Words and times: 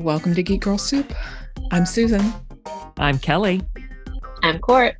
Welcome 0.00 0.34
to 0.34 0.42
Geek 0.42 0.62
Girl 0.62 0.78
Soup. 0.78 1.12
I'm 1.72 1.84
Susan. 1.84 2.32
I'm 2.96 3.18
Kelly. 3.18 3.60
I'm 4.42 4.58
Cort. 4.58 4.96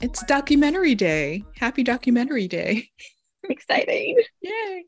It's 0.00 0.24
documentary 0.24 0.94
day. 0.94 1.44
Happy 1.54 1.82
documentary 1.82 2.48
day. 2.48 2.88
Exciting. 3.50 4.16
Yay. 4.40 4.84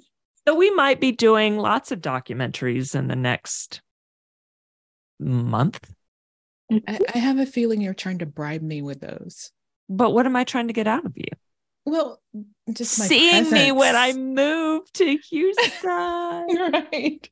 So 0.48 0.54
we 0.54 0.70
might 0.70 1.00
be 1.00 1.10
doing 1.10 1.58
lots 1.58 1.90
of 1.90 2.00
documentaries 2.00 2.94
in 2.94 3.08
the 3.08 3.16
next 3.16 3.82
month. 5.18 5.92
I, 6.70 7.00
I 7.14 7.18
have 7.18 7.38
a 7.38 7.46
feeling 7.46 7.80
you're 7.80 7.94
trying 7.94 8.18
to 8.18 8.26
bribe 8.26 8.62
me 8.62 8.80
with 8.80 9.00
those. 9.00 9.50
But 9.88 10.12
what 10.12 10.24
am 10.24 10.36
I 10.36 10.44
trying 10.44 10.68
to 10.68 10.72
get 10.72 10.86
out 10.86 11.04
of 11.04 11.14
you? 11.16 11.26
Well, 11.86 12.20
just 12.72 12.98
my 12.98 13.06
Seeing 13.06 13.50
me 13.50 13.70
when 13.72 13.94
I 13.96 14.08
presence. 14.12 14.36
move 14.36 14.92
to 14.94 15.16
Houston. 15.30 15.72
right. 16.92 17.30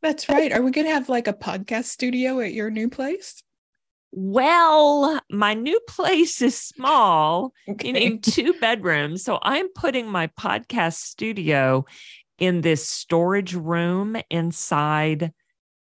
That's 0.00 0.28
right. 0.28 0.52
Are 0.52 0.62
we 0.62 0.70
going 0.70 0.86
to 0.86 0.92
have 0.92 1.08
like 1.08 1.26
a 1.26 1.32
podcast 1.32 1.86
studio 1.86 2.40
at 2.40 2.52
your 2.54 2.70
new 2.70 2.88
place? 2.88 3.42
well, 4.10 5.20
my 5.30 5.52
new 5.52 5.78
place 5.86 6.40
is 6.40 6.56
small, 6.58 7.52
Okay. 7.68 7.92
meaning 7.92 8.20
two 8.22 8.54
bedrooms. 8.54 9.22
So 9.22 9.38
I'm 9.42 9.68
putting 9.74 10.08
my 10.08 10.28
podcast 10.28 10.94
studio 10.94 11.84
in 12.38 12.62
this 12.62 12.88
storage 12.88 13.52
room 13.54 14.16
inside 14.30 15.32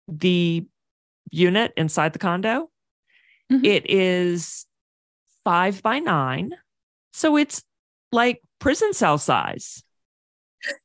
the 0.08 0.64
unit 1.30 1.74
inside 1.76 2.14
the 2.14 2.18
condo. 2.18 2.70
Mhm. 3.52 3.62
It 3.66 3.90
is 3.90 4.64
five 5.44 5.82
by 5.82 5.98
nine. 5.98 6.52
So 7.16 7.36
it's 7.36 7.62
like 8.10 8.42
prison 8.58 8.92
cell 8.92 9.18
size, 9.18 9.84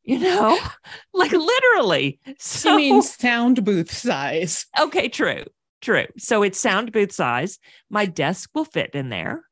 you 0.03 0.19
know, 0.19 0.57
like 1.13 1.31
literally. 1.31 2.19
So, 2.37 2.69
You 2.69 2.77
mean 2.77 3.01
sound 3.01 3.65
booth 3.65 3.91
size? 3.91 4.67
okay, 4.79 5.09
true, 5.09 5.43
true. 5.81 6.05
So 6.19 6.43
it's 6.43 6.59
sound 6.59 6.91
booth 6.91 7.11
size. 7.11 7.57
My 7.89 8.05
desk 8.05 8.51
will 8.53 8.65
fit 8.65 8.91
in 8.93 9.09
there 9.09 9.43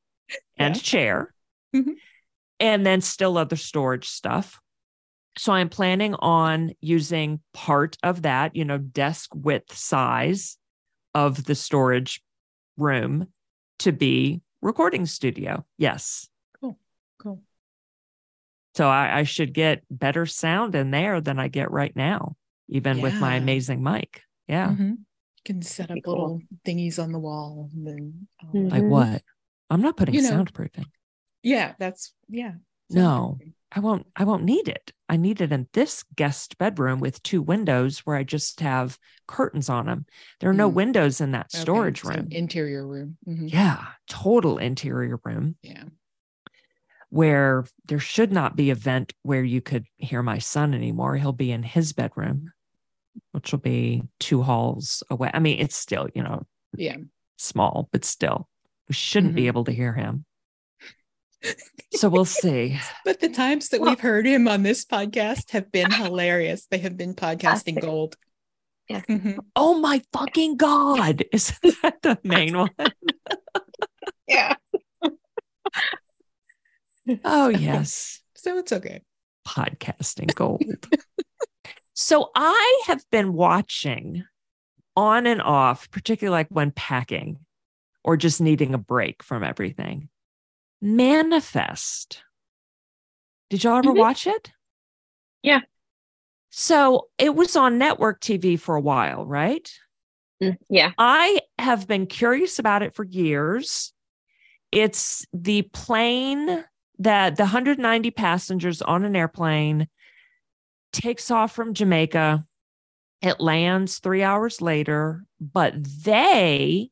and 0.56 0.76
Yeah. 0.76 0.80
a 0.80 0.84
chair, 0.84 1.34
Mhm. 1.76 1.96
and 2.60 2.86
then 2.86 3.02
still 3.02 3.40
other 3.40 3.56
storage 3.56 4.08
stuff. 4.08 4.60
So 5.40 5.54
I'm 5.54 5.70
planning 5.70 6.14
on 6.14 6.74
using 6.80 7.42
part 7.56 7.98
of 8.04 8.22
that, 8.22 8.56
you 8.56 8.66
know, 8.66 8.78
desk 8.78 9.32
width 9.34 9.76
size 9.76 10.58
of 11.16 11.46
the 11.46 11.56
storage 11.56 12.22
room 12.78 13.34
to 13.80 13.92
be 13.92 14.42
recording 14.62 15.08
studio. 15.08 15.66
Yes. 15.80 16.30
Cool. 17.18 17.42
So 18.76 18.88
I, 18.88 19.20
I 19.20 19.24
should 19.24 19.54
get 19.54 19.84
better 19.90 20.26
sound 20.26 20.76
in 20.76 20.92
there 20.92 21.20
than 21.20 21.40
I 21.40 21.48
get 21.48 21.72
right 21.72 21.96
now, 21.96 22.36
even 22.70 23.02
with 23.02 23.20
my 23.20 23.36
amazing 23.36 23.82
mic. 23.82 24.22
Yeah. 24.48 24.70
Mhm. 24.70 24.90
You 24.90 25.44
can 25.46 25.62
set 25.62 25.90
up 25.90 26.00
cool. 26.04 26.14
little 26.14 26.42
thingies 26.66 27.02
on 27.02 27.12
the 27.12 27.20
wall. 27.20 27.70
And 27.74 27.88
then, 27.88 28.28
um, 28.44 28.50
Mhm. 28.54 28.72
Like 28.72 28.84
what? 28.84 29.24
I'm 29.70 29.82
not 29.82 29.98
putting 29.98 30.16
You 30.16 30.22
know, 30.22 30.30
soundproofing. 30.30 30.86
yeah, 31.42 31.74
that's, 31.80 32.14
yeah. 32.30 32.54
No. 32.90 33.40
I 33.70 33.82
won't 33.82 34.08
I 34.16 34.24
won't 34.24 34.46
need 34.46 34.70
it. 34.70 34.94
I 35.10 35.18
need 35.18 35.42
it 35.42 35.52
in 35.52 35.68
this 35.74 36.06
guest 36.16 36.58
bedroom 36.58 37.02
with 37.02 37.22
two 37.22 37.42
windows 37.42 38.00
where 38.06 38.16
I 38.16 38.24
just 38.24 38.62
have 38.62 38.98
curtains 39.28 39.68
on 39.68 39.88
them. 39.88 40.06
There 40.40 40.50
are 40.50 40.54
no 40.54 40.72
Mm. 40.72 40.74
windows 40.74 41.20
in 41.20 41.32
that 41.32 41.48
Okay, 41.54 41.62
storage 41.62 42.02
so 42.02 42.10
room. 42.12 42.30
interior 42.32 42.88
room. 42.88 43.18
Mhm. 43.28 43.52
yeah, 43.52 43.88
total 44.08 44.58
interior 44.58 45.20
room 45.26 45.58
Yeah. 45.64 45.84
Where 47.10 47.66
there 47.86 48.00
should 48.00 48.32
not 48.32 48.56
be 48.56 48.70
a 48.70 48.76
vent 48.76 49.14
where 49.24 49.44
you 49.44 49.62
could 49.62 49.86
hear 49.98 50.22
my 50.22 50.38
son 50.40 50.74
anymore. 50.74 51.16
He'll 51.16 51.32
be 51.32 51.52
in 51.52 51.64
his 51.64 51.94
bedroom, 51.94 52.52
which 53.32 53.52
will 53.52 53.60
be 53.60 54.04
two 54.20 54.42
halls 54.44 55.04
away. 55.10 55.32
I 55.34 55.40
mean, 55.40 55.60
it's 55.60 55.76
still, 55.76 56.10
you 56.14 56.24
know, 56.24 56.46
Yeah. 56.76 56.98
small, 57.38 57.88
but 57.92 58.04
still, 58.04 58.50
we 58.90 58.94
shouldn't 58.96 59.36
be 59.36 59.44
Mhm. 59.44 59.48
able 59.48 59.64
to 59.66 59.72
hear 59.72 59.94
him. 59.94 60.26
So 61.94 62.10
we'll 62.10 62.26
see. 62.26 62.78
But 63.06 63.22
the 63.22 63.30
times 63.30 63.70
that 63.70 63.80
Well- 63.80 63.92
we've 63.92 64.00
heard 64.00 64.26
him 64.28 64.48
on 64.48 64.64
this 64.64 64.84
podcast 64.86 65.52
have 65.52 65.72
been 65.72 65.90
hilarious. 65.92 66.66
They 66.70 66.80
have 66.80 66.98
been 66.98 67.14
podcasting 67.16 67.80
gold. 67.82 68.18
Yes. 68.90 69.06
Mhm. 69.08 69.40
Oh 69.56 69.80
my 69.80 70.02
fucking 70.14 70.58
God. 70.58 71.24
Is 71.32 71.58
that 71.82 72.02
the 72.02 72.20
main 72.24 72.58
one? 72.58 72.70
Yeah. 74.28 74.56
Oh, 77.24 77.48
yes. 77.50 78.22
So 78.36 78.58
it's 78.58 78.72
okay. 78.74 79.02
Podcasting 79.48 80.34
gold. 80.36 80.64
so 81.94 82.30
I 82.36 82.82
have 82.88 83.04
been 83.12 83.34
watching 83.34 84.26
on 84.96 85.26
and 85.26 85.42
off, 85.42 85.90
particularly 85.92 86.38
like 86.38 86.48
when 86.50 86.72
packing 86.72 87.40
or 88.04 88.18
just 88.18 88.42
needing 88.42 88.74
a 88.74 88.78
break 88.78 89.24
from 89.24 89.44
everything. 89.44 90.10
Manifest. 90.82 92.24
Did 93.50 93.64
y'all 93.64 93.78
ever 93.78 93.94
Mhm. 93.94 93.98
watch 93.98 94.28
it? 94.28 94.52
Yeah. 95.42 95.62
So 96.50 97.10
it 97.18 97.36
was 97.36 97.56
on 97.56 97.78
network 97.78 98.20
TV 98.20 98.58
for 98.58 98.76
a 98.76 98.82
while, 98.82 99.26
right? 99.26 99.72
Mm, 100.42 100.58
Yeah. 100.70 100.92
I 100.98 101.42
have 101.58 101.88
been 101.88 102.06
curious 102.08 102.60
about 102.60 102.84
it 102.84 102.96
for 102.96 103.04
years. 103.04 103.94
It's 104.72 105.26
the 105.34 105.64
plane 105.74 106.66
that 107.00 107.36
the 107.36 107.44
190 107.44 108.12
passengers 108.12 108.82
on 108.82 109.04
an 109.06 109.16
airplane 109.16 109.88
takes 110.94 111.30
off 111.32 111.54
from 111.54 111.74
Jamaica. 111.74 112.46
It 113.22 113.40
lands 113.40 114.00
three 114.00 114.24
hours 114.24 114.62
later, 114.62 115.26
but 115.40 115.74
they, 116.04 116.90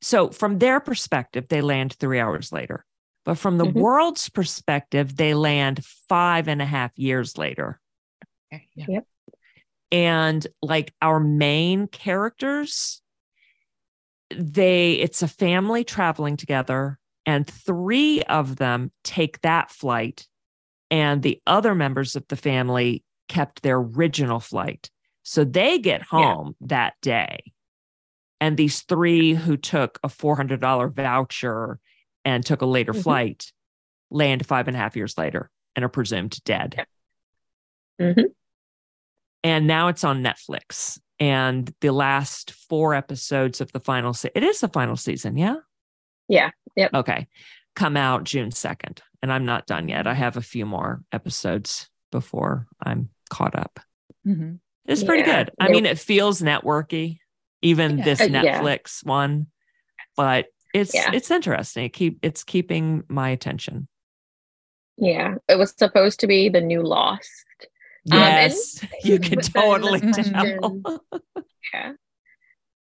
so 0.00 0.30
from 0.30 0.58
their 0.58 0.80
perspective, 0.80 1.48
they 1.48 1.60
land 1.62 1.94
three 1.94 2.20
hours 2.20 2.52
later. 2.52 2.84
But 3.24 3.38
from 3.38 3.56
the 3.58 3.66
Mhm. 3.66 3.74
world's 3.74 4.28
perspective, 4.28 5.16
they 5.16 5.34
land 5.34 5.84
five 6.08 6.48
and 6.48 6.60
a 6.60 6.66
half 6.66 6.98
years 6.98 7.38
later 7.38 7.80
Okay, 8.52 8.68
yeah. 8.74 9.00
and 9.90 10.46
like 10.60 10.92
our 11.00 11.20
main 11.20 11.86
characters 11.86 13.00
they 14.30 14.92
it's 14.94 15.22
a 15.22 15.28
family 15.28 15.84
traveling 15.84 16.36
together 16.36 16.98
and 17.26 17.46
three 17.46 18.22
of 18.22 18.56
them 18.56 18.90
take 19.04 19.40
that 19.42 19.70
flight 19.70 20.26
and 20.90 21.22
the 21.22 21.40
other 21.46 21.74
members 21.74 22.16
of 22.16 22.26
the 22.28 22.36
family 22.36 23.02
kept 23.28 23.62
their 23.62 23.78
original 23.78 24.40
flight 24.40 24.90
so 25.22 25.44
they 25.44 25.78
get 25.78 26.02
home 26.02 26.54
that 26.60 26.94
day 27.00 27.52
and 28.40 28.56
these 28.56 28.82
three 28.82 29.34
who 29.34 29.56
took 29.56 29.98
a 30.02 30.08
$400 30.08 30.92
voucher 30.92 31.78
and 32.24 32.44
took 32.44 32.60
a 32.62 32.66
later 32.66 32.92
Mhm. 32.92 33.02
flight 33.02 33.52
land 34.10 34.44
five 34.46 34.66
and 34.68 34.76
a 34.76 34.80
half 34.80 34.96
years 34.96 35.16
later 35.16 35.48
and 35.76 35.84
are 35.84 35.88
presumed 35.88 36.42
dead 36.44 36.84
Mhm. 38.00 38.34
and 39.44 39.66
now 39.66 39.88
it's 39.88 40.04
on 40.04 40.22
Netflix. 40.22 40.98
And 41.20 41.72
the 41.80 41.92
last 41.92 42.50
four 42.50 42.94
episodes 42.94 43.60
of 43.60 43.70
the 43.70 43.78
final 43.80 44.12
se- 44.12 44.32
it 44.34 44.42
is 44.42 44.60
the 44.60 44.68
final 44.68 44.96
season, 44.96 45.36
yeah? 45.36 45.56
Yeah. 46.28 46.50
Yep. 46.76 46.94
Okay. 46.94 47.26
Come 47.76 47.96
out 47.96 48.24
June 48.24 48.50
2nd. 48.50 49.00
And 49.22 49.32
I'm 49.32 49.44
not 49.44 49.66
done 49.66 49.88
yet. 49.88 50.06
I 50.06 50.14
have 50.14 50.36
a 50.36 50.42
few 50.42 50.66
more 50.66 51.02
episodes 51.12 51.88
before 52.10 52.66
I'm 52.82 53.10
caught 53.30 53.54
up. 53.54 53.80
Mhm. 54.26 54.58
It's 54.86 55.04
pretty 55.04 55.28
Yeah. 55.28 55.44
good. 55.44 55.52
I 55.60 55.68
mean, 55.68 55.86
it 55.86 55.98
feels 55.98 56.42
networky, 56.42 57.18
even 57.62 57.98
Yeah. 57.98 58.04
this 58.04 58.20
Uh, 58.20 58.24
yeah. 58.24 58.42
Netflix 58.60 59.04
one, 59.06 59.46
but 60.16 60.46
it's 60.74 60.94
Yeah. 60.94 61.12
it's 61.12 61.30
interesting. 61.30 61.84
It 61.84 61.92
keep 61.92 62.18
it's 62.22 62.42
keeping 62.44 63.04
my 63.08 63.30
attention. 63.30 63.88
Yeah. 64.96 65.36
It 65.48 65.56
was 65.56 65.72
supposed 65.76 66.20
to 66.20 66.26
be 66.26 66.48
the 66.48 66.60
new 66.60 66.82
Lost. 66.82 67.30
Um, 68.10 68.18
Yes, 68.18 68.84
you 69.04 69.18
can 69.20 69.40
totally 69.40 70.00
tell. 70.00 70.82
Yeah. 71.72 71.92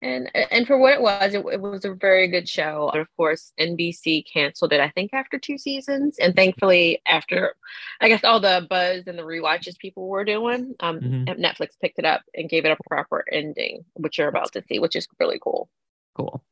And 0.03 0.31
and 0.35 0.67
for 0.67 0.77
what 0.79 0.93
it 0.93 1.01
was, 1.01 1.33
it, 1.35 1.45
it 1.53 1.61
was 1.61 1.85
a 1.87 1.95
very 1.95 2.29
good 2.29 2.49
show. 2.49 2.91
And 2.93 3.01
of 3.01 3.09
course, 3.17 3.53
NBC 3.59 4.25
canceled 4.31 4.73
it, 4.75 4.81
I 4.81 4.91
think, 4.91 5.15
after 5.15 5.39
two 5.39 5.57
seasons. 5.59 6.19
And 6.19 6.37
thankfully, 6.37 7.01
after 7.07 7.55
I 8.01 8.09
guess 8.09 8.23
all 8.23 8.39
the 8.39 8.67
buzz 8.69 9.05
and 9.07 9.19
the 9.19 9.23
rewatches 9.23 9.79
people 9.79 10.07
were 10.09 10.25
doing, 10.25 10.75
um, 10.81 11.01
Mhm. 11.01 11.39
Netflix 11.41 11.71
picked 11.81 11.99
it 11.99 12.05
up 12.05 12.23
and 12.35 12.49
gave 12.49 12.67
it 12.67 12.73
a 12.79 12.89
proper 12.89 13.25
ending, 13.33 13.85
which 13.95 14.19
you're 14.19 14.29
about 14.29 14.53
to 14.53 14.63
see, 14.69 14.79
which 14.79 14.97
is 14.97 15.09
really 15.19 15.39
cool. 15.43 15.71
Cool. 16.15 16.45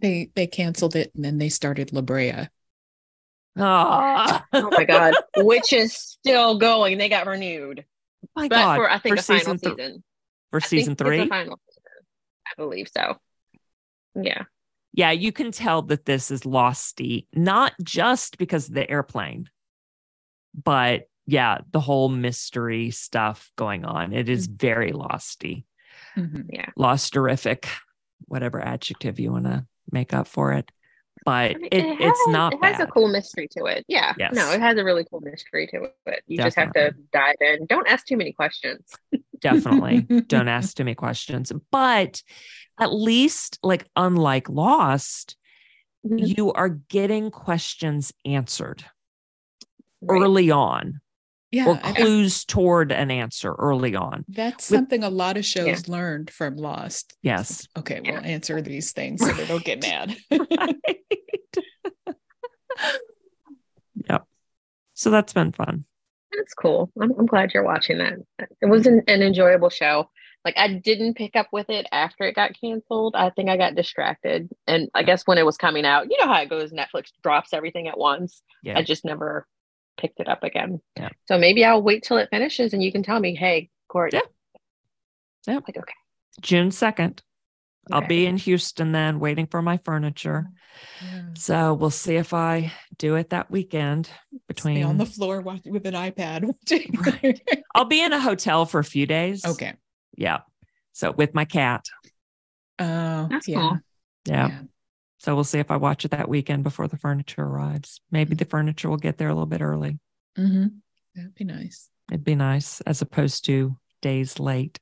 They 0.00 0.30
they 0.34 0.46
canceled 0.48 0.96
it 0.96 1.14
and 1.14 1.24
then 1.24 1.38
they 1.38 1.48
started 1.48 1.92
La 1.92 2.02
Brea. 2.02 2.48
Oh, 3.58 4.40
Oh 4.52 4.70
my 4.70 4.84
god, 4.84 5.14
which 5.36 5.72
is 5.72 5.94
still 5.94 6.58
going. 6.58 6.98
They 6.98 7.08
got 7.08 7.26
renewed, 7.26 7.84
my 8.34 8.48
but 8.48 8.56
God. 8.56 8.76
for 8.76 8.90
I 8.90 8.98
think 8.98 9.16
for 9.16 9.20
a 9.20 9.22
final 9.22 9.56
season, 9.56 9.58
th- 9.58 9.76
season. 9.76 10.04
for 10.50 10.60
I 10.60 10.66
think 10.66 10.70
season 10.70 10.92
it's 10.92 11.00
a 11.00 11.04
three. 11.04 11.28
final 11.28 11.58
season. 11.68 11.75
I 12.46 12.54
believe 12.56 12.88
so. 12.88 13.16
Yeah. 14.14 14.44
Yeah, 14.92 15.10
you 15.10 15.30
can 15.32 15.52
tell 15.52 15.82
that 15.82 16.06
this 16.06 16.30
is 16.30 16.42
losty, 16.42 17.26
not 17.34 17.72
just 17.82 18.38
because 18.38 18.68
of 18.68 18.74
the 18.74 18.88
airplane, 18.90 19.50
but 20.54 21.08
yeah, 21.26 21.58
the 21.72 21.80
whole 21.80 22.08
mystery 22.08 22.90
stuff 22.90 23.50
going 23.56 23.84
on. 23.84 24.12
It 24.12 24.28
is 24.28 24.48
Mm. 24.48 24.58
very 24.60 24.92
losty, 24.92 25.64
Mhm. 26.16 26.72
losterific, 26.78 27.66
whatever 28.26 28.60
adjective 28.64 29.18
you 29.20 29.32
want 29.32 29.44
to 29.44 29.66
make 29.90 30.14
up 30.14 30.28
for 30.28 30.52
it. 30.52 30.70
But 31.24 31.32
I 31.32 31.44
it, 31.46 31.60
mean, 31.84 31.96
it's 32.00 32.28
not 32.28 32.52
It 32.54 32.62
has 32.62 32.78
bad. 32.78 32.88
a 32.88 32.90
cool 32.92 33.08
mystery 33.08 33.48
to 33.52 33.64
it. 33.64 33.84
Yeah. 33.88 34.14
Yes. 34.16 34.32
No, 34.34 34.52
it 34.52 34.60
has 34.60 34.78
a 34.78 34.84
really 34.84 35.04
cool 35.10 35.20
mystery 35.20 35.66
to 35.72 35.90
it. 36.06 36.22
You 36.28 36.36
just 36.38 36.56
have 36.56 36.72
to 36.74 36.94
dive 37.12 37.34
in. 37.40 37.66
Don't 37.66 37.88
ask 37.88 38.06
too 38.06 38.16
many 38.16 38.32
questions. 38.32 38.92
Definitely 39.40 40.02
don't 40.28 40.48
ask 40.48 40.76
too 40.76 40.84
many 40.84 40.94
questions. 40.94 41.52
But 41.70 42.22
at 42.78 42.92
least, 42.92 43.58
like, 43.62 43.86
unlike 43.96 44.48
Lost, 44.48 45.36
Mhm. 46.06 46.36
you 46.36 46.52
are 46.52 46.68
getting 46.68 47.30
questions 47.30 48.12
answered 48.24 48.84
Right. 50.02 50.20
early 50.22 50.50
on 50.52 51.00
Yeah, 51.50 51.66
or 51.68 51.74
I 51.82 51.92
think 51.92 51.96
clues 51.96 52.44
toward 52.44 52.92
an 52.92 53.10
answer 53.10 53.52
early 53.54 53.96
on. 53.96 54.24
that's 54.28 54.70
with- 54.70 54.78
something 54.78 55.02
a 55.02 55.10
lot 55.10 55.36
of 55.36 55.44
shows 55.44 55.88
learned 55.88 56.30
from 56.30 56.56
Lost. 56.56 57.16
Yes. 57.22 57.66
Okay, 57.76 58.00
Yeah. 58.04 58.12
we'll 58.12 58.24
answer 58.24 58.60
these 58.62 58.92
things 58.92 59.20
so 59.20 59.32
they 59.32 59.46
don't 59.46 59.64
get 59.64 59.82
mad. 59.82 60.16
right. 60.30 60.76
yep. 64.08 64.24
So 64.94 65.10
that's 65.10 65.32
been 65.32 65.52
fun. 65.52 65.84
That's 66.36 66.54
cool. 66.54 66.90
I'm, 67.00 67.12
I'm 67.18 67.26
glad 67.26 67.52
you're 67.54 67.64
watching 67.64 67.98
that. 67.98 68.14
It 68.60 68.66
was 68.66 68.86
an, 68.86 69.02
an 69.08 69.22
enjoyable 69.22 69.70
show. 69.70 70.10
Like 70.44 70.56
I 70.56 70.74
didn't 70.74 71.14
pick 71.14 71.34
up 71.34 71.48
with 71.52 71.70
it 71.70 71.86
after 71.90 72.24
it 72.24 72.36
got 72.36 72.52
canceled. 72.60 73.16
I 73.16 73.30
think 73.30 73.48
I 73.48 73.56
got 73.56 73.74
distracted. 73.74 74.48
And 74.66 74.88
I 74.94 75.02
guess 75.02 75.22
when 75.26 75.38
it 75.38 75.46
was 75.46 75.56
coming 75.56 75.84
out, 75.84 76.08
you 76.08 76.16
know 76.20 76.32
how 76.32 76.40
it 76.40 76.50
goes, 76.50 76.72
Netflix 76.72 77.06
drops 77.22 77.52
everything 77.52 77.88
at 77.88 77.98
once. 77.98 78.42
Yeah. 78.62 78.78
I 78.78 78.82
just 78.82 79.04
never 79.04 79.46
picked 79.96 80.20
it 80.20 80.28
up 80.28 80.44
again. 80.44 80.80
Yeah. 80.96 81.08
So 81.26 81.38
maybe 81.38 81.64
I'll 81.64 81.82
wait 81.82 82.04
till 82.04 82.18
it 82.18 82.28
finishes 82.30 82.72
and 82.72 82.82
you 82.82 82.92
can 82.92 83.02
tell 83.02 83.18
me, 83.18 83.34
hey, 83.34 83.70
Cort. 83.88 84.12
Yeah. 84.12 84.20
Yeah. 85.48 85.54
Like, 85.66 85.76
okay. 85.78 85.94
June 86.40 86.70
2nd. 87.90 87.94
I'll 87.94 88.06
be 88.06 88.26
in 88.26 88.36
Houston 88.36 88.92
then 88.92 89.20
waiting 89.20 89.46
for 89.46 89.62
my 89.62 89.78
furniture. 89.78 90.46
Yeah. 91.04 91.22
So 91.34 91.74
we'll 91.74 91.90
see 91.90 92.16
if 92.16 92.34
I 92.34 92.72
do 92.98 93.14
it 93.16 93.30
that 93.30 93.50
weekend 93.50 94.06
Stay 94.06 94.38
between 94.48 94.84
on 94.84 94.98
the 94.98 95.06
floor 95.06 95.40
watch, 95.40 95.62
with 95.64 95.86
an 95.86 95.94
iPad. 95.94 96.52
Right. 97.22 97.40
I'll 97.74 97.84
be 97.84 98.00
in 98.02 98.12
a 98.12 98.20
hotel 98.20 98.66
for 98.66 98.80
a 98.80 98.84
few 98.84 99.06
days. 99.06 99.44
okay. 99.44 99.74
Yeah. 100.16 100.40
So 100.92 101.12
with 101.12 101.34
my 101.34 101.44
cat. 101.44 101.84
Oh, 102.78 103.28
That's 103.30 103.48
yeah. 103.48 103.58
cool. 103.58 103.78
Yeah. 104.26 104.60
So 105.18 105.34
we'll 105.34 105.44
see 105.44 105.58
if 105.58 105.70
I 105.70 105.76
watch 105.76 106.04
it 106.04 106.10
that 106.10 106.28
weekend 106.28 106.62
before 106.62 106.88
the 106.88 106.98
furniture 106.98 107.42
arrives. 107.42 108.00
Maybe 108.10 108.34
the 108.34 108.44
furniture 108.44 108.88
will 108.90 108.96
get 108.98 109.16
there 109.18 109.28
a 109.28 109.34
little 109.34 109.46
bit 109.46 109.62
early. 109.62 109.98
hmm 110.36 110.66
That'd 111.14 111.34
be 111.34 111.44
nice. 111.44 111.88
It'd 112.10 112.24
be 112.24 112.34
nice 112.34 112.80
as 112.82 113.00
opposed 113.02 113.46
to 113.46 113.76
days 114.02 114.38
late. 114.38 114.78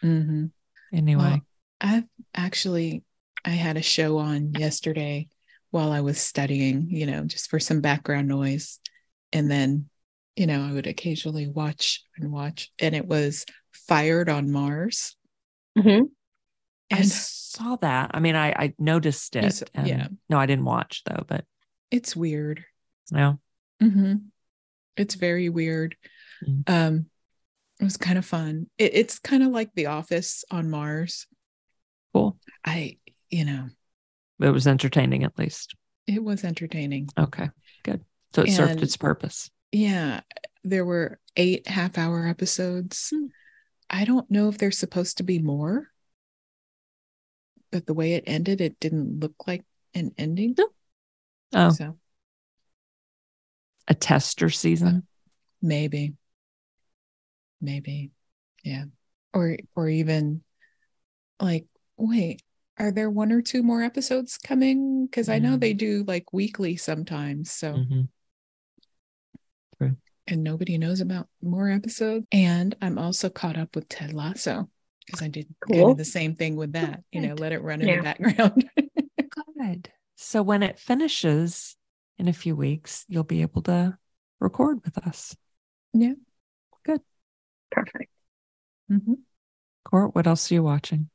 hmm 0.00 0.46
Anyway. 0.92 1.22
Well, 1.22 1.40
I've 1.80 2.04
actually 2.34 3.04
I 3.44 3.50
had 3.50 3.76
a 3.76 3.82
show 3.82 4.18
on 4.18 4.52
yesterday 4.54 5.28
while 5.70 5.92
I 5.92 6.00
was 6.00 6.18
studying, 6.20 6.88
you 6.90 7.06
know, 7.06 7.24
just 7.24 7.48
for 7.50 7.60
some 7.60 7.80
background 7.80 8.26
noise. 8.28 8.80
And 9.32 9.50
then, 9.50 9.88
you 10.36 10.46
know, 10.46 10.62
I 10.62 10.72
would 10.72 10.86
occasionally 10.86 11.46
watch 11.46 12.02
and 12.16 12.32
watch. 12.32 12.70
And 12.80 12.94
it 12.94 13.06
was 13.06 13.44
Fired 13.72 14.28
on 14.28 14.50
Mars. 14.50 15.16
hmm 15.78 16.02
I 16.90 17.02
saw 17.02 17.76
that. 17.76 18.12
I 18.14 18.20
mean, 18.20 18.34
I, 18.34 18.48
I 18.50 18.74
noticed 18.78 19.36
it. 19.36 19.52
saw- 19.52 19.66
and- 19.74 19.86
yeah. 19.86 20.06
No, 20.30 20.38
I 20.38 20.46
didn't 20.46 20.64
watch 20.64 21.02
though, 21.04 21.24
but 21.28 21.44
it's 21.90 22.16
weird. 22.16 22.64
no. 23.12 23.38
hmm 23.80 24.14
It's 24.96 25.14
very 25.14 25.48
weird. 25.48 25.96
Mm. 26.46 26.68
Um, 26.68 27.06
it 27.80 27.84
was 27.84 27.96
kind 27.98 28.18
of 28.18 28.24
fun. 28.24 28.68
It, 28.78 28.92
it's 28.94 29.18
kind 29.18 29.42
of 29.42 29.50
like 29.50 29.70
The 29.74 29.86
Office 29.86 30.44
on 30.50 30.70
Mars. 30.70 31.26
Cool. 32.12 32.38
I, 32.64 32.98
you 33.30 33.44
know, 33.44 33.68
It 34.40 34.50
was 34.50 34.66
entertaining 34.66 35.24
at 35.24 35.38
least. 35.38 35.74
it 36.06 36.22
was 36.22 36.44
entertaining. 36.44 37.08
Okay. 37.18 37.50
Good. 37.82 38.04
So 38.32 38.42
it 38.42 38.52
served 38.52 38.82
its 38.82 38.96
purpose. 38.96 39.50
Yeah, 39.72 40.20
there 40.64 40.84
were 40.84 41.18
eight 41.36 41.66
half 41.68 41.98
hour 41.98 42.26
episodes. 42.26 43.10
Hmm. 43.14 43.26
I 43.90 44.04
don't 44.04 44.30
know 44.30 44.48
if 44.48 44.58
there's 44.58 44.78
supposed 44.78 45.16
to 45.18 45.22
be 45.22 45.38
more, 45.38 45.88
but 47.70 47.86
the 47.86 47.94
way 47.94 48.14
it 48.14 48.24
ended, 48.26 48.60
it 48.60 48.78
didn't 48.80 49.20
look 49.20 49.46
like 49.46 49.64
an 49.94 50.12
ending. 50.18 50.56
Oh, 51.54 51.70
So 51.70 51.96
a 53.86 53.94
tester 53.94 54.50
season. 54.50 55.06
maybe, 55.62 56.14
maybe, 57.60 58.10
yeah, 58.62 58.84
or 59.32 59.56
or 59.74 59.88
even 59.88 60.42
like, 61.40 61.66
wait, 61.98 62.42
are 62.78 62.92
there 62.92 63.10
one 63.10 63.32
or 63.32 63.42
two 63.42 63.62
more 63.62 63.82
episodes 63.82 64.38
coming? 64.38 65.06
Because 65.06 65.28
I 65.28 65.38
know 65.38 65.56
they 65.56 65.74
do 65.74 66.04
like 66.06 66.32
weekly 66.32 66.76
sometimes. 66.76 67.50
So 67.50 67.74
Mhm. 67.74 68.08
and 70.30 70.44
nobody 70.44 70.76
knows 70.76 71.00
about 71.00 71.26
more 71.42 71.70
episodes. 71.70 72.26
And 72.30 72.76
I'm 72.82 72.98
also 72.98 73.30
caught 73.30 73.56
up 73.56 73.74
with 73.74 73.88
Ted 73.88 74.12
Lasso 74.12 74.68
because 75.06 75.22
I 75.22 75.28
did 75.28 75.48
kind 75.66 75.90
of 75.90 75.96
the 75.96 76.04
same 76.04 76.34
thing 76.34 76.54
with 76.56 76.72
that. 76.72 77.02
You 77.12 77.22
know, 77.22 77.34
let 77.34 77.52
it 77.52 77.62
run 77.62 77.80
in 77.80 77.88
Yeah. 77.88 77.96
the 77.96 78.02
background. 78.02 78.70
Good. 79.56 79.90
So 80.16 80.42
when 80.42 80.62
it 80.62 80.78
finishes 80.78 81.76
in 82.18 82.28
a 82.28 82.32
few 82.34 82.54
weeks, 82.54 83.06
you'll 83.08 83.24
be 83.24 83.40
able 83.40 83.62
to 83.62 83.96
record 84.38 84.84
with 84.84 84.98
us. 84.98 85.34
Yeah. 85.94 86.12
Good. 86.84 87.00
Perfect. 87.70 88.10
Mhm. 88.90 89.20
Cort, 89.84 90.14
what 90.14 90.26
else 90.26 90.50
are 90.50 90.54
you 90.54 90.62
watching? 90.62 91.08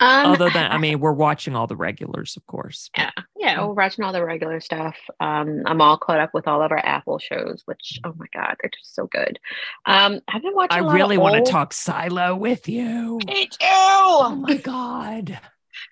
Um, 0.00 0.26
Other 0.32 0.48
than, 0.50 0.70
I 0.70 0.78
mean, 0.78 1.00
we're 1.00 1.12
watching 1.12 1.56
all 1.56 1.66
the 1.66 1.74
regulars, 1.76 2.36
of 2.36 2.46
course. 2.46 2.88
but- 2.94 3.12
yeah, 3.36 3.54
yeah, 3.56 3.64
we're 3.66 3.72
watching 3.74 4.04
all 4.04 4.12
the 4.12 4.24
regular 4.24 4.60
stuff. 4.60 4.96
Um, 5.18 5.62
I'm 5.66 5.80
all 5.80 5.96
caught 5.98 6.20
up 6.20 6.30
with 6.34 6.46
all 6.46 6.62
of 6.62 6.70
our 6.70 6.78
Apple 6.84 7.18
shows, 7.18 7.62
which 7.66 7.98
oh 8.04 8.14
my 8.16 8.26
god, 8.32 8.56
they're 8.60 8.70
just 8.70 8.94
so 8.94 9.06
good. 9.08 9.38
Um, 9.86 10.20
I've 10.28 10.42
been 10.42 10.54
watching. 10.54 10.76
I 10.76 10.80
a 10.80 10.82
lot 10.82 10.88
of 10.90 10.94
really 10.94 11.18
want 11.18 11.36
old- 11.36 11.46
to 11.46 11.50
talk 11.52 11.72
Silo 11.72 12.36
with 12.36 12.68
you. 12.68 13.18
Me 13.26 13.46
too. 13.46 13.56
Oh 13.62 14.36
my 14.40 14.56
God. 14.56 15.38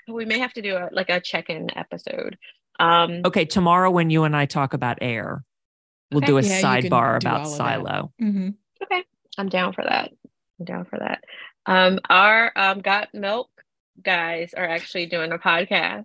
We 0.09 0.25
may 0.25 0.39
have 0.39 0.53
to 0.55 0.63
do 0.63 0.77
a 0.77 0.89
like 0.93 1.11
a 1.11 1.21
check-in 1.21 1.77
episode. 1.77 2.39
Um, 2.79 3.23
Okay, 3.25 3.45
tomorrow 3.45 3.91
when 3.91 4.11
you 4.11 4.25
and 4.25 4.37
I 4.37 4.47
talk 4.47 4.73
about 4.75 4.99
air, 5.01 5.43
we'll 6.13 6.19
Okay. 6.19 6.27
do 6.27 6.39
a 6.39 6.43
Yeah, 6.43 6.61
sidebar 6.61 7.19
do 7.21 7.27
about 7.29 7.41
all 7.41 7.53
of 7.53 7.57
that. 7.57 7.57
Silo. 7.57 8.13
Mhm. 8.21 8.55
okay, 8.83 9.05
I'm 9.39 9.49
down 9.49 9.73
for 9.73 9.83
that. 9.85 10.11
I'm 10.61 10.65
down 10.65 10.85
for 10.85 10.99
that. 10.99 11.25
Um, 11.67 11.99
our 12.09 12.53
um, 12.55 12.81
Got 12.81 13.13
Milk 13.15 13.51
guys 14.07 14.55
are 14.57 14.65
actually 14.67 15.07
doing 15.07 15.33
a 15.33 15.39
podcast 15.39 16.05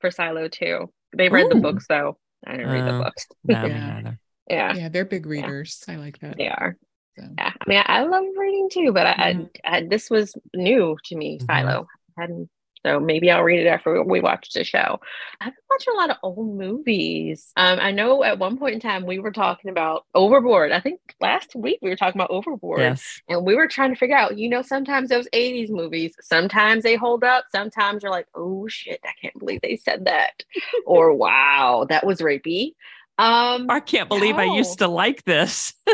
for 0.00 0.10
Silo 0.10 0.48
too. 0.48 0.90
They 1.14 1.28
read 1.28 1.50
the 1.50 1.60
books 1.60 1.86
though. 1.88 2.16
I 2.46 2.52
didn't 2.52 2.70
read 2.70 2.84
the 2.86 2.96
Oh. 2.96 3.02
books. 3.02 3.26
No, 3.44 3.66
Yeah. 3.66 4.12
Yeah, 4.48 4.74
Yeah, 4.74 4.88
they're 4.88 5.04
big 5.04 5.26
readers. 5.26 5.84
I 5.88 5.96
like 5.96 6.18
that. 6.20 6.36
they 6.38 6.48
are. 6.48 6.76
So. 7.18 7.24
Yeah, 7.38 7.52
I 7.60 7.64
mean, 7.68 7.78
I, 7.78 7.98
I 7.98 8.02
love 8.04 8.24
reading 8.36 8.68
too, 8.72 8.92
but 8.92 9.06
I, 9.06 9.34
Mhm. 9.34 9.48
I, 9.64 9.76
I 9.78 9.86
this 9.86 10.08
was 10.08 10.34
new 10.54 10.96
to 11.04 11.16
me, 11.16 11.38
Mhm. 11.38 11.46
Silo. 11.46 11.86
I 12.16 12.20
hadn't 12.22 12.48
so 12.84 12.98
maybe 13.00 13.30
I'll 13.30 13.42
read 13.42 13.60
it 13.60 13.68
after 13.68 14.02
we 14.02 14.20
watch 14.20 14.50
the 14.52 14.64
show. 14.64 15.00
I've 15.40 15.52
been 15.52 15.64
watching 15.70 15.92
a 15.94 15.96
lot 15.96 16.10
of 16.10 16.16
old 16.22 16.58
movies. 16.58 17.52
Um, 17.56 17.78
I 17.80 17.92
know 17.92 18.24
at 18.24 18.38
one 18.38 18.58
point 18.58 18.74
in 18.74 18.80
time 18.80 19.06
we 19.06 19.18
were 19.18 19.30
talking 19.32 19.70
about 19.70 20.04
Overboard. 20.14 20.72
I 20.72 20.80
think 20.80 21.00
last 21.20 21.54
week 21.54 21.78
we 21.82 21.90
were 21.90 21.96
talking 21.96 22.20
about 22.20 22.30
Overboard, 22.30 22.80
Yes. 22.80 23.20
and 23.28 23.44
we 23.44 23.54
were 23.54 23.68
trying 23.68 23.90
to 23.90 23.98
figure 23.98 24.16
out. 24.16 24.36
You 24.36 24.48
know, 24.48 24.62
sometimes 24.62 25.08
those 25.08 25.28
'80s 25.32 25.70
movies, 25.70 26.14
sometimes 26.20 26.82
they 26.82 26.96
hold 26.96 27.24
up. 27.24 27.44
Sometimes 27.52 28.02
you're 28.02 28.12
like, 28.12 28.26
oh 28.34 28.66
shit, 28.68 29.00
I 29.04 29.12
can't 29.20 29.38
believe 29.38 29.60
they 29.62 29.76
said 29.76 30.06
that, 30.06 30.42
or 30.86 31.14
wow, 31.14 31.86
that 31.88 32.04
was 32.06 32.20
rapey. 32.20 32.74
Um, 33.18 33.66
I 33.70 33.80
can't 33.80 34.08
believe 34.08 34.36
I 34.36 34.56
used 34.56 34.78
to 34.78 34.88
like 34.88 35.24
this. 35.24 35.74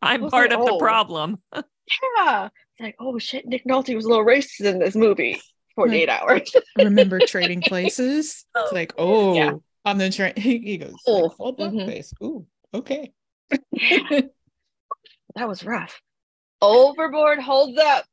I'm 0.00 0.30
part 0.30 0.50
like, 0.50 0.58
of 0.58 0.66
the 0.66 0.78
problem. 0.78 1.38
Yeah. 2.16 2.48
It's 2.74 2.82
like, 2.82 2.96
oh 2.98 3.18
shit, 3.20 3.46
Nick 3.46 3.64
Nolte 3.64 3.94
was 3.94 4.04
a 4.04 4.08
little 4.08 4.24
racist 4.24 4.60
in 4.64 4.80
this 4.80 4.96
movie. 4.96 5.40
48 5.76 6.08
hours. 6.08 6.52
Remember 6.76 7.20
trading 7.20 7.62
places? 7.62 8.44
It's 8.56 8.72
like, 8.72 8.92
oh, 8.98 9.34
Yeah. 9.34 9.52
on 9.84 9.98
the 9.98 10.10
train. 10.10 10.34
He 10.36 10.78
goes, 10.78 10.94
Oh, 11.06 11.12
like, 11.26 11.36
full 11.36 11.56
mhm. 11.56 11.74
blackface. 11.86 12.12
Ooh, 12.22 12.46
okay. 12.72 13.12
that 13.50 15.48
was 15.48 15.64
rough. 15.64 16.00
Overboard 16.60 17.40
holds 17.40 17.78
up. 17.78 18.04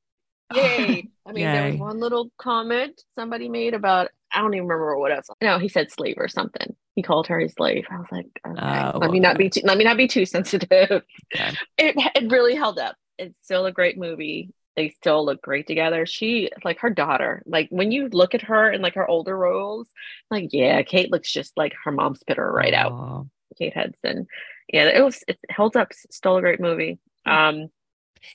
Yay. 0.54 1.08
I 1.26 1.32
mean, 1.32 1.46
there 1.46 1.72
was 1.72 1.80
one 1.80 2.00
little 2.00 2.30
comment 2.38 3.02
somebody 3.16 3.48
made 3.50 3.74
about, 3.74 4.10
I 4.32 4.42
don't 4.42 4.54
even 4.54 4.68
remember 4.68 4.98
what 4.98 5.12
else. 5.12 5.28
No, 5.42 5.58
he 5.60 5.70
said 5.70 5.92
slave 5.92 6.16
or 6.18 6.28
something. 6.28 6.76
He 6.96 7.04
called 7.04 7.28
her 7.28 7.40
a 7.40 7.48
slave. 7.50 7.86
I 7.90 7.98
was 7.98 8.08
like, 8.12 8.28
okay, 8.46 8.92
Oh, 8.94 8.98
let 9.00 9.12
me 9.12 9.20
not 9.20 9.38
be 9.38 9.50
too, 9.50 9.62
let 9.64 9.78
me 9.78 9.84
not 9.86 9.98
be 9.98 10.08
too 10.08 10.26
sensitive. 10.26 11.04
It, 11.32 11.96
it 11.96 12.32
really 12.32 12.56
held 12.56 12.80
up. 12.80 12.96
It's 13.22 13.36
still 13.44 13.66
a 13.66 13.72
great 13.72 13.98
movie. 13.98 14.54
They 14.76 14.90
still 14.90 15.26
look 15.26 15.42
great 15.42 15.68
together. 15.68 16.06
She, 16.06 16.50
like 16.64 16.80
her 16.80 16.90
daughter, 16.90 17.44
like 17.46 17.68
when 17.70 17.92
you 17.92 18.08
look 18.10 18.34
at 18.34 18.44
her 18.44 18.72
in 18.72 18.82
like 18.82 18.96
her 18.96 19.08
older 19.08 19.38
roles, 19.38 19.90
like, 20.30 20.50
yeah, 20.52 20.82
Kate 20.82 21.12
looks 21.12 21.32
just 21.32 21.56
like 21.58 21.74
her 21.84 21.92
mom 21.92 22.16
spit 22.16 22.38
her 22.38 22.52
right 22.52 22.74
out. 22.74 23.28
Kate 23.58 23.76
Hudson. 23.76 24.28
yeah, 24.72 24.86
it 24.86 25.04
was 25.04 25.24
it 25.28 25.38
holds 25.56 25.76
up. 25.76 25.90
Still 26.10 26.38
a 26.38 26.42
great 26.42 26.62
movie. 26.62 27.00
Um, 27.26 27.68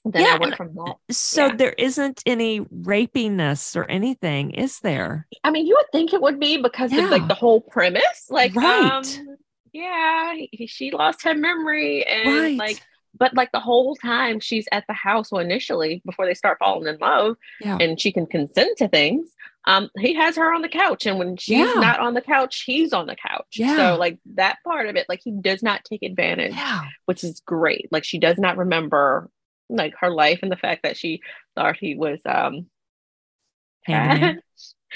then 0.04 0.22
Yeah, 0.24 0.34
I 0.34 0.38
went 0.38 0.56
from 0.56 0.74
that. 0.74 0.96
So 1.10 1.48
Yeah. 1.48 1.56
there 1.56 1.72
isn't 1.72 2.22
any 2.26 2.60
rapiness 2.60 3.74
or 3.76 3.84
anything, 3.90 4.50
is 4.50 4.80
there? 4.80 5.26
I 5.42 5.50
mean, 5.50 5.66
you 5.66 5.74
would 5.76 5.90
think 5.92 6.12
it 6.12 6.20
would 6.20 6.38
be 6.38 6.58
because 6.58 6.92
of 6.92 7.10
like 7.10 7.28
the 7.28 7.34
whole 7.34 7.60
premise, 7.60 8.26
like 8.30 8.54
Right. 8.54 8.92
um, 8.92 9.36
yeah, 9.72 10.34
he, 10.50 10.66
she 10.66 10.90
lost 10.90 11.22
her 11.24 11.34
memory 11.34 12.04
and 12.04 12.28
Right. 12.28 12.58
like, 12.58 12.82
but 13.18 13.34
like 13.34 13.52
the 13.52 13.60
whole 13.60 13.96
time 13.96 14.40
she's 14.40 14.66
at 14.72 14.84
the 14.86 14.92
house. 14.92 15.30
Well, 15.32 15.40
initially 15.42 16.02
before 16.04 16.26
they 16.26 16.34
start 16.34 16.58
falling 16.58 16.86
in 16.88 16.98
love, 16.98 17.36
Yeah. 17.60 17.78
and 17.80 18.00
she 18.00 18.12
can 18.12 18.26
consent 18.26 18.78
to 18.78 18.88
things. 18.88 19.30
Um, 19.68 19.90
he 19.98 20.14
has 20.14 20.36
her 20.36 20.52
on 20.54 20.62
the 20.62 20.68
couch, 20.68 21.06
and 21.06 21.18
when 21.18 21.36
she's 21.36 21.58
Yeah. 21.58 21.72
not 21.80 21.98
on 22.00 22.14
the 22.14 22.20
couch, 22.20 22.62
he's 22.64 22.92
on 22.92 23.06
the 23.06 23.16
couch. 23.16 23.46
Yeah. 23.56 23.76
So 23.76 23.96
like 23.98 24.18
that 24.34 24.58
part 24.64 24.86
of 24.88 24.96
it, 24.96 25.06
like 25.08 25.20
he 25.24 25.32
does 25.32 25.62
not 25.62 25.84
take 25.84 26.02
advantage, 26.02 26.54
Yeah. 26.54 26.82
which 27.06 27.24
is 27.24 27.40
great. 27.40 27.88
Like 27.90 28.04
she 28.04 28.18
does 28.18 28.38
not 28.38 28.56
remember 28.56 29.30
like 29.68 29.94
her 29.98 30.10
life 30.10 30.40
and 30.42 30.52
the 30.52 30.56
fact 30.56 30.84
that 30.84 30.96
she 30.96 31.20
thought 31.56 31.76
he 31.76 31.96
was 31.96 32.20
um. 32.24 32.66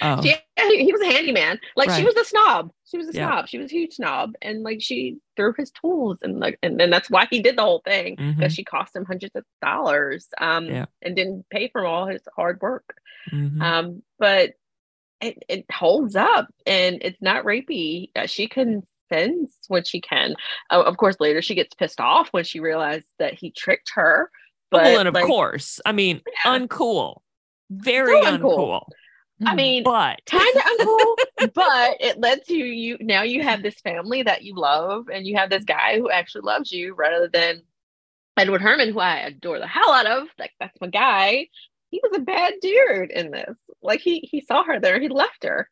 Oh. 0.03 0.23
she, 0.23 0.37
he 0.59 0.93
was 0.93 1.01
a 1.03 1.07
handyman. 1.13 1.59
Like 1.77 1.91
she 1.91 2.05
was 2.05 2.17
a 2.17 2.25
snob. 2.25 2.71
She 2.85 2.97
was 2.97 3.09
a 3.09 3.13
Yeah. 3.13 3.29
snob. 3.29 3.49
She 3.49 3.59
was 3.59 3.71
a 3.71 3.75
huge 3.75 3.95
snob, 3.95 4.35
and 4.41 4.63
like 4.63 4.81
she 4.81 5.19
threw 5.37 5.53
his 5.57 5.71
tools, 5.73 6.19
and 6.23 6.39
like, 6.39 6.59
and 6.63 6.79
then 6.79 6.91
that's 6.91 7.11
why 7.11 7.27
he 7.31 7.41
did 7.43 7.57
the 7.57 7.63
whole 7.63 7.83
thing 7.85 8.15
because 8.17 8.53
Mhm. 8.53 8.57
she 8.57 8.65
cost 8.65 8.95
him 8.95 9.05
hundreds 9.05 9.35
of 9.35 9.45
dollars, 9.61 10.29
um, 10.39 10.67
Yeah. 10.67 10.87
and 11.03 11.17
didn't 11.17 11.49
pay 11.51 11.69
for 11.69 11.85
all 11.85 12.07
his 12.07 12.23
hard 12.37 12.61
work. 12.61 12.97
Mhm. 13.33 13.61
Um, 13.61 14.03
but 14.19 14.55
it 15.21 15.43
it 15.49 15.67
holds 15.71 16.17
up, 16.17 16.49
and 16.67 16.99
it's 17.03 17.21
not 17.21 17.45
rapey. 17.45 18.11
Uh, 18.17 18.27
she 18.27 18.49
consents 18.49 19.59
when 19.69 19.85
she 19.85 20.01
can. 20.01 20.35
Uh, 20.71 20.83
of 20.83 20.97
course, 20.97 21.17
later 21.21 21.43
she 21.43 21.55
gets 21.55 21.75
pissed 21.75 22.01
off 22.01 22.29
when 22.31 22.45
she 22.45 22.61
realized 22.61 23.07
that 23.19 23.35
he 23.35 23.51
tricked 23.51 23.91
her. 23.95 24.31
But 24.71 24.85
well, 24.85 24.99
and 25.01 25.09
of 25.09 25.15
like, 25.15 25.27
course, 25.27 25.81
I 25.85 25.93
mean, 25.93 26.23
Yeah. 26.45 26.59
uncool, 26.59 27.21
very 27.71 28.23
So 28.23 28.29
uncool. 28.39 28.57
uncool. 28.57 28.87
I 29.47 29.55
mean, 29.55 29.83
But 29.83 30.21
kind 30.27 30.57
of 30.57 30.63
uncool, 30.63 31.17
but 31.55 31.97
it 32.01 32.19
led 32.19 32.45
to 32.47 32.55
you 32.55 32.99
now 33.01 33.23
you 33.23 33.43
have 33.43 33.63
this 33.63 33.81
family 33.81 34.23
that 34.23 34.43
you 34.43 34.55
love 34.55 35.09
and 35.09 35.27
you 35.27 35.37
have 35.37 35.51
this 35.51 35.65
guy 35.65 35.99
who 35.99 36.11
actually 36.11 36.43
loves 36.43 36.71
you 36.71 36.95
rather 36.95 37.29
than 37.29 37.63
Edward 38.37 38.63
Herrmann, 38.63 38.93
who 38.93 39.01
I 39.01 39.19
adore 39.19 39.59
the 39.59 39.67
hell 39.67 39.93
out 39.93 40.07
of. 40.07 40.29
Like 40.39 40.53
that's 40.61 40.81
my 40.81 40.89
guy. 40.89 41.49
He 41.91 42.01
was 42.03 42.13
a 42.17 42.21
bad 42.21 42.55
dude 42.61 43.11
in 43.11 43.31
this. 43.31 43.59
Like 43.83 44.01
he 44.01 44.21
he 44.21 44.41
saw 44.43 44.63
her 44.65 44.79
there, 44.79 45.01
he 45.01 45.09
left 45.09 45.45
her 45.45 45.69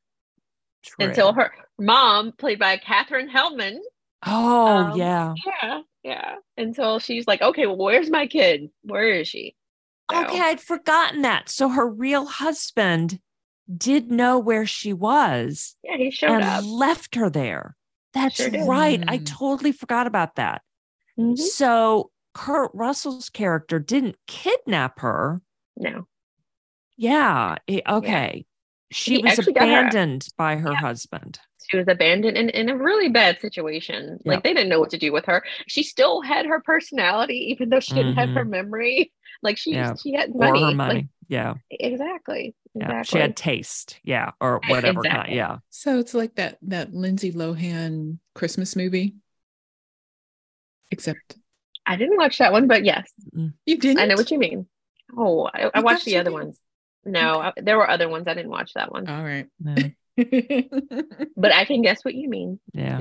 until 0.98 1.32
her 1.32 1.52
mom, 1.78 2.32
played 2.32 2.58
by 2.58 2.76
Katherine 2.76 3.28
Helmond. 3.28 3.80
oh 4.26 4.66
um, 4.66 4.98
yeah, 4.98 5.34
Yeah, 5.46 5.80
yeah. 6.02 6.34
Until 6.56 6.98
she's 6.98 7.26
like, 7.26 7.42
okay, 7.42 7.66
well, 7.66 7.76
where's 7.76 8.10
my 8.10 8.26
kid? 8.26 8.70
Where 8.82 9.08
is 9.08 9.28
she? 9.28 9.54
So, 10.10 10.24
okay, 10.24 10.40
I'd 10.40 10.60
forgotten 10.60 11.22
that. 11.22 11.50
So 11.50 11.68
her 11.68 11.86
real 11.86 12.26
husband 12.26 13.20
did 13.76 14.10
know 14.10 14.38
where 14.38 14.64
she 14.66 14.92
was 14.92 15.76
Yeah, 15.82 15.96
he 15.96 16.10
showed 16.10 16.30
and 16.30 16.44
up. 16.44 16.64
left 16.66 17.14
her 17.16 17.28
there. 17.30 17.76
That's 18.14 18.36
Sure 18.36 18.50
right. 18.66 19.02
I 19.06 19.18
Mm. 19.18 19.26
totally 19.26 19.72
forgot 19.72 20.06
about 20.06 20.36
that. 20.36 20.62
Mhm. 21.18 21.36
So 21.38 22.10
Kurt 22.34 22.70
Russell's 22.74 23.28
character 23.30 23.78
didn't 23.78 24.16
kidnap 24.26 25.00
her. 25.00 25.42
No. 25.76 26.06
Yeah. 26.96 27.56
he- 27.66 27.82
okay. 27.88 28.46
She 28.90 29.16
He 29.16 29.22
was 29.22 29.38
actually 29.38 29.52
got 29.52 29.68
her- 29.68 29.80
abandoned 29.88 30.28
by 30.36 30.56
her 30.56 30.72
Yeah. 30.72 30.78
husband. 30.78 31.40
she 31.70 31.76
was 31.76 31.86
abandoned 31.86 32.34
in, 32.38 32.48
in 32.48 32.70
a 32.70 32.76
really 32.78 33.10
bad 33.10 33.38
situation. 33.42 34.18
Like 34.24 34.36
Yep. 34.36 34.42
they 34.44 34.54
didn't 34.54 34.70
know 34.70 34.80
what 34.80 34.88
to 34.90 34.96
do 34.96 35.12
with 35.12 35.26
her. 35.26 35.44
She 35.66 35.82
still 35.82 36.22
had 36.22 36.46
her 36.46 36.60
personality, 36.62 37.48
even 37.50 37.68
though 37.68 37.80
she 37.80 37.92
didn't 37.92 38.14
have 38.14 38.30
her 38.30 38.46
memory. 38.46 39.12
Like 39.42 39.58
she 39.58 39.72
Yeah. 39.72 39.94
she 40.02 40.14
had 40.14 40.34
money. 40.34 40.52
Or 40.62 40.64
her 40.64 40.66
Like, 40.68 40.76
money. 40.76 41.08
yeah. 41.28 41.54
exactly. 41.68 42.54
Yeah. 42.78 43.00
Exactly. 43.00 43.18
She 43.18 43.20
had 43.20 43.36
taste. 43.36 44.00
Yeah. 44.02 44.32
Or 44.40 44.60
whatever 44.68 45.02
kind. 45.02 45.06
Exactly. 45.06 45.36
Yeah. 45.36 45.58
So 45.70 45.98
it's 45.98 46.14
like 46.14 46.36
that 46.36 46.58
that 46.62 46.94
Lindsay 46.94 47.32
Lohan 47.32 48.18
Christmas 48.34 48.76
movie. 48.76 49.16
Except 50.90 51.36
I 51.84 51.96
didn't 51.96 52.18
watch 52.18 52.38
that 52.38 52.52
one, 52.52 52.66
but 52.66 52.84
yes, 52.84 53.10
you 53.66 53.78
didn't. 53.78 53.98
I 54.00 54.06
know 54.06 54.16
what 54.16 54.30
you 54.30 54.38
mean. 54.38 54.66
Oh, 55.16 55.48
I, 55.52 55.64
I 55.64 55.70
I 55.74 55.80
watched 55.80 56.04
the 56.04 56.16
other 56.18 56.30
did. 56.30 56.34
ones. 56.34 56.60
No, 57.04 57.40
I, 57.40 57.52
there 57.56 57.78
were 57.78 57.88
other 57.88 58.08
ones. 58.08 58.28
I 58.28 58.34
didn't 58.34 58.50
watch 58.50 58.74
that 58.74 58.92
one, 58.92 59.08
All 59.08 59.22
right. 59.22 59.46
No. 59.58 59.74
but 61.36 61.52
I 61.54 61.64
can 61.64 61.80
guess 61.82 62.04
what 62.04 62.14
you 62.14 62.28
mean. 62.28 62.60
Yeah. 62.72 63.00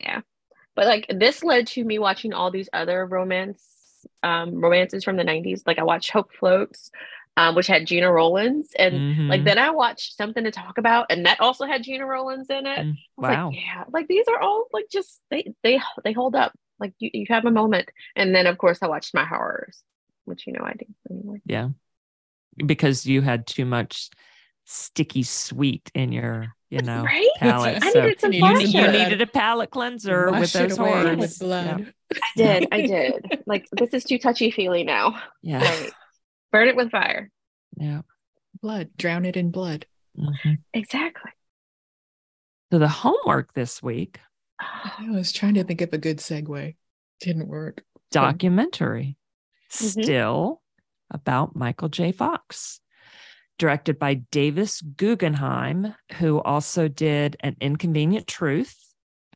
Yeah. 0.00 0.20
But 0.74 0.86
like 0.86 1.06
this 1.10 1.42
led 1.42 1.66
to 1.68 1.84
me 1.84 1.98
watching 1.98 2.32
all 2.32 2.50
these 2.50 2.68
other 2.72 3.04
romance 3.04 3.62
um 4.22 4.60
romances 4.62 5.04
from 5.04 5.16
the 5.16 5.24
90s. 5.24 5.62
Like 5.66 5.78
I 5.78 5.82
watched 5.82 6.10
Hope 6.10 6.32
Floats, 6.32 6.90
um, 7.36 7.54
which 7.54 7.66
had 7.66 7.86
Gena 7.86 8.10
Rowlands, 8.10 8.68
and 8.78 9.28
like 9.28 9.42
Mhm. 9.42 9.44
then 9.44 9.58
I 9.58 9.70
watched 9.70 10.16
something 10.16 10.44
to 10.44 10.50
talk 10.50 10.78
about, 10.78 11.06
and 11.10 11.26
that 11.26 11.40
also 11.40 11.66
had 11.66 11.82
Gena 11.82 12.06
Rowlands 12.06 12.48
in 12.50 12.66
it. 12.66 12.78
Mm, 12.78 12.92
I 12.92 13.20
was 13.20 13.30
Wow. 13.30 13.48
like, 13.50 13.56
yeah, 13.60 13.84
like 13.92 14.08
these 14.08 14.26
are 14.28 14.40
all 14.40 14.66
like 14.72 14.86
just 14.90 15.20
they 15.30 15.52
they 15.62 15.80
they 16.04 16.12
hold 16.12 16.34
up. 16.34 16.52
Like 16.78 16.92
you, 16.98 17.10
you 17.12 17.26
have 17.30 17.44
a 17.46 17.50
moment, 17.50 17.90
and 18.14 18.34
then 18.34 18.46
of 18.46 18.58
course 18.58 18.78
I 18.82 18.88
watched 18.88 19.14
my 19.14 19.24
horrors, 19.24 19.82
which 20.24 20.46
you 20.46 20.52
know 20.52 20.62
I 20.64 20.74
do 20.74 20.86
anyway. 21.10 21.40
Yeah. 21.46 21.68
Because 22.64 23.04
you 23.04 23.20
had 23.20 23.46
too 23.46 23.66
much 23.66 24.08
sticky 24.64 25.22
sweet 25.22 25.90
in 25.94 26.10
your, 26.12 26.54
you 26.70 26.80
know, 26.80 27.02
right? 27.04 27.28
palate. 27.36 27.82
I 27.82 27.90
so 27.92 28.02
needed 28.02 28.20
some 28.20 28.32
You 28.32 28.44
you, 28.46 28.54
needed 28.54 28.74
you 28.74 28.88
needed 28.88 29.20
a 29.20 29.26
palate 29.26 29.70
cleanser 29.70 30.30
with 30.30 30.40
Wash 30.40 30.54
it 30.56 30.68
those 30.68 30.78
away 30.78 30.90
horrors. 30.90 31.18
with 31.18 31.38
blood. 31.38 31.92
I 32.14 32.18
did, 32.36 32.68
I 32.72 32.80
did. 32.82 33.30
Like 33.46 33.66
this 33.72 33.92
is 33.92 34.04
too 34.04 34.18
touchy 34.18 34.50
feely 34.50 34.84
now. 34.84 35.20
Yeah. 35.42 35.62
Right. 35.64 35.92
Burn 36.56 36.68
it 36.68 36.76
with 36.76 36.90
fire. 36.90 37.30
Yeah. 37.76 38.00
Blood. 38.62 38.90
Drown 38.96 39.26
it 39.26 39.36
in 39.36 39.50
blood. 39.50 39.84
Mhm. 40.16 40.58
Exactly. 40.72 41.30
So 42.72 42.78
the 42.78 42.88
homework 42.88 43.52
this 43.52 43.82
week, 43.82 44.20
I 44.58 45.08
was 45.10 45.32
trying 45.32 45.52
to 45.54 45.64
think 45.64 45.82
of 45.82 45.92
a 45.92 45.98
good 45.98 46.16
segue. 46.16 46.74
Didn't 47.20 47.48
work. 47.48 47.84
documentary, 48.12 49.18
Mhm. 49.70 50.04
still 50.04 50.62
about 51.10 51.56
Michael 51.56 51.88
J. 51.90 52.12
Fox, 52.12 52.80
directed 53.58 53.98
by 53.98 54.14
Davis 54.14 54.80
Guggenheim, 54.80 55.94
who 56.14 56.40
also 56.40 56.88
did 56.88 57.36
An 57.40 57.56
Inconvenient 57.60 58.26
Truth. 58.28 58.94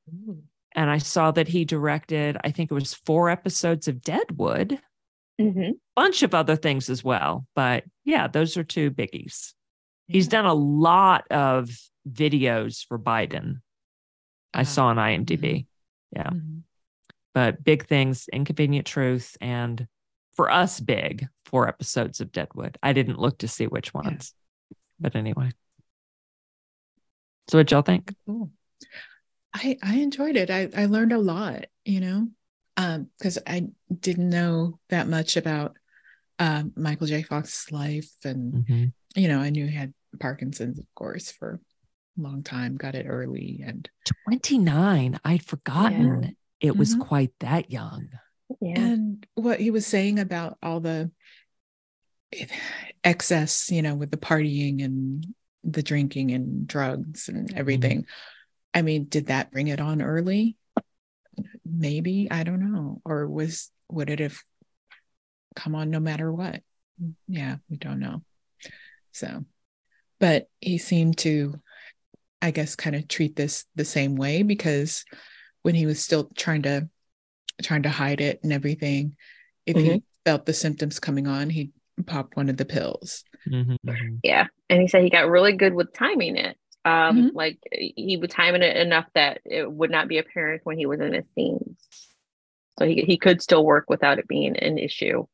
Ooh. 0.09 0.45
And 0.73 0.89
I 0.89 0.99
saw 0.99 1.33
that 1.33 1.49
he 1.49 1.65
directed, 1.65 2.39
I 2.45 2.53
think 2.53 2.71
it 2.71 2.75
was 2.75 2.95
four 2.95 3.29
episodes 3.29 3.89
of 3.89 4.01
Deadwood, 4.01 4.81
Mhm. 5.41 5.73
bunch 5.97 6.23
of 6.23 6.35
other 6.35 6.57
things 6.57 6.91
as 6.91 7.03
well. 7.03 7.47
But 7.55 7.85
yeah, 8.05 8.29
those 8.29 8.57
are 8.57 8.65
two 8.65 8.91
biggies. 8.91 9.55
He's 10.07 10.29
done 10.29 10.45
a 10.45 10.55
lot 10.55 11.31
of 11.31 11.71
videos 12.09 12.85
for 12.87 12.99
Biden. 12.99 13.61
I 14.53 14.65
saw 14.65 14.87
on 14.89 14.97
IMDb. 14.97 15.67
Yeah. 16.13 16.31
mhm. 16.31 16.63
But 17.33 17.63
big 17.63 17.87
things, 17.87 18.29
Inconvenient 18.33 18.87
Truth, 18.87 19.37
and 19.41 19.87
for 20.35 20.51
us, 20.51 20.81
big 20.81 21.29
four 21.45 21.69
episodes 21.69 22.21
of 22.21 22.33
Deadwood. 22.33 22.77
I 22.83 22.93
didn't 22.93 23.19
look 23.21 23.39
to 23.39 23.49
see 23.49 23.67
which 23.67 23.95
ones. 23.95 24.35
But 24.99 25.15
anyway. 25.15 25.51
So 27.49 27.59
what 27.59 27.71
y'all 27.71 27.83
think? 27.83 28.15
Cool. 28.27 28.51
I 29.55 29.79
I 29.83 29.97
enjoyed 29.97 30.37
it. 30.37 30.51
I 30.51 30.69
I 30.77 30.87
learned 30.87 31.13
a 31.13 31.19
lot, 31.19 31.67
you 31.85 32.01
know, 32.01 32.29
um, 32.77 33.09
because 33.19 33.39
I 33.47 33.69
didn't 34.01 34.31
know 34.31 34.79
that 34.89 35.09
much 35.09 35.37
about 35.37 35.77
um 36.39 36.73
Michael 36.77 37.07
J. 37.07 37.23
Fox's 37.23 37.71
life, 37.73 38.11
and 38.25 38.53
Mhm. 38.67 38.93
you 39.17 39.29
know, 39.29 39.41
I 39.41 39.51
knew 39.51 39.67
he 39.67 39.75
had 39.77 39.93
Parkinson's, 40.19 40.79
of 40.79 40.87
course, 40.95 41.31
for 41.31 41.61
a 42.19 42.21
long 42.23 42.43
time. 42.43 42.77
Got 42.77 42.95
it 42.95 43.07
early, 43.09 43.63
and 43.65 43.89
29. 44.25 45.19
I'd 45.25 45.45
forgotten 45.45 46.37
it 46.61 46.77
was 46.77 46.95
Mhm. 46.95 47.01
quite 47.01 47.33
that 47.41 47.71
young. 47.71 48.09
Yeah. 48.61 48.81
and 48.87 49.27
what 49.35 49.61
he 49.61 49.71
was 49.71 49.87
saying 49.87 50.19
about 50.19 50.59
all 50.63 50.81
the 50.81 51.11
excess, 53.05 53.71
you 53.71 53.83
know, 53.83 53.95
with 53.95 54.11
the 54.11 54.17
partying 54.17 54.85
and 54.85 55.27
the 55.65 55.83
drinking 55.83 56.31
and 56.33 56.67
drugs 56.67 57.29
and 57.29 57.53
everything. 57.55 58.07
I 58.75 58.83
mean, 58.83 59.05
did 59.05 59.27
that 59.27 59.51
bring 59.51 59.69
it 59.69 59.81
on 59.81 60.01
early? 60.03 60.57
Maybe, 61.65 62.29
I 62.31 62.43
don't 62.45 62.73
know. 62.73 63.01
Or 63.05 63.27
was 63.29 63.71
would 63.89 64.11
it 64.11 64.21
have 64.21 64.39
come 65.57 65.75
on 65.75 65.91
no 65.91 66.01
matter 66.01 66.33
what? 66.33 66.63
Yeah, 67.29 67.57
we 67.69 67.77
don't 67.77 68.01
know. 68.01 68.23
So, 69.13 69.45
but 70.19 70.49
he 70.61 70.79
seemed 70.79 71.19
to 71.19 71.61
I 72.43 72.51
guess 72.53 72.75
kind 72.77 72.97
of 72.97 73.07
treat 73.09 73.37
this 73.37 73.67
the 73.75 73.85
same 73.85 74.17
way 74.17 74.43
because 74.43 75.05
when 75.63 75.75
he 75.75 75.87
was 75.87 76.03
still 76.03 76.31
trying 76.37 76.63
to 76.63 76.89
trying 77.63 77.83
to 77.83 77.91
hide 77.91 78.21
it 78.21 78.41
and 78.43 78.53
everything, 78.53 79.17
if 79.67 79.77
he 79.77 80.03
felt 80.25 80.47
the 80.47 80.55
symptoms 80.55 80.99
coming 81.01 81.27
on, 81.27 81.51
he 81.51 81.73
popped 82.07 82.37
one 82.37 82.49
of 82.49 82.57
the 82.57 82.65
pills. 82.65 83.25
Mhm, 83.47 83.77
mhm. 83.87 84.21
Yeah. 84.23 84.47
And 84.69 84.81
he 84.81 84.89
said 84.89 85.03
he 85.03 85.11
got 85.11 85.29
really 85.29 85.53
good 85.53 85.75
with 85.75 85.93
timing 85.93 86.37
it. 86.37 86.57
Um, 86.85 87.31
Mhm. 87.31 87.35
like 87.35 87.59
he 87.73 88.17
would 88.17 88.31
time 88.31 88.55
it 88.55 88.77
enough 88.77 89.07
that 89.15 89.41
it 89.45 89.71
would 89.71 89.91
not 89.91 90.09
be 90.09 90.17
apparent 90.19 90.65
when 90.65 90.79
he 90.79 90.87
was 90.87 91.01
in 91.01 91.13
his 91.13 91.29
scenes. 91.31 91.79
So 92.79 92.87
he 92.87 93.03
he 93.03 93.19
could 93.19 93.43
still 93.43 93.65
work 93.65 93.91
without 93.91 94.19
it 94.19 94.27
being 94.29 94.57
an 94.57 94.79
issue. 94.79 95.27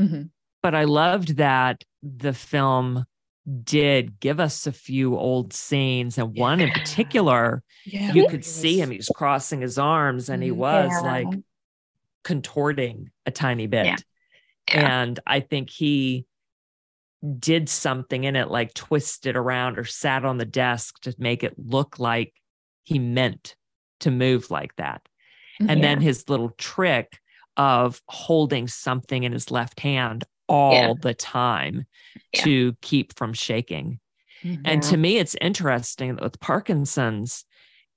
Mhm. 0.00 0.30
but 0.62 0.74
I 0.74 0.84
loved 0.84 1.36
that 1.36 1.84
the 2.02 2.32
film 2.32 3.04
did 3.64 4.18
give 4.20 4.38
us 4.40 4.66
a 4.66 4.72
few 4.72 5.16
old 5.16 5.52
scenes 5.52 6.18
and 6.18 6.36
one 6.36 6.60
in 6.60 6.70
particular 6.70 7.62
Yeah. 7.84 8.12
you 8.12 8.26
could 8.28 8.40
was- 8.40 8.46
see 8.54 8.80
him 8.80 8.90
he 8.90 8.96
was 8.98 9.08
crossing 9.08 9.60
his 9.60 9.78
arms 9.78 10.28
and 10.28 10.42
he 10.42 10.50
Mhm. 10.50 10.56
was 10.56 10.90
Yeah. 10.92 11.00
like 11.12 11.38
contorting 12.24 13.10
a 13.26 13.30
tiny 13.30 13.66
bit 13.66 13.86
Yeah. 13.86 13.96
Yeah. 14.72 15.00
and 15.02 15.20
I 15.26 15.40
think 15.40 15.70
he 15.70 16.26
did 17.38 17.68
something 17.68 18.24
in 18.24 18.36
it 18.36 18.48
like 18.48 18.74
twisted 18.74 19.36
around 19.36 19.78
or 19.78 19.84
sat 19.84 20.24
on 20.24 20.38
the 20.38 20.44
desk 20.44 21.00
to 21.00 21.14
make 21.18 21.42
it 21.42 21.54
look 21.58 21.98
like 21.98 22.32
he 22.84 22.98
meant 22.98 23.56
to 24.00 24.10
move 24.10 24.50
like 24.50 24.74
that 24.76 25.02
and 25.68 25.82
then 25.82 26.00
his 26.00 26.28
little 26.28 26.50
trick 26.50 27.18
of 27.56 28.00
holding 28.06 28.68
something 28.68 29.24
in 29.24 29.32
his 29.32 29.50
left 29.50 29.80
hand 29.80 30.22
all 30.48 30.72
Yeah. 30.72 30.92
the 31.00 31.14
time 31.14 31.84
Yeah. 32.32 32.42
to 32.44 32.76
keep 32.80 33.16
from 33.18 33.32
shaking. 33.32 33.98
Mhm. 34.44 34.60
And 34.64 34.82
to 34.84 34.96
me, 34.96 35.16
it's 35.18 35.34
interesting 35.40 36.14
that 36.14 36.22
with 36.22 36.38
Parkinson's, 36.38 37.44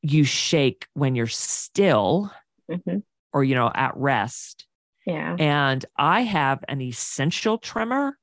you 0.02 0.24
shake 0.24 0.88
when 0.96 1.14
you're 1.14 1.28
still 1.28 2.34
Mhm. 2.70 3.04
or, 3.32 3.44
you 3.44 3.54
know, 3.54 3.72
at 3.76 3.96
rest. 3.96 4.66
Yeah. 5.06 5.36
And 5.38 5.86
I 5.96 6.22
have 6.22 6.64
an 6.68 6.82
essential 6.82 7.60
tremor. 7.60 8.18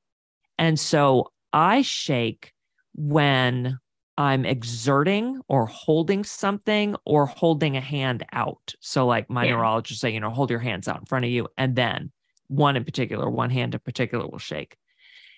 And 0.59 0.79
so 0.79 1.31
I 1.53 1.81
shake 1.81 2.53
when 2.93 3.79
I'm 4.17 4.45
exerting 4.45 5.39
or 5.47 5.65
holding 5.65 6.25
something 6.25 6.95
or 7.05 7.25
holding 7.25 7.77
a 7.77 7.81
hand 7.81 8.25
out. 8.33 8.75
So, 8.81 9.07
like 9.07 9.29
my 9.29 9.45
Yeah. 9.45 9.51
neurologist 9.51 10.01
say, 10.01 10.09
you 10.11 10.19
know, 10.19 10.29
hold 10.29 10.49
your 10.51 10.59
hands 10.59 10.89
out 10.89 10.99
in 10.99 11.05
front 11.05 11.23
of 11.23 11.31
you. 11.31 11.47
And 11.57 11.75
then 11.75 12.11
one 12.47 12.75
in 12.75 12.83
particular, 12.83 13.29
one 13.29 13.49
hand 13.49 13.73
in 13.73 13.79
particular 13.79 14.27
will 14.27 14.37
shake. 14.37 14.75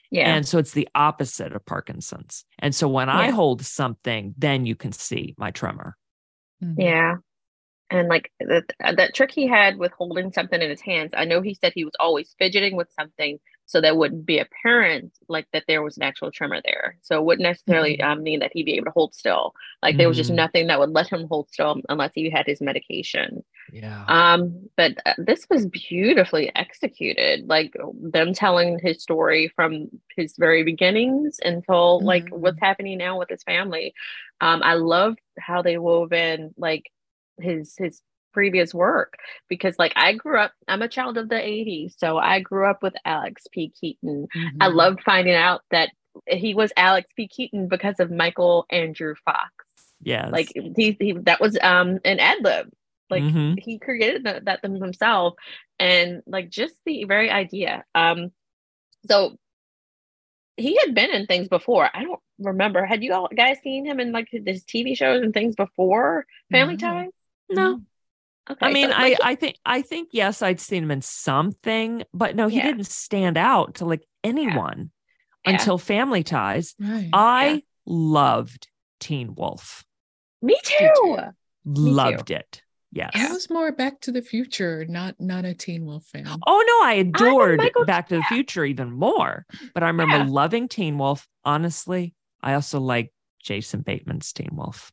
Yeah. 0.10 0.36
And 0.36 0.48
so 0.48 0.58
it's 0.58 0.72
the 0.74 0.90
opposite 0.96 1.54
of 1.54 1.66
Parkinson's. 1.66 2.44
And 2.60 2.74
so 2.74 2.90
when 2.90 3.08
I 3.08 3.30
hold 3.30 3.64
something, 3.64 4.34
then 4.38 4.66
you 4.66 4.76
can 4.76 4.92
see 4.92 5.36
my 5.38 5.52
tremor. 5.52 5.96
Mhm. 6.64 6.76
Yeah. 6.78 7.16
And 7.92 8.08
like 8.10 8.32
that 8.40 8.64
that 8.80 9.14
trick 9.14 9.32
he 9.32 9.48
had 9.48 9.78
with 9.78 9.92
holding 9.92 10.32
something 10.32 10.62
in 10.62 10.70
his 10.70 10.82
hands, 10.82 11.12
I 11.16 11.26
know 11.26 11.42
he 11.42 11.54
said 11.54 11.74
he 11.76 11.86
was 11.86 11.94
always 12.00 12.34
fidgeting 12.40 12.76
with 12.76 12.90
something 13.00 13.40
so 13.72 13.82
that 13.82 13.98
wouldn't 13.98 14.26
be 14.26 14.40
apparent 14.40 15.14
like 15.28 15.48
that 15.54 15.64
there 15.68 15.82
was 15.82 15.98
an 15.98 16.04
actual 16.04 16.32
tremor 16.32 16.62
there. 16.66 16.98
So 17.02 17.18
it 17.18 17.24
wouldn't 17.26 17.48
necessarily 17.48 17.98
Mhm. 17.98 18.04
um, 18.06 18.24
mean 18.24 18.40
that 18.40 18.52
he'd 18.54 18.66
be 18.66 18.76
able 18.76 18.86
to 18.86 18.92
hold 18.92 19.14
still. 19.16 19.54
Like 19.82 19.98
there 19.98 20.08
was 20.08 20.18
just 20.18 20.32
Mhm. 20.32 20.36
nothing 20.36 20.68
that 20.68 20.80
would 20.80 20.92
let 20.92 21.08
him 21.10 21.28
hold 21.28 21.50
still 21.50 21.82
unless 21.90 22.12
he 22.14 22.30
had 22.30 22.46
his 22.46 22.62
medication. 22.62 23.44
Yeah. 23.72 24.04
Um, 24.08 24.70
but 24.76 24.98
uh, 25.06 25.14
this 25.18 25.48
was 25.50 25.66
beautifully 25.68 26.52
executed, 26.56 27.48
like 27.48 27.74
them 28.02 28.34
telling 28.34 28.80
his 28.80 29.02
story 29.02 29.48
from 29.56 29.88
his 30.18 30.36
very 30.38 30.64
beginnings 30.64 31.40
until 31.44 32.02
like 32.02 32.26
Mhm. 32.26 32.40
what's 32.40 32.60
happening 32.60 32.98
now 32.98 33.18
with 33.18 33.30
his 33.30 33.44
family. 33.44 33.94
Um, 34.42 34.62
I 34.64 34.74
love 34.74 35.16
how 35.40 35.62
they 35.62 35.78
wove 35.78 36.12
in 36.14 36.54
like 36.58 36.92
his 37.40 37.76
his 37.78 38.02
previous 38.32 38.74
work 38.74 39.16
because 39.50 39.76
like 39.80 39.94
I 39.96 40.14
grew 40.14 40.38
up, 40.40 40.54
I'm 40.68 40.82
a 40.82 40.88
child 40.88 41.18
of 41.18 41.30
the 41.30 41.36
80s, 41.36 41.96
so 41.98 42.18
I 42.18 42.40
grew 42.40 42.70
up 42.70 42.82
with 42.84 42.94
Alex 43.06 43.48
P. 43.52 43.70
Keaton. 43.80 44.28
I 44.60 44.68
Mhm. 44.68 44.74
loved 44.76 45.04
finding 45.04 45.36
out 45.36 45.62
that 45.72 45.90
he 46.28 46.54
was 46.54 46.72
Alex 46.76 47.08
P. 47.16 47.28
Keaton 47.28 47.68
because 47.68 48.00
of 48.00 48.12
Michael 48.12 48.66
Andrew 48.70 49.16
Fox. 49.24 49.52
Yeah. 50.02 50.28
Like 50.30 50.52
he, 50.54 50.98
he 51.00 51.12
that 51.24 51.40
was 51.40 51.58
um 51.62 52.00
an 52.06 52.20
ad 52.20 52.40
lib 52.42 52.70
like 53.10 53.24
Mhm. 53.24 53.60
he 53.60 53.78
created 53.78 54.24
that, 54.24 54.46
that 54.46 54.62
them 54.62 54.76
himself 54.76 55.36
and 55.80 56.24
like 56.26 56.50
just 56.50 56.76
the 56.86 57.04
very 57.04 57.30
idea 57.30 57.84
um 57.94 58.32
so 59.06 59.38
he 60.58 60.78
had 60.78 60.94
been 60.96 61.10
in 61.12 61.26
things 61.26 61.48
before 61.48 61.90
i 61.94 62.04
don't 62.04 62.20
remember 62.40 62.86
had 62.86 63.04
you 63.04 63.14
all 63.14 63.28
guys 63.36 63.58
seen 63.64 63.86
him 63.86 64.00
in 64.00 64.12
like 64.12 64.28
his 64.32 64.64
tv 64.64 64.96
shows 64.96 65.22
and 65.24 65.34
things 65.34 65.56
before 65.56 66.26
family 66.52 66.76
No. 66.78 66.88
ties 66.90 67.12
no. 67.50 67.82
Okay 68.50 68.66
I 68.66 68.72
mean, 68.74 68.90
so, 68.90 68.96
I, 68.96 69.02
like, 69.10 69.18
I 69.24 69.36
think 69.36 69.58
I 69.66 69.82
think 69.82 70.10
yes, 70.12 70.42
I'd 70.42 70.60
seen 70.60 70.84
him 70.84 70.92
in 70.92 71.02
something, 71.02 72.04
but 72.14 72.36
no, 72.36 72.48
he 72.48 72.58
Yeah. 72.58 72.68
didn't 72.68 72.88
stand 72.88 73.38
out 73.38 73.76
to 73.76 73.86
like 73.86 74.06
anyone 74.24 74.92
Yeah. 75.46 75.54
until 75.54 75.78
Family 75.78 76.24
Ties. 76.24 76.76
Right. 76.80 77.10
I 77.14 77.64
loved 77.86 78.68
Teen 79.00 79.36
Wolf. 79.36 79.84
me 80.42 80.58
too 80.64 80.90
too. 80.96 81.18
Loved 81.66 82.32
it. 82.32 82.64
Yes. 82.94 83.12
I 83.16 83.32
was 83.32 83.50
more 83.50 83.72
Back 83.72 84.02
to 84.02 84.12
the 84.12 84.22
Future, 84.22 84.86
not 84.90 85.16
not 85.20 85.46
a 85.46 85.54
Teen 85.54 85.86
Wolf 85.86 86.04
fan. 86.06 86.26
Oh 86.28 86.64
no, 86.68 86.88
I 86.88 86.94
adored 86.96 87.60
Michael- 87.60 87.86
Back 87.86 88.10
to 88.10 88.16
the 88.18 88.24
Future 88.24 88.66
even 88.66 88.92
more. 88.92 89.46
But 89.74 89.84
I 89.84 89.88
remember 89.88 90.18
Yeah. 90.18 90.26
loving 90.28 90.68
Teen 90.68 90.98
Wolf. 90.98 91.28
Honestly, 91.46 92.14
I 92.42 92.54
also 92.56 92.80
like 92.80 93.14
Jason 93.42 93.82
Bateman's 93.82 94.34
Teen 94.34 94.50
Wolf. 94.54 94.92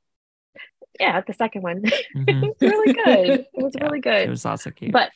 Yeah 1.01 1.21
the 1.27 1.33
second 1.33 1.63
one 1.63 1.83
Mhm. 2.17 2.53
it 2.61 2.61
was 2.61 2.61
really 2.61 2.93
good 2.93 3.31
it 3.53 3.63
was 3.63 3.75
Yeah, 3.79 3.85
really 3.85 4.01
good 4.01 4.23
It 4.27 4.31
was 4.31 4.47
also 4.47 4.71
cute. 4.71 4.93
But 4.93 5.11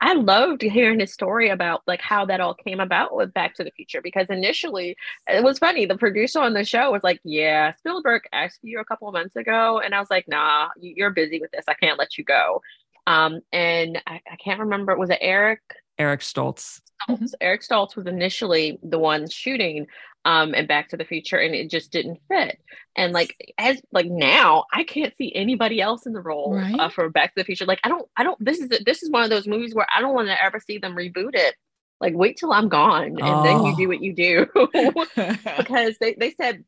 I 0.00 0.12
loved 0.14 0.60
hearing 0.60 1.00
his 1.00 1.12
story 1.14 1.48
about 1.48 1.80
like 1.86 2.00
how 2.02 2.26
that 2.26 2.40
all 2.40 2.52
came 2.54 2.78
about 2.78 3.16
with 3.16 3.32
Back 3.32 3.54
to 3.54 3.64
the 3.64 3.70
Future 3.70 4.02
because 4.02 4.26
initially 4.28 4.96
it 5.26 5.42
was 5.42 5.58
funny. 5.58 5.86
The 5.86 5.96
producer 5.96 6.40
on 6.40 6.52
the 6.52 6.64
show 6.64 6.90
was 6.90 7.02
like, 7.02 7.20
"Yeah, 7.24 7.72
Spielberg 7.76 8.22
asked 8.32 8.58
you 8.62 8.80
a 8.80 8.84
couple 8.84 9.08
of 9.08 9.14
months 9.14 9.34
ago," 9.36 9.80
and 9.82 9.94
I 9.94 10.00
was 10.00 10.10
like, 10.10 10.26
"Nah, 10.28 10.68
you- 10.78 10.92
you're 10.96 11.10
busy 11.10 11.40
with 11.40 11.52
this. 11.52 11.64
I 11.68 11.74
can't 11.74 11.98
let 11.98 12.18
you 12.18 12.24
go." 12.24 12.60
Um, 13.06 13.40
and 13.52 14.02
I, 14.06 14.20
I 14.30 14.36
can't 14.36 14.60
remember. 14.60 14.94
Was 14.98 15.08
it 15.10 15.18
Eric? 15.22 15.60
Eric 15.98 16.20
Stoltz. 16.20 16.80
Stoltz? 17.08 17.32
Eric 17.40 17.62
Stoltz 17.62 17.96
was 17.96 18.06
initially 18.06 18.78
the 18.82 18.98
one 18.98 19.26
shooting 19.30 19.86
um 20.24 20.54
and 20.54 20.66
Back 20.68 20.88
to 20.90 20.96
the 20.96 21.04
Future, 21.04 21.36
and 21.36 21.54
it 21.54 21.70
just 21.70 21.90
didn't 21.92 22.20
fit. 22.28 22.58
And 22.96 23.12
like 23.12 23.36
as 23.58 23.80
like 23.92 24.06
now, 24.06 24.64
I 24.72 24.84
can't 24.84 25.14
see 25.16 25.32
anybody 25.34 25.80
else 25.80 26.06
in 26.06 26.12
the 26.12 26.20
role 26.20 26.58
uh, 26.80 26.88
for 26.88 27.08
Back 27.10 27.34
to 27.34 27.40
the 27.40 27.44
Future. 27.44 27.66
Like 27.66 27.80
I 27.84 27.88
don't, 27.88 28.08
I 28.16 28.22
don't. 28.24 28.42
This 28.44 28.58
is 28.60 28.68
this 28.84 29.02
is 29.02 29.10
one 29.10 29.24
of 29.24 29.30
those 29.30 29.46
movies 29.46 29.74
where 29.74 29.86
I 29.94 30.00
don't 30.00 30.14
want 30.14 30.28
to 30.28 30.42
ever 30.44 30.60
see 30.60 30.78
them 30.78 30.94
reboot 30.96 31.34
it. 31.34 31.54
Like 32.00 32.14
wait 32.14 32.36
till 32.38 32.52
I'm 32.52 32.68
gone, 32.68 33.04
and 33.20 33.44
then 33.46 33.62
you 33.64 33.72
Oh. 33.72 33.76
do 33.76 33.88
what 33.88 34.02
you 34.02 34.14
do, 34.14 34.46
because 35.58 35.96
they 36.00 36.14
they 36.18 36.30
said. 36.32 36.64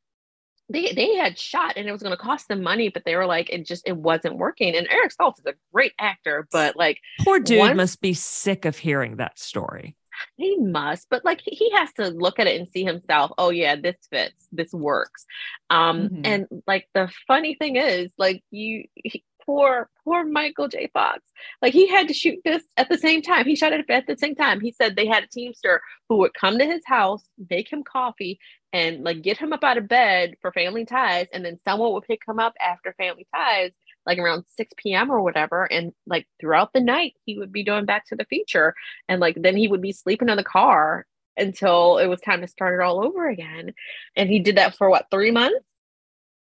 They, 0.68 0.90
they 0.94 1.14
had 1.14 1.38
shot 1.38 1.74
and 1.76 1.86
it 1.88 1.92
was 1.92 2.02
going 2.02 2.10
to 2.10 2.20
cost 2.20 2.48
them 2.48 2.60
money, 2.60 2.88
but 2.88 3.04
they 3.04 3.14
were 3.14 3.24
like, 3.26 3.50
it 3.50 3.64
just, 3.64 3.86
it 3.86 3.96
wasn't 3.96 4.36
working. 4.36 4.74
And 4.74 4.88
Eric 4.90 5.12
Stoltz 5.14 5.38
is 5.38 5.46
a 5.46 5.54
great 5.72 5.92
actor, 5.96 6.48
but 6.50 6.74
like, 6.74 6.98
Poor 7.20 7.38
dude 7.38 7.60
Once- 7.60 7.76
must 7.76 8.00
be 8.00 8.14
sick 8.14 8.64
of 8.64 8.76
hearing 8.76 9.18
that 9.18 9.38
story. 9.38 9.94
He 10.36 10.56
must, 10.58 11.08
but 11.10 11.24
like 11.24 11.40
he- 11.44 11.70
has 11.76 11.92
to 11.94 12.08
look 12.08 12.38
at 12.38 12.46
it 12.46 12.58
and 12.58 12.68
see 12.68 12.84
himself. 12.84 13.32
Oh 13.38 13.50
yeah, 13.50 13.76
this 13.76 13.96
fits. 14.10 14.48
This 14.52 14.72
works. 14.72 15.26
Um, 15.70 16.08
Mhm. 16.08 16.20
and 16.26 16.46
like 16.66 16.88
the 16.94 17.10
funny 17.26 17.54
thing 17.54 17.76
is, 17.76 18.10
like 18.16 18.42
you, 18.50 18.84
he, 18.94 19.24
poor 19.44 19.88
poor 20.04 20.24
Michael 20.24 20.68
J. 20.68 20.88
Fox. 20.92 21.20
Like 21.62 21.72
he 21.72 21.86
had 21.86 22.08
to 22.08 22.14
shoot 22.14 22.40
this 22.44 22.62
at 22.76 22.88
the 22.88 22.98
same 22.98 23.22
time. 23.22 23.44
He 23.46 23.54
shot 23.56 23.72
it 23.72 23.84
at 23.88 24.06
the 24.06 24.16
same 24.16 24.34
time. 24.34 24.60
He 24.60 24.72
said 24.72 24.96
they 24.96 25.06
had 25.06 25.24
a 25.24 25.28
teamster 25.28 25.82
who 26.08 26.16
would 26.18 26.34
come 26.34 26.58
to 26.58 26.64
his 26.66 26.82
house, 26.86 27.24
make 27.50 27.70
him 27.72 27.82
coffee, 27.84 28.38
and 28.72 29.04
like 29.04 29.22
get 29.22 29.38
him 29.38 29.52
up 29.52 29.62
out 29.64 29.78
of 29.78 29.86
bed 29.88 30.34
for 30.40 30.50
Family 30.52 30.84
Ties, 30.84 31.26
and 31.32 31.44
then 31.44 31.58
someone 31.64 31.92
would 31.92 32.04
pick 32.04 32.22
him 32.26 32.38
up 32.38 32.54
after 32.60 32.92
Family 32.94 33.26
Ties, 33.34 33.70
like 34.06 34.18
around 34.18 34.44
6 34.56 34.72
p.m. 34.76 35.10
or 35.10 35.20
whatever. 35.20 35.64
And 35.64 35.92
like 36.06 36.26
throughout 36.40 36.72
the 36.72 36.80
night, 36.80 37.14
he 37.24 37.38
would 37.38 37.52
be 37.52 37.64
doing 37.64 37.84
Back 37.84 38.06
to 38.06 38.16
the 38.16 38.24
Future 38.26 38.74
and 39.08 39.20
like 39.20 39.36
then 39.40 39.56
he 39.56 39.68
would 39.68 39.82
be 39.82 39.92
sleeping 39.92 40.28
in 40.28 40.36
the 40.36 40.44
car 40.44 41.06
until 41.36 41.98
it 41.98 42.06
was 42.06 42.20
time 42.20 42.40
to 42.40 42.48
start 42.48 42.80
it 42.80 42.82
all 42.82 43.04
over 43.04 43.28
again 43.28 43.74
and 44.16 44.30
he 44.30 44.38
did 44.38 44.56
that 44.56 44.74
for 44.74 44.88
what 44.88 45.06
three 45.10 45.30
months 45.30 45.58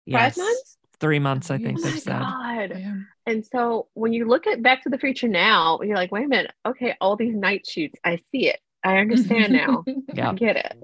Yes. 0.06 0.34
five 0.34 0.44
months 0.44 0.76
Three 0.98 1.18
months, 1.20 1.50
I 1.50 1.58
think 1.58 1.78
oh 1.78 1.82
they 1.82 1.90
my 1.92 1.96
said. 1.98 2.18
god 2.18 2.70
Yeah. 2.76 2.94
and 3.26 3.46
so 3.46 3.86
when 3.94 4.12
you 4.12 4.26
look 4.26 4.48
at 4.48 4.62
back 4.64 4.82
to 4.82 4.88
the 4.88 4.98
future 4.98 5.28
now 5.28 5.78
you're 5.82 5.94
like 5.96 6.10
wait 6.10 6.24
a 6.24 6.28
minute 6.28 6.50
okay 6.66 6.96
all 7.00 7.14
these 7.14 7.36
night 7.36 7.66
shoots 7.68 7.94
i 8.04 8.16
see 8.32 8.48
it 8.48 8.58
i 8.82 8.96
understand 8.98 9.52
now 9.52 9.84
Yeah. 10.12 10.30
i 10.30 10.34
get 10.34 10.56
it 10.56 10.76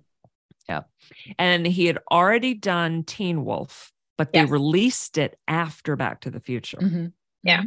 Yeah. 0.69 0.83
And 1.39 1.67
he 1.67 1.87
had 1.87 1.99
already 2.11 2.55
done 2.55 3.03
Teen 3.03 3.45
Wolf, 3.45 3.93
but 4.18 4.33
they 4.33 4.40
Yes. 4.40 4.50
released 4.50 5.18
it 5.18 5.38
after 5.46 5.96
Back 5.96 6.20
to 6.22 6.31
the 6.31 6.40
Future. 6.40 6.79
Mhm. 6.79 7.12
Yeah. 7.42 7.64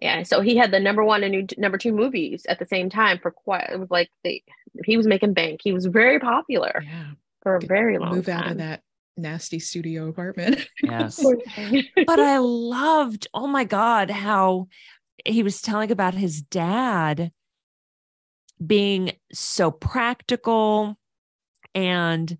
yeah 0.00 0.22
so 0.22 0.40
he 0.40 0.56
had 0.56 0.70
the 0.70 0.80
number 0.80 1.04
one 1.04 1.22
and 1.24 1.32
new, 1.32 1.46
number 1.58 1.78
two 1.78 1.92
movies 1.92 2.46
at 2.48 2.58
the 2.58 2.66
same 2.66 2.88
time 2.90 3.18
for 3.18 3.30
quite 3.30 3.68
it 3.70 3.78
was 3.80 3.90
like 3.90 4.10
they 4.24 4.42
he 4.84 4.96
was 4.96 5.06
making 5.06 5.32
bank 5.34 5.60
he 5.62 5.72
was 5.72 5.86
very 5.86 6.18
popular 6.20 6.82
Yeah. 6.84 7.12
for 7.42 7.56
a 7.56 7.60
Could 7.60 7.68
very 7.68 7.98
long 7.98 8.16
Move 8.16 8.26
time 8.26 8.38
out 8.44 8.50
of 8.52 8.58
that 8.58 8.82
nasty 9.16 9.58
studio 9.58 10.08
apartment. 10.08 10.68
Yes. 10.82 11.18
But 12.06 12.20
I 12.20 12.38
loved, 12.38 13.26
oh 13.34 13.46
my 13.46 13.64
God, 13.64 14.10
how 14.10 14.68
he 15.24 15.42
was 15.42 15.60
telling 15.62 15.90
about 15.90 16.14
his 16.14 16.42
dad 16.42 17.32
being 18.64 19.12
so 19.32 19.70
practical 19.70 20.98
and 21.74 22.38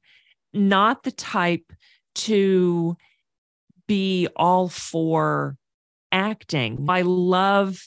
not 0.53 1.03
the 1.03 1.13
type 1.13 1.73
to 2.15 2.97
be 3.87 4.29
all 4.37 4.69
for 4.69 5.57
acting. 6.13 6.87
I 6.89 7.03
love 7.03 7.83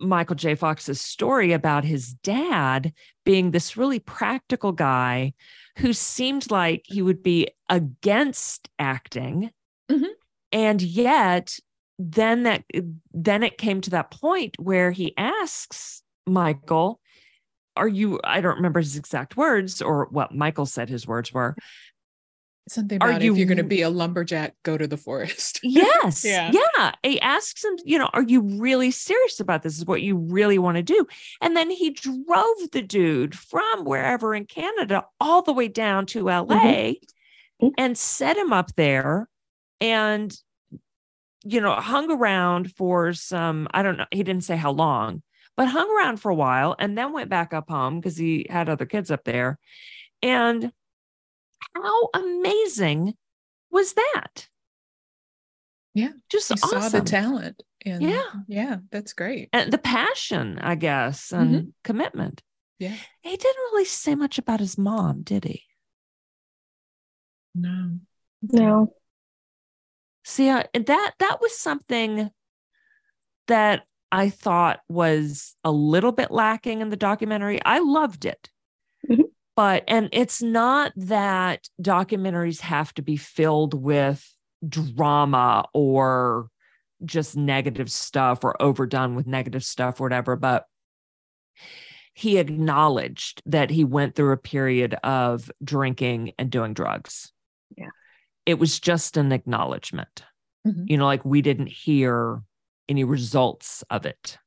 Michael 0.00 0.36
J. 0.36 0.54
Fox's 0.54 1.00
story 1.00 1.52
about 1.52 1.84
his 1.84 2.14
dad 2.14 2.92
being 3.24 3.50
this 3.50 3.76
really 3.76 3.98
practical 3.98 4.72
guy 4.72 5.32
who 5.78 5.92
seemed 5.92 6.50
like 6.50 6.82
he 6.84 7.02
would 7.02 7.22
be 7.22 7.48
against 7.68 8.68
acting. 8.78 9.50
Mhm. 9.90 10.08
And 10.50 10.82
yet 10.82 11.58
then 11.98 12.42
that 12.42 12.64
then 13.12 13.42
it 13.42 13.58
came 13.58 13.80
to 13.82 13.90
that 13.90 14.10
point 14.10 14.56
where 14.58 14.90
he 14.90 15.14
asks 15.16 16.02
Michael, 16.26 17.00
are 17.76 17.88
you 17.88 18.20
I 18.24 18.40
don't 18.40 18.56
remember 18.56 18.80
his 18.80 18.96
exact 18.96 19.36
words 19.36 19.80
or 19.80 20.08
what 20.10 20.34
Michael 20.34 20.66
said 20.66 20.88
his 20.88 21.06
words 21.06 21.32
were. 21.32 21.54
Something 22.68 23.02
Are 23.02 23.10
about 23.10 23.22
if 23.22 23.36
you're 23.36 23.46
going 23.46 23.56
to 23.58 23.64
be 23.64 23.82
a 23.82 23.90
lumberjack, 23.90 24.54
go 24.62 24.78
to 24.78 24.86
the 24.86 24.96
forest. 24.96 25.58
Yes. 25.64 26.24
Yeah. 26.24 26.52
Yeah. 26.52 26.92
He 27.02 27.20
asks 27.20 27.64
him, 27.64 27.76
you 27.84 27.98
know, 27.98 28.08
are 28.12 28.22
you 28.22 28.40
really 28.40 28.90
serious 28.92 29.40
about 29.40 29.62
this? 29.62 29.78
Is 29.78 29.84
what 29.84 30.02
you 30.02 30.16
really 30.16 30.58
want 30.58 30.76
to 30.76 30.82
do? 30.82 31.06
And 31.40 31.56
then 31.56 31.70
he 31.70 31.90
drove 31.90 32.70
the 32.72 32.82
dude 32.82 33.36
from 33.36 33.84
wherever 33.84 34.34
in 34.34 34.46
Canada 34.46 35.04
all 35.20 35.42
the 35.42 35.52
way 35.52 35.66
down 35.68 36.06
to 36.06 36.28
LA 36.30 36.94
Mhm. 37.60 37.72
and 37.78 37.98
set 37.98 38.36
him 38.36 38.52
up 38.52 38.74
there 38.76 39.28
and, 39.80 40.32
you 41.44 41.60
know, 41.60 41.74
hung 41.74 42.10
around 42.12 42.72
for 42.76 43.12
some, 43.12 43.66
I 43.72 43.82
don't 43.82 43.96
know, 43.96 44.06
he 44.12 44.22
didn't 44.22 44.44
say 44.44 44.56
how 44.56 44.70
long, 44.70 45.22
but 45.56 45.66
hung 45.68 45.90
around 45.96 46.18
for 46.18 46.30
a 46.30 46.34
while 46.34 46.76
and 46.78 46.96
then 46.96 47.12
went 47.12 47.28
back 47.28 47.52
up 47.52 47.68
home 47.68 47.98
because 48.00 48.16
he 48.16 48.46
had 48.48 48.68
other 48.68 48.86
kids 48.86 49.10
up 49.10 49.24
there. 49.24 49.58
And 50.22 50.72
how 51.74 52.08
amazing 52.14 53.14
was 53.70 53.94
that? 53.94 54.48
Yeah. 55.94 56.10
Just 56.30 56.50
You 56.50 56.56
awesome. 56.62 56.82
saw 56.82 56.88
the 56.88 57.00
talent. 57.00 57.62
And 57.84 58.02
Yeah. 58.02 58.30
Yeah. 58.48 58.76
That's 58.90 59.12
great. 59.12 59.48
and 59.52 59.72
the 59.72 59.78
passion, 59.78 60.58
I 60.60 60.74
guess, 60.74 61.32
and 61.32 61.50
mm-hmm. 61.50 61.68
commitment. 61.84 62.42
Yeah. 62.78 62.96
He 63.20 63.36
didn't 63.36 63.62
really 63.72 63.84
say 63.84 64.14
much 64.14 64.38
about 64.38 64.60
his 64.60 64.78
mom, 64.78 65.22
did 65.22 65.44
he? 65.44 65.64
No. 67.54 67.98
No. 68.42 68.94
See, 70.24 70.48
I, 70.50 70.66
that 70.74 71.14
that 71.18 71.40
was 71.40 71.58
something 71.58 72.30
that 73.48 73.82
I 74.10 74.30
thought 74.30 74.80
was 74.88 75.56
a 75.64 75.72
little 75.72 76.12
bit 76.12 76.30
lacking 76.30 76.80
in 76.80 76.90
the 76.90 76.96
documentary. 76.96 77.60
I 77.64 77.80
loved 77.80 78.24
it. 78.24 78.50
But 79.54 79.84
and 79.86 80.08
it's 80.12 80.42
not 80.42 80.92
that 80.96 81.68
documentaries 81.80 82.60
have 82.60 82.94
to 82.94 83.02
be 83.02 83.16
filled 83.16 83.74
with 83.74 84.26
drama 84.66 85.66
or 85.74 86.48
just 87.04 87.36
negative 87.36 87.90
stuff 87.90 88.44
or 88.44 88.60
overdone 88.62 89.14
with 89.14 89.26
negative 89.26 89.64
stuff 89.64 90.00
or 90.00 90.04
whatever, 90.04 90.36
but 90.36 90.66
he 92.14 92.38
acknowledged 92.38 93.42
that 93.46 93.70
he 93.70 93.84
went 93.84 94.14
through 94.14 94.32
a 94.32 94.36
period 94.36 94.94
of 95.02 95.50
drinking 95.62 96.32
and 96.38 96.50
doing 96.50 96.74
drugs. 96.74 97.32
Yeah. 97.76 97.88
It 98.46 98.58
was 98.58 98.78
just 98.80 99.16
an 99.16 99.32
acknowledgement 99.32 100.24
Mhm. 100.66 100.88
you 100.88 100.96
know, 100.96 101.06
like 101.06 101.24
we 101.24 101.42
didn't 101.42 101.66
hear 101.68 102.40
any 102.88 103.04
results 103.04 103.82
of 103.90 104.06
it. 104.06 104.38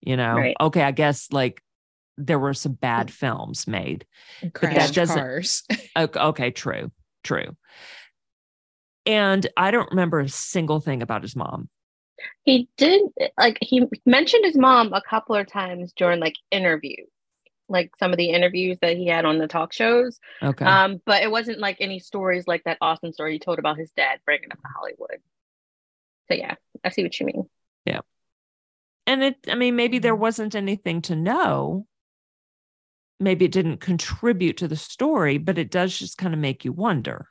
You 0.00 0.16
know, 0.16 0.34
Right. 0.34 0.56
okay, 0.60 0.82
I 0.82 0.90
guess 0.90 1.30
like 1.32 1.62
there 2.16 2.38
were 2.38 2.54
some 2.54 2.72
bad 2.72 3.10
films 3.12 3.66
made. 3.66 4.06
but 4.42 4.60
that 4.60 4.92
doesn't- 4.94 5.16
cars. 5.18 5.62
Okay, 5.96 6.20
okay, 6.20 6.50
true, 6.50 6.90
true. 7.22 7.56
And 9.06 9.46
I 9.56 9.70
don't 9.70 9.90
remember 9.90 10.20
a 10.20 10.28
single 10.28 10.80
thing 10.80 11.02
about 11.02 11.22
his 11.22 11.36
mom. 11.36 11.68
He 12.44 12.68
did 12.78 13.02
like 13.38 13.58
he 13.60 13.86
mentioned 14.06 14.44
his 14.44 14.56
mom 14.56 14.92
a 14.92 15.02
couple 15.02 15.34
of 15.36 15.46
times 15.46 15.92
during 15.94 16.20
like 16.20 16.36
interviews, 16.50 17.08
like 17.68 17.94
some 17.96 18.12
of 18.12 18.16
the 18.16 18.30
interviews 18.30 18.78
that 18.80 18.96
he 18.96 19.06
had 19.08 19.24
on 19.24 19.38
the 19.38 19.48
talk 19.48 19.72
shows. 19.72 20.18
Okay. 20.42 20.64
Um, 20.64 21.02
but 21.04 21.22
it 21.22 21.30
wasn't 21.30 21.58
like 21.58 21.76
any 21.80 21.98
stories 21.98 22.46
like 22.46 22.64
that 22.64 22.78
awesome 22.80 23.12
story 23.12 23.32
he 23.34 23.38
told 23.38 23.58
about 23.58 23.76
his 23.78 23.90
dad 23.90 24.20
bringing 24.24 24.44
him 24.44 24.56
to 24.56 24.68
Hollywood. 24.74 25.18
So 26.28 26.34
yeah, 26.34 26.54
I 26.82 26.88
see 26.90 27.02
what 27.02 27.18
you 27.20 27.26
mean. 27.26 27.44
Yeah. 27.84 28.00
And 29.06 29.22
it, 29.22 29.36
I 29.50 29.54
mean, 29.56 29.76
maybe 29.76 29.98
there 29.98 30.16
Mhm. 30.16 30.20
wasn't 30.20 30.54
anything 30.54 31.02
to 31.02 31.16
know. 31.16 31.86
Maybe 33.24 33.46
it 33.46 33.52
didn't 33.52 33.78
contribute 33.78 34.58
to 34.58 34.68
the 34.68 34.76
story, 34.76 35.38
but 35.38 35.56
it 35.56 35.70
does 35.70 35.98
just 35.98 36.18
kind 36.18 36.34
of 36.34 36.40
make 36.40 36.62
you 36.64 36.72
wonder. 36.72 37.28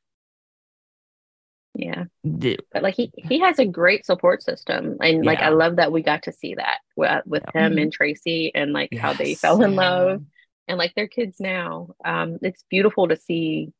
Yeah, 1.75 2.05
Did- 2.23 2.65
but 2.71 2.81
like 2.81 2.95
he 2.95 3.11
he 3.15 3.39
has 3.41 3.59
a 3.59 3.65
great 3.65 4.05
support 4.05 4.41
system, 4.41 4.97
and 5.01 5.23
like 5.23 5.39
I 5.39 5.49
love 5.49 5.75
that 5.77 5.91
we 5.91 6.01
got 6.01 6.23
to 6.23 6.31
see 6.33 6.55
that 6.55 6.79
with, 6.95 7.25
with 7.27 7.43
Yeah. 7.53 7.67
him 7.67 7.77
and 7.77 7.93
Tracy, 7.93 8.51
and 8.55 8.73
like 8.73 8.95
how 8.95 9.13
they 9.13 9.35
fell 9.35 9.63
in 9.63 9.75
love, 9.75 10.21
and 10.67 10.77
like 10.79 10.95
their 10.95 11.07
kids 11.07 11.39
now. 11.39 11.89
Um, 12.03 12.39
it's 12.41 12.63
beautiful 12.69 13.07
to 13.07 13.17
see. 13.17 13.71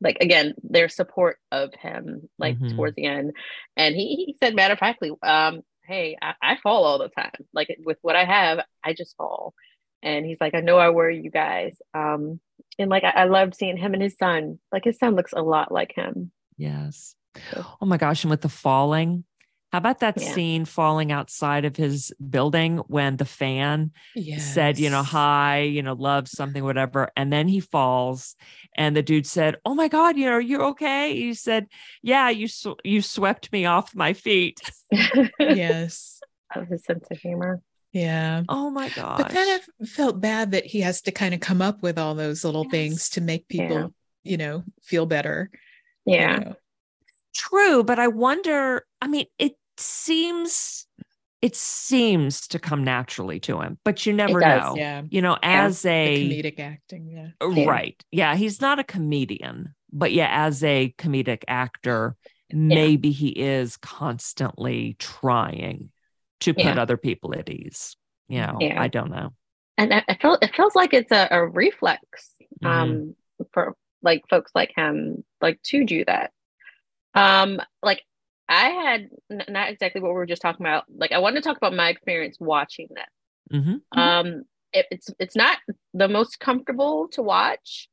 Like 0.00 0.18
again, 0.20 0.54
their 0.62 0.88
support 0.88 1.38
of 1.50 1.74
him, 1.74 2.28
like 2.38 2.56
Mhm. 2.58 2.76
towards 2.76 2.94
the 2.96 3.04
end, 3.04 3.32
and 3.76 3.94
he, 3.94 4.24
he 4.26 4.36
said 4.42 4.54
matter 4.54 4.74
of 4.74 4.78
factly, 4.78 5.10
um, 5.22 5.62
"Hey, 5.84 6.16
I, 6.22 6.34
I 6.40 6.56
fall 6.62 6.84
all 6.84 6.98
the 6.98 7.08
time. 7.08 7.32
Like 7.52 7.76
with 7.84 7.98
what 8.02 8.14
I 8.16 8.24
have, 8.24 8.60
I 8.84 8.92
just 8.94 9.16
fall." 9.16 9.54
And 10.02 10.24
he's 10.24 10.38
like, 10.40 10.54
"I 10.54 10.60
know 10.60 10.78
I 10.78 10.90
worry 10.90 11.20
you 11.20 11.30
guys." 11.30 11.76
Um, 11.94 12.40
and 12.78 12.90
like 12.90 13.04
I, 13.04 13.10
I 13.10 13.24
loved 13.24 13.54
seeing 13.56 13.76
him 13.76 13.94
and 13.94 14.02
his 14.02 14.16
son. 14.16 14.58
Like 14.72 14.84
his 14.84 14.98
son 14.98 15.14
looks 15.14 15.32
a 15.32 15.42
lot 15.42 15.72
like 15.72 15.92
him. 15.94 16.30
Yes. 16.56 17.14
Oh 17.54 17.86
my 17.86 17.96
gosh. 17.96 18.24
And 18.24 18.30
with 18.30 18.40
the 18.40 18.48
falling, 18.48 19.24
how 19.72 19.78
about 19.78 20.00
that 20.00 20.20
Yeah. 20.20 20.32
scene 20.32 20.64
falling 20.64 21.12
outside 21.12 21.64
of 21.64 21.76
his 21.76 22.12
building 22.30 22.78
when 22.88 23.16
the 23.16 23.24
fan 23.24 23.92
said, 24.38 24.78
you 24.78 24.90
know, 24.90 25.02
hi, 25.02 25.60
you 25.60 25.82
know, 25.82 25.92
love 25.92 26.26
something, 26.28 26.64
whatever. 26.64 27.10
And 27.16 27.32
then 27.32 27.48
he 27.48 27.60
falls. 27.60 28.34
And 28.76 28.96
the 28.96 29.02
dude 29.02 29.26
said, 29.26 29.56
Oh 29.64 29.74
my 29.74 29.88
God, 29.88 30.16
you 30.16 30.24
know, 30.26 30.32
are 30.32 30.40
you 30.40 30.62
okay? 30.62 31.14
He 31.14 31.34
said, 31.34 31.66
Yeah, 32.02 32.28
you 32.30 32.48
sw- 32.48 32.80
you 32.84 33.02
swept 33.02 33.52
me 33.52 33.66
off 33.66 33.94
my 33.94 34.12
feet. 34.14 34.60
Yes. 35.38 36.20
of 36.56 36.66
his 36.68 36.84
sense 36.84 37.06
of 37.10 37.18
humor. 37.18 37.60
Yeah. 37.92 38.42
Oh 38.48 38.70
my 38.70 38.88
gosh. 38.90 39.18
But 39.18 39.30
then 39.30 39.60
I 39.80 39.84
felt 39.86 40.20
bad 40.20 40.52
that 40.52 40.66
he 40.66 40.80
has 40.80 41.00
to 41.02 41.10
kind 41.12 41.32
of 41.34 41.40
come 41.40 41.62
up 41.62 41.82
with 41.82 41.98
all 41.98 42.14
those 42.14 42.44
little 42.44 42.64
Yes. 42.64 42.70
things 42.70 43.08
to 43.10 43.20
make 43.20 43.48
people, 43.48 43.76
Yeah. 43.76 43.86
you 44.24 44.36
know, 44.36 44.64
feel 44.82 45.06
better. 45.06 45.50
you 46.06 46.14
Yeah. 46.14 46.36
know. 46.38 46.54
True, 47.34 47.84
but 47.84 47.98
I 47.98 48.08
wonder, 48.08 48.86
I 49.02 49.08
mean, 49.08 49.26
it 49.38 49.56
seems 49.76 50.86
it 51.40 51.54
seems 51.54 52.48
to 52.48 52.58
come 52.58 52.82
naturally 52.82 53.38
to 53.38 53.60
him, 53.60 53.78
but 53.84 54.04
you 54.04 54.12
never 54.12 54.40
does, 54.40 54.60
know. 54.64 54.76
Yeah. 54.76 55.02
You 55.08 55.22
know, 55.22 55.38
Yeah. 55.40 55.66
as 55.66 55.82
The 55.82 55.88
a 55.90 56.28
comedic 56.42 56.58
acting. 56.58 57.06
Yeah. 57.08 57.28
Oh, 57.40 57.52
yeah. 57.52 57.64
Right. 57.68 58.04
Yeah. 58.10 58.34
He's 58.34 58.60
not 58.60 58.80
a 58.80 58.84
comedian, 58.84 59.74
but 59.92 60.12
yeah, 60.12 60.28
as 60.46 60.64
a 60.64 60.92
comedic 60.98 61.44
actor, 61.46 62.16
maybe 62.52 63.12
he 63.12 63.28
is 63.28 63.76
constantly 63.76 64.96
trying 64.98 65.90
to 66.40 66.54
put 66.54 66.64
Yeah. 66.64 66.78
other 66.78 66.96
people 66.96 67.34
at 67.34 67.48
ease. 67.48 67.96
You 68.28 68.40
know, 68.40 68.58
Yeah. 68.60 68.80
I 68.80 68.88
don't 68.88 69.10
know. 69.10 69.34
and 69.76 69.92
I, 69.94 70.04
I 70.08 70.14
feel 70.16 70.38
it 70.42 70.54
feels 70.54 70.74
like 70.74 70.92
it's 70.94 71.12
a, 71.12 71.28
a 71.30 71.46
reflex 71.46 72.34
Mm-hmm. 72.62 72.68
um 72.68 73.14
for 73.54 73.76
like 74.02 74.22
folks 74.28 74.50
like 74.54 74.72
him 74.74 75.24
like 75.40 75.60
to 75.62 75.84
do 75.84 76.04
that 76.04 76.32
um 77.14 77.60
like 77.82 78.02
i 78.48 78.68
had 78.70 79.10
n- 79.30 79.44
not 79.48 79.70
exactly 79.70 80.00
what 80.00 80.08
we 80.08 80.14
were 80.14 80.26
just 80.26 80.42
talking 80.42 80.66
about 80.66 80.84
like 80.94 81.12
i 81.12 81.18
wanted 81.18 81.36
to 81.42 81.48
talk 81.48 81.56
about 81.56 81.72
my 81.74 81.88
experience 81.88 82.36
watching 82.40 82.88
that 82.96 83.08
hmm 83.50 83.76
um 84.00 84.42
it, 84.72 84.86
it's 84.90 85.08
it's 85.20 85.36
not 85.36 85.58
the 85.94 86.08
most 86.08 86.40
comfortable 86.40 87.08
to 87.12 87.22
watch 87.22 87.88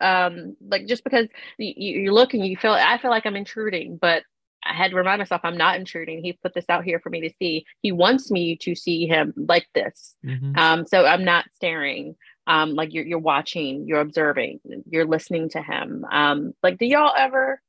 um 0.00 0.56
like 0.60 0.86
just 0.86 1.04
because 1.04 1.28
you, 1.58 1.72
you 1.76 2.12
look 2.12 2.34
and 2.34 2.44
you 2.44 2.56
feel 2.56 2.72
i 2.72 2.98
feel 2.98 3.10
like 3.10 3.24
i'm 3.26 3.36
intruding 3.36 3.96
but 4.00 4.22
i 4.68 4.74
had 4.74 4.90
to 4.90 4.96
remind 4.96 5.18
myself 5.18 5.40
i'm 5.44 5.56
not 5.56 5.76
intruding 5.76 6.22
he 6.22 6.32
put 6.34 6.54
this 6.54 6.66
out 6.68 6.84
here 6.84 7.00
for 7.00 7.10
me 7.10 7.20
to 7.20 7.30
see 7.38 7.64
he 7.82 7.90
wants 7.92 8.30
me 8.30 8.56
to 8.56 8.74
see 8.74 9.06
him 9.06 9.32
like 9.36 9.66
this 9.74 10.16
hmm 10.24 10.56
um, 10.56 10.86
so 10.86 11.04
I'm 11.04 11.24
not 11.24 11.44
staring. 11.54 12.16
Um, 12.46 12.74
like 12.74 12.92
you're 12.94 13.04
you're 13.04 13.18
watching, 13.18 13.86
you're 13.86 14.00
observing, 14.00 14.60
you're 14.90 15.04
listening 15.06 15.50
to 15.50 15.62
him. 15.62 16.04
Um, 16.10 16.54
like 16.62 16.78
do 16.78 16.86
y'all 16.86 17.14
ever 17.16 17.60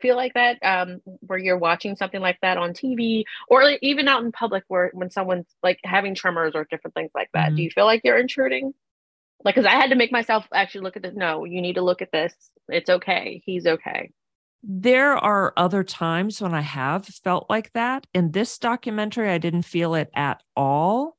feel 0.00 0.16
like 0.16 0.34
that? 0.34 0.58
Um, 0.62 1.00
where 1.20 1.38
you're 1.38 1.58
watching 1.58 1.94
something 1.96 2.20
like 2.20 2.38
that 2.42 2.56
on 2.56 2.72
TV 2.72 3.24
or 3.48 3.62
like, 3.62 3.78
even 3.82 4.08
out 4.08 4.22
in 4.24 4.32
public 4.32 4.64
where 4.68 4.90
when 4.94 5.10
someone's 5.10 5.46
like 5.62 5.78
having 5.84 6.14
tremors 6.14 6.52
or 6.54 6.66
different 6.70 6.94
things 6.94 7.10
like 7.14 7.28
that, 7.34 7.52
Mhm. 7.52 7.56
do 7.56 7.62
you 7.62 7.70
feel 7.70 7.84
like 7.84 8.00
you're 8.02 8.18
intruding? 8.18 8.72
Like, 9.44 9.54
cause 9.54 9.66
I 9.66 9.72
had 9.72 9.90
to 9.90 9.96
make 9.96 10.10
myself 10.12 10.46
actually 10.52 10.82
look 10.82 10.96
at 10.96 11.02
this. 11.02 11.14
No, 11.14 11.44
you 11.44 11.60
need 11.60 11.74
to 11.74 11.82
look 11.82 12.02
at 12.02 12.12
this. 12.12 12.34
It's 12.68 12.90
okay. 12.90 13.42
He's 13.44 13.66
okay. 13.66 14.10
There 14.62 15.16
are 15.16 15.52
other 15.56 15.82
times 15.82 16.40
when 16.42 16.54
I 16.54 16.60
have 16.60 17.06
felt 17.06 17.46
like 17.48 17.72
that. 17.72 18.06
In 18.12 18.32
this 18.32 18.58
documentary, 18.58 19.30
I 19.30 19.38
didn't 19.38 19.62
feel 19.62 19.94
it 19.94 20.10
at 20.14 20.42
all. 20.54 21.16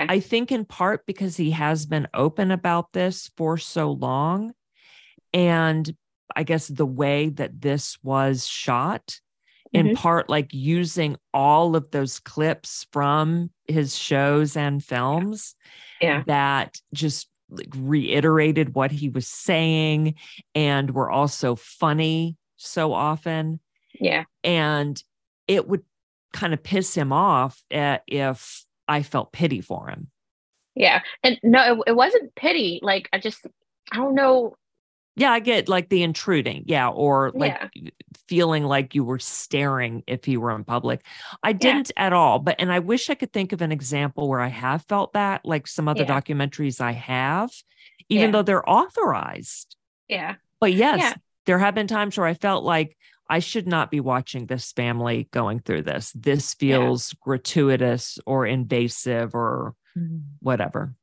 Okay. 0.00 0.14
I 0.14 0.20
think 0.20 0.50
in 0.50 0.64
part 0.64 1.04
because 1.06 1.36
he 1.36 1.50
has 1.50 1.84
been 1.84 2.08
open 2.14 2.50
about 2.50 2.92
this 2.92 3.30
for 3.36 3.58
so 3.58 3.92
long. 3.92 4.54
And 5.34 5.94
I 6.34 6.42
guess 6.42 6.68
the 6.68 6.86
way 6.86 7.28
that 7.30 7.60
this 7.60 7.98
was 8.02 8.46
shot, 8.46 9.20
in 9.72 9.88
Mhm. 9.88 9.94
part 9.94 10.28
like 10.28 10.52
using 10.52 11.16
all 11.32 11.76
of 11.76 11.90
those 11.92 12.18
clips 12.18 12.86
from 12.92 13.50
his 13.68 13.96
shows 13.96 14.56
and 14.56 14.82
films 14.82 15.54
Yeah. 16.00 16.24
that 16.26 16.80
just 16.92 17.28
like 17.50 17.68
reiterated 17.76 18.74
what 18.74 18.90
he 18.90 19.08
was 19.08 19.28
saying 19.28 20.14
and 20.54 20.90
were 20.92 21.10
also 21.10 21.54
funny 21.54 22.36
so 22.60 22.92
often 22.92 23.60
Yeah. 23.98 24.24
and 24.44 25.02
it 25.48 25.66
would 25.68 25.82
kind 26.32 26.52
of 26.54 26.62
piss 26.62 26.94
him 26.94 27.12
off 27.12 27.60
uh, 27.74 27.98
if 28.06 28.64
i 28.86 29.02
felt 29.02 29.32
pity 29.32 29.60
for 29.60 29.88
him 29.88 30.10
Yeah. 30.76 31.00
And 31.24 31.38
no, 31.42 31.60
it, 31.72 31.90
it 31.90 31.96
wasn't 31.96 32.34
pity. 32.36 32.78
Like 32.82 33.08
I 33.12 33.18
just 33.18 33.44
I 33.92 33.96
don't 33.96 34.14
know. 34.14 34.54
yeah 35.16 35.32
i 35.32 35.40
get 35.40 35.68
like 35.68 35.88
the 35.88 36.02
intruding 36.04 36.62
yeah 36.66 36.88
or 36.88 37.32
like 37.34 37.56
Yeah. 37.74 37.90
feeling 38.28 38.62
like 38.64 38.94
you 38.94 39.02
were 39.04 39.18
staring 39.18 40.04
if 40.06 40.24
he 40.24 40.36
were 40.36 40.54
in 40.54 40.62
public 40.64 41.04
i 41.42 41.52
didn't 41.52 41.90
at 41.96 42.12
all 42.12 42.38
but 42.38 42.54
and 42.60 42.70
i 42.72 42.78
wish 42.78 43.10
i 43.10 43.16
could 43.16 43.32
think 43.32 43.52
of 43.52 43.60
an 43.62 43.72
example 43.72 44.28
where 44.28 44.40
i 44.40 44.46
have 44.48 44.84
felt 44.84 45.12
that 45.14 45.44
like 45.44 45.66
some 45.66 45.88
other 45.88 46.04
Yeah. 46.04 46.20
documentaries 46.20 46.80
i 46.80 46.92
have 46.92 47.50
even 48.08 48.26
Yeah. 48.26 48.30
though 48.32 48.42
they're 48.42 48.70
authorized 48.70 49.74
Yeah. 50.08 50.36
but 50.60 50.72
yes 50.72 50.98
Yeah. 51.00 51.14
There 51.50 51.58
have 51.58 51.74
been 51.74 51.88
times 51.88 52.16
where 52.16 52.26
i 52.28 52.34
felt 52.34 52.62
like 52.62 52.96
i 53.28 53.40
should 53.40 53.66
not 53.66 53.90
be 53.90 53.98
watching 53.98 54.46
this 54.46 54.70
family 54.72 55.28
going 55.32 55.58
through 55.60 55.82
this 55.82 56.12
this 56.14 56.54
Yeah. 56.60 56.76
feels 56.78 57.12
gratuitous 57.14 58.18
or 58.24 58.46
invasive 58.46 59.34
or 59.34 59.74
Mhm. 59.98 60.22
whatever 60.40 60.94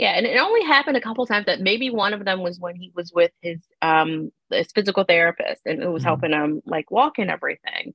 Yeah, 0.00 0.12
and 0.16 0.24
it 0.26 0.38
only 0.38 0.62
happened 0.62 0.96
a 0.96 1.00
couple 1.00 1.26
times 1.26 1.46
that 1.46 1.60
maybe 1.60 1.90
one 1.90 2.14
of 2.14 2.24
them 2.24 2.40
was 2.40 2.60
when 2.60 2.76
he 2.76 2.92
was 2.94 3.12
with 3.12 3.32
his 3.42 3.58
um 3.82 4.30
his 4.48 4.70
physical 4.72 5.02
therapist 5.02 5.62
and 5.66 5.82
it 5.82 5.88
was 5.90 6.04
Mhm. 6.04 6.06
helping 6.06 6.32
him 6.32 6.62
like 6.64 6.88
walk 6.92 7.18
and 7.18 7.30
everything. 7.32 7.94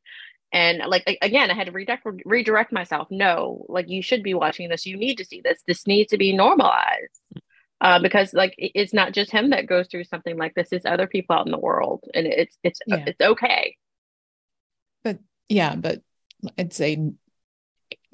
And 0.52 0.80
like 0.94 1.04
again, 1.22 1.50
I 1.50 1.54
had 1.54 1.68
to 1.68 1.72
redirect 1.72 2.06
redirect 2.26 2.74
myself. 2.74 3.08
No, 3.10 3.66
like 3.70 3.88
you 3.90 4.02
should 4.02 4.22
be 4.22 4.34
watching 4.34 4.68
this. 4.70 4.86
You 4.86 4.98
need 4.98 5.16
to 5.20 5.26
see 5.26 5.40
this. 5.42 5.64
This 5.66 5.88
needs 5.88 6.10
to 6.12 6.18
be 6.18 6.36
normalized. 6.36 7.22
Uh, 7.84 8.00
because 8.00 8.34
like 8.34 8.56
it's 8.58 8.94
not 8.94 9.12
just 9.12 9.30
him 9.30 9.50
that 9.50 9.68
goes 9.68 9.88
through 9.92 10.06
something 10.06 10.38
like 10.38 10.56
this. 10.56 10.70
It's 10.72 10.86
other 10.86 11.06
people 11.06 11.36
out 11.36 11.46
in 11.46 11.52
the 11.52 11.60
world, 11.60 12.06
and 12.14 12.26
it's 12.26 12.58
it's 12.64 12.80
Yeah. 12.88 13.04
it's 13.08 13.20
okay. 13.22 13.76
But 15.04 15.20
yeah, 15.50 15.76
but 15.76 16.02
I'd 16.58 16.72
say 16.72 17.12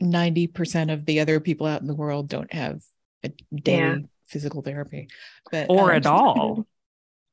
90% 0.02 0.92
of 0.94 1.06
the 1.06 1.20
other 1.20 1.40
people 1.40 1.68
out 1.68 1.82
in 1.82 1.88
the 1.88 1.94
world 1.96 2.30
don't 2.30 2.52
have 2.52 2.82
a 3.24 3.32
daily 3.54 4.06
physical 4.28 4.62
therapy. 4.62 5.08
But 5.52 5.68
or 5.70 5.92
um, 5.92 5.98
at 5.98 6.06
all 6.06 6.66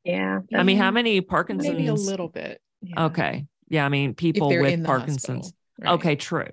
Yeah, 0.04 0.40
i 0.54 0.62
mean 0.62 0.76
how 0.76 0.90
many 0.90 1.20
parkinson's 1.20 1.74
Maybe 1.74 1.88
a 1.88 1.94
little 1.94 2.28
bit. 2.28 2.60
yeah, 2.82 3.06
okay 3.06 3.46
yeah 3.68 3.84
i 3.84 3.88
mean 3.88 4.14
people 4.14 4.48
with 4.48 4.84
parkinson's 4.84 5.46
hospital, 5.46 5.52
right. 5.80 5.92
okay 5.94 6.16
true 6.16 6.50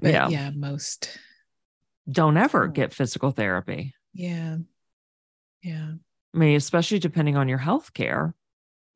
But 0.00 0.12
yeah. 0.12 0.28
yeah, 0.28 0.50
most. 0.50 1.18
Don't 2.10 2.36
ever 2.36 2.64
Oh. 2.64 2.68
get 2.68 2.92
physical 2.94 3.30
therapy 3.30 3.94
Yeah. 4.12 4.56
Yeah. 5.62 5.92
i 6.34 6.38
mean 6.38 6.56
especially 6.56 6.98
depending 6.98 7.36
on 7.36 7.48
your 7.48 7.58
health 7.58 7.92
care 7.94 8.34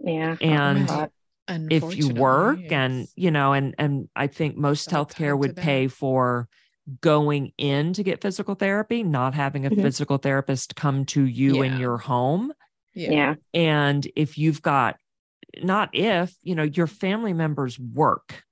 yeah. 0.01 0.37
And 0.42 0.90
Oh, 0.90 1.09
if 1.49 1.83
you 1.83 1.88
Unfortunately, 1.88 2.21
work 2.21 2.73
and 2.73 3.07
you 3.16 3.31
know 3.31 3.53
and 3.53 3.75
and 3.79 4.09
i 4.16 4.27
think 4.27 4.57
most 4.57 4.87
It's 4.88 4.92
all 4.95 5.07
healthcare 5.07 5.38
would 5.38 5.57
pay 5.57 5.87
for 5.88 6.49
going 7.01 7.53
in 7.57 7.92
to 7.95 8.03
get 8.03 8.21
physical 8.21 8.55
therapy 8.57 9.03
not 9.03 9.33
having 9.35 9.64
a 9.64 9.71
Mhm. 9.71 9.81
physical 9.83 10.19
therapist 10.19 10.75
come 10.77 11.05
to 11.07 11.25
you 11.25 11.62
in 11.62 11.79
your 11.79 11.99
home 11.99 12.53
yeah. 12.95 13.11
yeah, 13.11 13.35
and 13.55 14.07
if 14.16 14.37
you've 14.38 14.61
got 14.62 14.97
not 15.62 15.90
if 15.95 16.37
you 16.42 16.55
know 16.55 16.62
your 16.64 16.87
family 16.88 17.33
members 17.33 17.79
work 17.79 18.45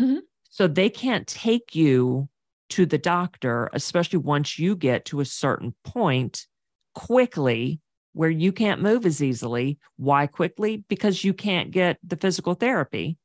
Mhm. 0.00 0.20
so 0.48 0.66
they 0.66 0.90
can't 0.90 1.26
take 1.26 1.74
you 1.76 2.28
to 2.70 2.86
the 2.86 2.98
doctor 2.98 3.68
especially 3.72 4.18
once 4.18 4.58
you 4.58 4.74
get 4.76 5.04
to 5.04 5.20
a 5.20 5.24
certain 5.24 5.74
point 5.84 6.46
quickly 6.94 7.80
where 8.12 8.30
you 8.30 8.52
can't 8.52 8.80
move 8.82 9.06
as 9.06 9.22
easily 9.22 9.78
why 9.96 10.26
quickly 10.26 10.84
because 10.88 11.22
you 11.22 11.32
can't 11.34 11.70
get 11.70 11.98
the 12.02 12.16
physical 12.16 12.54
therapy 12.54 13.16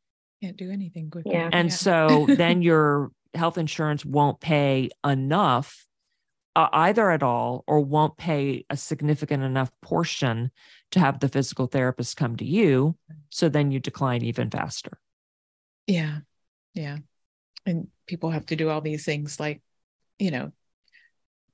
Can't 0.44 0.58
do 0.58 0.70
anything 0.72 1.10
quickly. 1.10 1.34
Yeah. 1.34 1.50
and 1.52 1.72
so 1.72 2.28
then 2.38 2.62
your 2.62 3.12
health 3.34 3.58
insurance 3.58 4.06
won't 4.06 4.40
pay 4.40 4.90
enough 5.06 5.86
uh, 6.56 6.70
either 6.72 7.12
at 7.12 7.22
all 7.22 7.64
or 7.68 7.82
won't 7.82 8.16
pay 8.16 8.66
a 8.70 8.78
significant 8.78 9.44
enough 9.44 9.72
portion 9.82 10.52
to 10.92 11.00
have 11.00 11.20
the 11.20 11.28
physical 11.28 11.68
therapist 11.68 12.16
come 12.16 12.36
to 12.38 12.46
you 12.46 12.96
so 13.30 13.50
then 13.50 13.72
you 13.72 13.80
decline 13.80 14.24
even 14.24 14.50
faster 14.50 15.00
Yeah. 15.88 16.20
Yeah. 16.74 16.98
And 17.65 17.88
people 18.06 18.30
have 18.30 18.45
to 18.47 18.56
do 18.56 18.69
all 18.69 18.82
these 18.82 19.06
things 19.06 19.39
like, 19.39 19.62
you 20.19 20.32
know, 20.32 20.51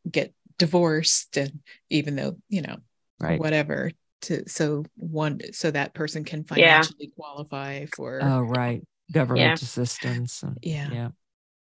get 0.09 0.33
divorced 0.57 1.37
and 1.37 1.59
even 1.89 2.15
though, 2.15 2.37
you 2.49 2.61
know, 2.61 2.77
right 3.19 3.39
whatever 3.39 3.91
to 4.21 4.47
so 4.47 4.83
one 4.95 5.39
so 5.51 5.71
that 5.71 5.93
person 5.93 6.23
can 6.23 6.39
Yeah. 6.41 6.45
financially 6.45 7.11
qualify 7.15 7.85
for 7.85 8.19
oh 8.21 8.41
right 8.41 8.83
government 9.11 9.47
Yeah. 9.47 9.53
assistance 9.53 10.43
and, 10.43 10.57
Yeah. 10.61 10.89
yeah 10.91 11.09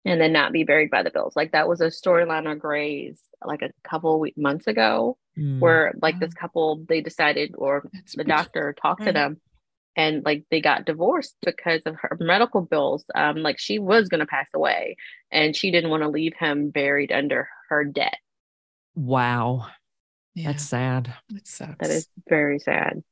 and 0.04 0.20
then 0.20 0.32
not 0.32 0.52
be 0.52 0.64
buried 0.64 0.90
by 0.90 1.02
the 1.02 1.10
bills. 1.10 1.34
Like 1.34 1.52
that 1.52 1.68
was 1.68 1.80
a 1.80 1.86
storyline 1.86 2.46
on 2.46 2.58
Grey's 2.58 3.20
like 3.42 3.62
a 3.62 3.70
couple 3.88 4.20
week, 4.20 4.36
months 4.36 4.66
ago, 4.66 5.16
Mm. 5.38 5.60
where 5.60 5.92
like 6.00 6.20
this 6.20 6.34
couple 6.34 6.84
they 6.88 7.00
decided, 7.00 7.54
or 7.56 7.88
That's 7.92 8.14
the 8.14 8.24
doctor 8.24 8.74
talked 8.80 9.04
to 9.04 9.12
them, 9.12 9.40
and 9.96 10.24
like 10.24 10.44
they 10.50 10.60
got 10.60 10.84
divorced 10.84 11.36
because 11.44 11.82
of 11.86 11.96
her 11.96 12.16
medical 12.20 12.60
bills. 12.62 13.04
Um, 13.14 13.36
like 13.38 13.58
she 13.58 13.78
was 13.78 14.08
gonna 14.08 14.26
pass 14.26 14.48
away, 14.54 14.96
and 15.30 15.54
she 15.54 15.70
didn't 15.70 15.90
want 15.90 16.02
to 16.02 16.08
leave 16.08 16.34
him 16.38 16.70
buried 16.70 17.12
under 17.12 17.48
her 17.68 17.84
debt. 17.84 18.16
wow 18.94 19.66
yeah, 20.34 20.48
that's 20.48 20.64
sad 20.64 21.14
it 21.30 21.46
sucks. 21.46 21.78
That 21.80 21.90
is 21.90 22.08
very 22.28 22.58
sad. 22.58 23.02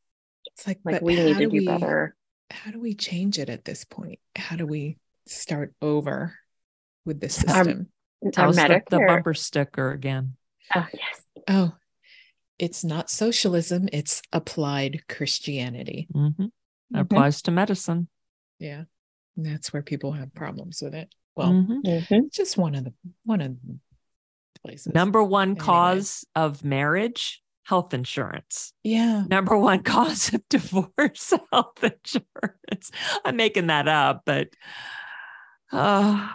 it's 0.46 0.66
like, 0.66 0.80
Like 0.84 1.02
we 1.02 1.16
need 1.16 1.34
to 1.38 1.46
do 1.46 1.48
we, 1.50 1.60
better. 1.66 2.14
How 2.50 2.70
do 2.70 2.80
we 2.80 2.94
change 2.94 3.38
it 3.38 3.48
at 3.48 3.64
this 3.64 3.84
point? 3.84 4.18
How 4.36 4.56
do 4.56 4.66
we 4.66 4.98
start 5.26 5.74
over 5.80 6.34
with 7.04 7.20
the 7.20 7.28
Um, 7.28 7.30
system? 7.30 7.88
tell 8.32 8.44
Our 8.44 8.50
us 8.50 8.56
the, 8.56 8.82
the 8.90 9.00
bumper 9.00 9.34
sticker 9.34 9.90
again 9.92 10.34
Oh 10.74 10.86
yes, 10.92 11.42
oh, 11.48 11.72
it's 12.58 12.84
not 12.84 13.10
socialism, 13.10 13.88
it's 13.92 14.22
applied 14.32 15.02
Christianity. 15.08 16.08
Mhm. 16.14 16.50
That 16.92 16.98
Mhm. 16.98 17.02
applies 17.02 17.42
to 17.42 17.50
medicine 17.50 18.08
Yeah. 18.58 18.84
And 19.36 19.46
that's 19.46 19.72
where 19.72 19.82
people 19.82 20.12
have 20.12 20.32
problems 20.34 20.80
with 20.82 20.94
it. 20.94 21.12
Well, 21.34 21.50
Mhm. 21.52 21.82
Mhm. 21.82 22.30
just 22.32 22.56
one 22.56 22.74
of 22.74 22.84
the 22.84 22.92
one 23.24 23.40
of 23.40 23.56
the 23.62 23.78
places. 24.62 24.94
number 24.94 25.22
one 25.24 25.50
Anyway. 25.52 25.64
cause 25.64 26.24
of 26.36 26.62
marriage 26.64 27.42
health 27.64 27.94
insurance 27.94 28.72
Yeah. 28.84 29.24
number 29.28 29.56
one 29.56 29.82
cause 29.84 30.32
of 30.34 30.46
divorce 30.48 31.32
health 31.52 31.82
insurance 31.82 32.90
i'm 33.24 33.36
making 33.36 33.68
that 33.68 33.88
up 33.88 34.22
but 34.26 34.48
uh, 35.72 36.28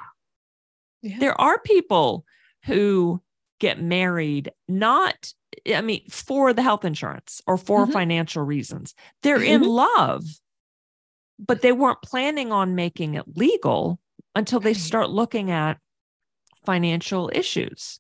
Yeah. 1.02 1.20
there 1.20 1.40
are 1.40 1.60
people 1.62 2.26
who 2.66 3.22
get 3.60 3.82
married 3.82 4.52
not 4.68 5.34
i 5.74 5.82
mean 5.82 6.02
for 6.10 6.54
the 6.54 6.62
health 6.64 6.84
insurance 6.86 7.42
or 7.48 7.58
for 7.58 7.86
Mhm. 7.86 7.94
financial 7.94 8.44
reasons 8.44 8.94
they're 9.22 9.42
in 9.44 9.62
Mhm. 9.62 9.68
love 9.68 10.24
but 11.40 11.62
they 11.62 11.72
weren't 11.72 12.02
planning 12.02 12.52
on 12.52 12.76
making 12.76 13.14
it 13.16 13.26
legal 13.38 14.00
until 14.36 14.60
they 14.60 14.74
start 14.74 15.10
looking 15.10 15.52
at 15.52 15.78
financial 16.66 17.30
issues 17.34 18.00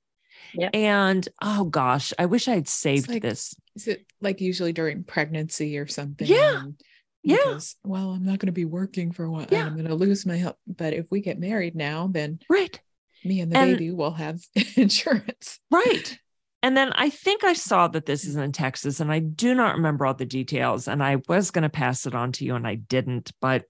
Yep. 0.54 0.72
and 0.74 1.28
oh 1.42 1.66
gosh 1.66 2.14
i 2.18 2.26
wish 2.26 2.48
i 2.48 2.54
had 2.54 2.68
saved 2.68 3.10
like- 3.10 3.22
this 3.22 3.54
Is 3.76 3.88
it 3.88 4.06
like 4.22 4.40
usually 4.42 4.72
during 4.74 5.04
pregnancy 5.04 5.78
or 5.78 5.88
something? 5.88 6.26
Yeah. 6.28 6.62
And 6.64 6.76
Yeah. 7.24 7.60
Well, 7.84 8.12
I'm 8.12 8.24
not 8.26 8.40
going 8.40 8.48
to 8.48 8.52
be 8.54 8.66
working 8.66 9.12
for 9.12 9.26
a 9.26 9.30
while. 9.32 9.46
Yeah. 9.52 9.66
I'm 9.66 9.74
going 9.76 9.88
to 9.88 9.96
lose 9.96 10.26
my 10.26 10.38
help. 10.38 10.56
But 10.66 10.94
if 10.94 11.08
we 11.12 11.20
get 11.22 11.38
married 11.40 11.76
now, 11.76 12.08
then 12.08 12.40
right 12.50 12.80
me 13.26 13.42
and 13.42 13.52
the 13.52 13.58
And- 13.58 13.72
baby 13.78 13.92
will 13.92 14.14
have 14.14 14.40
insurance. 14.78 15.60
Right. 15.70 16.18
And 16.64 16.76
then 16.76 16.92
I 16.94 17.10
think 17.10 17.44
I 17.44 17.54
saw 17.54 17.88
that 17.90 18.06
this 18.06 18.26
is 18.26 18.36
in 18.36 18.52
Texas, 18.52 19.00
and 19.00 19.12
I 19.12 19.20
do 19.20 19.54
not 19.54 19.76
remember 19.76 20.06
all 20.06 20.14
the 20.14 20.26
details. 20.26 20.88
And 20.88 21.04
I 21.04 21.18
was 21.28 21.52
going 21.52 21.64
to 21.64 21.70
pass 21.70 22.06
it 22.06 22.16
on 22.16 22.32
to 22.34 22.46
you, 22.46 22.56
and 22.56 22.68
I 22.68 22.76
didn't, 22.76 23.32
but 23.40 23.66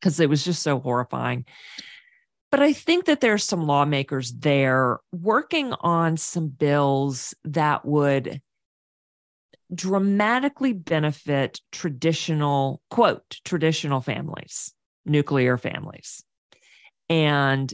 because 0.00 0.20
it 0.20 0.28
was 0.28 0.44
just 0.44 0.62
so 0.62 0.78
horrifying. 0.78 1.46
But 2.50 2.60
I 2.60 2.74
think 2.74 3.06
that 3.06 3.20
there's 3.20 3.44
some 3.44 3.66
lawmakers 3.66 4.30
there 4.32 4.98
working 5.10 5.72
on 5.80 6.18
some 6.18 6.48
bills 6.48 7.34
that 7.44 7.86
would 7.86 8.42
dramatically 9.74 10.74
benefit 10.74 11.60
traditional, 11.70 12.82
quote, 12.90 13.40
traditional 13.44 14.02
families, 14.02 14.74
nuclear 15.06 15.56
families, 15.56 16.22
and 17.08 17.72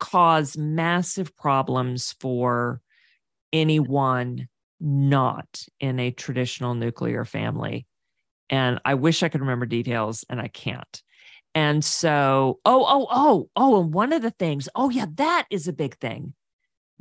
cause 0.00 0.56
massive 0.56 1.36
problems 1.36 2.16
for 2.18 2.80
anyone 3.52 4.48
not 4.80 5.64
in 5.80 5.98
a 5.98 6.10
traditional 6.10 6.74
nuclear 6.74 7.24
family. 7.24 7.86
And 8.50 8.80
I 8.84 8.94
wish 8.94 9.22
I 9.22 9.28
could 9.28 9.40
remember 9.40 9.66
details 9.66 10.24
and 10.28 10.40
I 10.40 10.48
can't. 10.48 11.02
And 11.54 11.82
so, 11.82 12.60
oh, 12.66 12.84
oh, 12.86 13.06
oh, 13.10 13.48
oh, 13.56 13.80
and 13.80 13.94
one 13.94 14.12
of 14.12 14.20
the 14.20 14.30
things, 14.30 14.68
oh, 14.74 14.90
yeah, 14.90 15.06
that 15.14 15.46
is 15.50 15.66
a 15.66 15.72
big 15.72 15.96
thing 15.96 16.34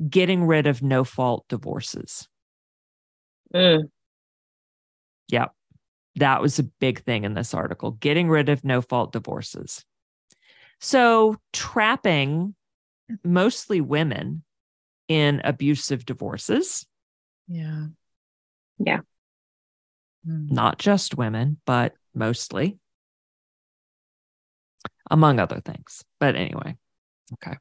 getting 0.09 0.45
rid 0.45 0.65
of 0.65 0.81
no 0.81 1.03
fault 1.03 1.45
divorces. 1.49 2.29
Mm. 3.53 3.89
Yep. 5.27 5.51
That 6.15 6.41
was 6.41 6.57
a 6.57 6.63
big 6.63 7.03
thing 7.03 7.25
in 7.25 7.33
this 7.33 7.53
article 7.53 7.91
getting 7.91 8.29
rid 8.29 8.47
of 8.47 8.63
no 8.63 8.81
fault 8.81 9.11
divorces. 9.11 9.83
So, 10.79 11.35
trapping 11.51 12.55
mostly 13.25 13.81
women 13.81 14.44
in 15.07 15.41
abusive 15.43 16.05
divorces, 16.05 16.85
Yeah. 17.47 17.87
Yeah. 18.79 18.99
Mm. 20.27 20.51
not 20.51 20.79
just 20.79 21.15
women, 21.17 21.57
but 21.65 21.93
mostly, 22.13 22.79
among 25.11 25.39
other 25.39 25.61
things. 25.61 26.03
But 26.19 26.35
anyway, 26.35 26.75
okay. 27.33 27.57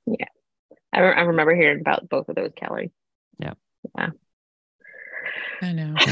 I, 0.93 1.01
re- 1.01 1.15
I 1.15 1.21
remember 1.23 1.55
hearing 1.55 1.81
about 1.81 2.09
both 2.09 2.29
of 2.29 2.37
those, 2.37 2.53
Kelly. 2.57 2.91
Yeah. 3.39 3.55
Yeah. 3.97 4.11
I 5.63 5.73
know. 5.73 5.95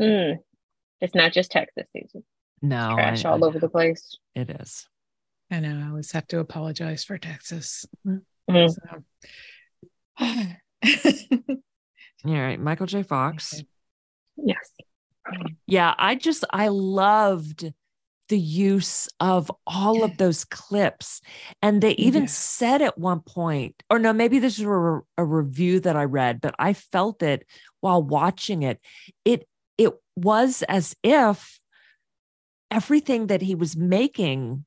Mm. 0.00 0.38
It's 1.02 1.14
not 1.14 1.32
just 1.32 1.52
Texas 1.52 1.86
season. 1.92 2.24
No, 2.62 2.92
Trash 2.94 3.24
I- 3.24 3.28
all 3.30 3.44
I- 3.44 3.46
over 3.46 3.58
the 3.60 3.68
place. 3.68 4.16
it 4.34 4.48
is. 4.50 4.88
I 5.50 5.60
know. 5.60 5.80
I 5.84 5.88
always 5.90 6.10
have 6.12 6.26
to 6.28 6.38
apologize 6.40 7.04
for 7.04 7.18
Texas. 7.18 7.84
Mhm. 8.06 8.22
So. 8.48 9.04
All 10.20 10.56
right. 12.24 12.60
Michael 12.60 12.86
J. 12.86 13.02
Fox. 13.02 13.62
Yes. 14.36 14.70
Yeah, 15.66 15.94
I 15.98 16.14
just 16.14 16.44
I 16.50 16.68
loved 16.68 17.72
the 18.28 18.38
use 18.38 19.08
of 19.20 19.50
all 19.66 20.04
of 20.04 20.16
those 20.16 20.44
clips. 20.44 21.20
And 21.60 21.82
they 21.82 21.92
even 21.92 22.22
Yes. 22.22 22.34
said 22.34 22.80
at 22.80 22.96
one 22.96 23.20
point, 23.20 23.82
or 23.90 23.98
no, 23.98 24.12
maybe 24.12 24.38
this 24.38 24.58
is 24.58 24.64
a, 24.64 25.00
a 25.18 25.24
review 25.24 25.80
that 25.80 25.96
I 25.96 26.04
read, 26.04 26.40
but 26.40 26.54
I 26.58 26.72
felt 26.72 27.22
it 27.22 27.46
while 27.80 28.02
watching 28.02 28.62
it. 28.62 28.80
It 29.24 29.46
it 29.76 29.92
was 30.16 30.62
as 30.68 30.94
if 31.02 31.60
everything 32.70 33.26
that 33.26 33.42
he 33.42 33.54
was 33.54 33.76
making, 33.76 34.64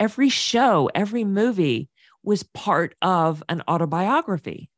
every 0.00 0.28
show, 0.28 0.90
every 0.94 1.24
movie 1.24 1.88
was 2.22 2.42
part 2.42 2.94
of 3.02 3.42
an 3.48 3.62
autobiography. 3.68 4.70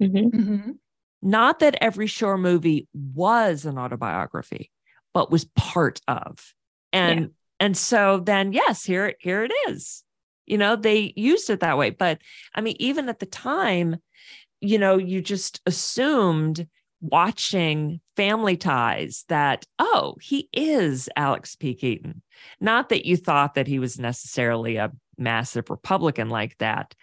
Mhm. 0.00 0.30
Mhm. 0.30 0.78
Not 1.22 1.58
that 1.60 1.76
every 1.80 2.06
Shore 2.06 2.38
movie 2.38 2.88
was 2.92 3.64
an 3.64 3.78
autobiography, 3.78 4.70
but 5.12 5.30
was 5.30 5.44
part 5.44 6.00
of. 6.06 6.54
And 6.92 7.30
and 7.60 7.76
so 7.76 8.20
then 8.20 8.52
yes, 8.52 8.84
here 8.84 9.14
here 9.18 9.44
it 9.44 9.52
is. 9.68 10.04
You 10.46 10.58
know, 10.58 10.76
they 10.76 11.12
used 11.16 11.50
it 11.50 11.60
that 11.60 11.76
way. 11.76 11.90
But 11.90 12.20
I 12.54 12.60
mean, 12.60 12.76
even 12.78 13.08
at 13.08 13.18
the 13.18 13.26
time, 13.26 13.96
you 14.60 14.78
know, 14.78 14.96
you 14.96 15.20
just 15.20 15.60
assumed 15.66 16.66
watching 17.00 18.00
Family 18.16 18.56
Ties 18.56 19.24
that, 19.28 19.66
oh, 19.78 20.16
he 20.20 20.48
is 20.52 21.08
Alex 21.16 21.54
P. 21.54 21.74
Keaton. 21.74 22.22
Not 22.60 22.88
that 22.88 23.06
you 23.06 23.16
thought 23.16 23.54
that 23.54 23.66
he 23.66 23.78
was 23.78 23.98
necessarily 23.98 24.76
a 24.76 24.90
massive 25.18 25.70
Republican 25.70 26.28
like 26.28 26.56
that. 26.58 26.94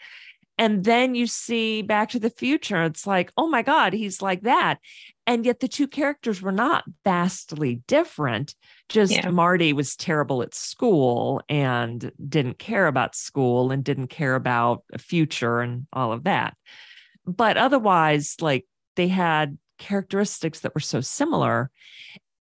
And 0.58 0.86
then 0.86 1.16
you 1.16 1.28
see 1.28 1.82
Back 1.82 2.10
to 2.12 2.20
the 2.20 2.30
Future, 2.30 2.84
it's 2.84 3.06
like, 3.06 3.32
oh 3.36 3.48
my 3.48 3.62
God, 3.62 3.92
he's 3.92 4.22
like 4.22 4.44
that. 4.44 4.80
And 5.28 5.46
yet 5.46 5.60
the 5.60 5.68
two 5.68 5.88
characters 5.88 6.42
were 6.42 6.52
not 6.52 6.86
vastly 7.04 7.82
different. 7.88 8.56
Just 8.88 9.12
Yeah. 9.12 9.30
Marty 9.32 9.74
was 9.74 9.96
terrible 9.96 10.42
at 10.42 10.54
school 10.54 11.42
and 11.50 12.12
didn't 12.30 12.58
care 12.58 12.88
about 12.88 13.16
school 13.16 13.72
and 13.72 13.84
didn't 13.84 14.08
care 14.08 14.36
about 14.36 14.84
a 14.94 14.98
future 14.98 15.60
and 15.60 15.88
all 15.92 16.14
of 16.14 16.24
that. 16.24 16.56
But 17.26 17.58
otherwise, 17.58 18.36
like 18.40 18.66
they 18.96 19.10
had 19.10 19.58
characteristics 19.78 20.62
that 20.62 20.74
were 20.74 20.80
so 20.80 21.02
similar. 21.02 21.70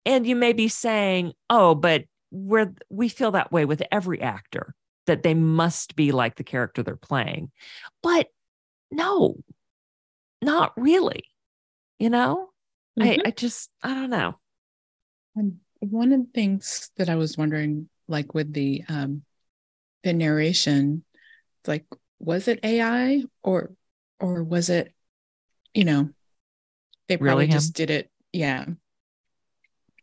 And 0.06 0.28
you 0.28 0.36
may 0.36 0.54
be 0.54 0.68
saying, 0.68 1.34
oh, 1.50 1.74
but 1.74 2.04
we're 2.30 2.74
we 2.90 3.10
feel 3.10 3.32
that 3.32 3.52
way 3.52 3.64
with 3.64 3.82
every 3.92 4.20
actor 4.22 4.76
that 5.08 5.24
they 5.24 5.34
must 5.34 5.96
be 5.96 6.12
like 6.12 6.36
the 6.36 6.44
character 6.44 6.84
they're 6.84 6.96
playing. 6.96 7.52
But 8.02 8.28
no, 8.92 9.38
not 10.42 10.74
really. 10.78 11.24
You 12.00 12.10
know, 12.10 12.50
I, 13.00 13.20
Mhm. 13.20 13.26
I 13.26 13.32
just, 13.32 13.72
I 13.84 13.94
don't 13.94 14.10
know. 14.10 14.40
And 15.36 15.60
one 15.80 16.12
of 16.12 16.20
the 16.22 16.32
things 16.34 16.92
that 16.98 17.10
I 17.10 17.16
was 17.16 17.38
wondering, 17.38 17.90
like 18.08 18.34
with 18.34 18.54
the 18.54 18.84
um 18.88 19.24
the 20.04 20.14
narration, 20.14 21.06
like 21.68 21.86
was 22.20 22.48
it 22.48 22.62
AI 22.64 23.24
or 23.44 23.74
or 24.20 24.44
was 24.44 24.70
it, 24.70 24.94
you 25.74 25.86
know, 25.86 26.12
they 27.08 27.18
probably 27.18 27.48
Really 27.48 27.48
just 27.48 27.76
did 27.76 27.90
it, 27.92 28.12
yeah. 28.34 28.66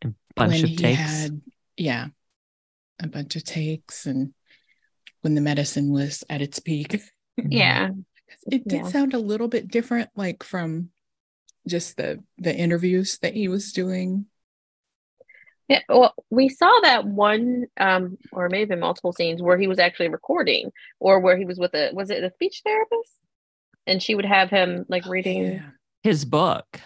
A 0.05 0.09
bunch 0.35 0.65
when 0.65 0.65
of 0.65 0.75
takes. 0.75 1.31
had, 1.31 1.41
yeah, 1.77 2.09
a 3.01 3.09
bunch 3.09 3.37
of 3.37 3.45
takes, 3.45 4.07
and 4.07 4.35
when 5.23 5.35
the 5.35 5.41
medicine 5.41 5.91
was 5.93 6.25
at 6.31 6.43
its 6.43 6.59
peak, 6.59 7.01
Yeah. 7.37 7.91
it 8.51 8.67
did 8.67 8.79
Yeah. 8.85 8.89
sound 8.89 9.15
a 9.15 9.19
little 9.19 9.49
bit 9.49 9.69
different, 9.69 10.11
like 10.17 10.43
from 10.43 10.91
just 11.67 11.97
the 11.97 12.23
the 12.39 12.55
interviews 12.57 13.19
that 13.19 13.35
he 13.35 13.49
was 13.49 13.73
doing. 13.73 14.27
Yeah, 15.69 15.83
well, 15.89 16.15
we 16.31 16.49
saw 16.49 16.81
that 16.83 17.07
one, 17.07 17.67
um, 17.79 18.19
or 18.33 18.49
maybe 18.49 18.75
multiple 18.75 19.13
scenes 19.13 19.41
where 19.41 19.57
he 19.59 19.69
was 19.69 19.79
actually 19.79 20.09
recording, 20.09 20.73
or 20.99 21.21
where 21.21 21.37
he 21.37 21.45
was 21.45 21.59
with 21.59 21.75
a 21.75 21.91
was 21.93 22.11
it 22.11 22.25
a 22.25 22.33
speech 22.33 22.63
therapist, 22.65 23.13
and 23.87 24.03
she 24.03 24.15
would 24.15 24.25
have 24.25 24.51
him 24.51 24.85
like 24.89 25.07
reading. 25.07 25.45
Yeah. 25.53 25.71
his 26.03 26.25
book. 26.25 26.81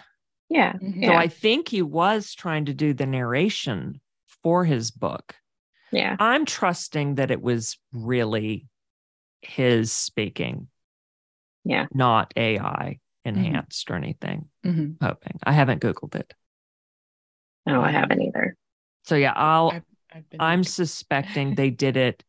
Yeah, 0.49 0.73
Mhm. 0.73 0.93
So 1.05 1.11
Yeah. 1.11 1.17
I 1.17 1.29
think 1.29 1.69
he 1.69 1.81
was 1.81 2.33
trying 2.35 2.65
to 2.65 2.73
do 2.73 2.93
the 2.93 3.05
narration 3.05 4.01
for 4.43 4.65
his 4.65 4.91
book. 4.91 5.35
Yeah, 5.91 6.15
I'm 6.19 6.45
trusting 6.45 7.15
that 7.15 7.31
it 7.31 7.41
was 7.41 7.77
really 7.93 8.67
his 9.41 9.91
speaking, 9.91 10.67
yeah. 11.63 11.85
not 11.93 12.33
AI 12.35 12.99
enhanced 13.23 13.89
or 13.89 13.95
anything. 13.95 14.49
Mhm. 14.65 14.97
Hoping. 15.01 15.39
I 15.43 15.51
haven't 15.51 15.81
Googled 15.81 16.15
it. 16.15 16.33
No, 17.65 17.81
I 17.81 17.91
haven't 17.91 18.21
either. 18.21 18.55
So 19.05 19.15
yeah, 19.15 19.33
I'll 19.35 19.71
I've, 19.71 19.83
I've 20.13 20.23
I'm 20.39 20.59
looking- 20.59 20.71
suspecting 20.71 21.55
they 21.55 21.69
did 21.69 21.97
it 21.97 22.23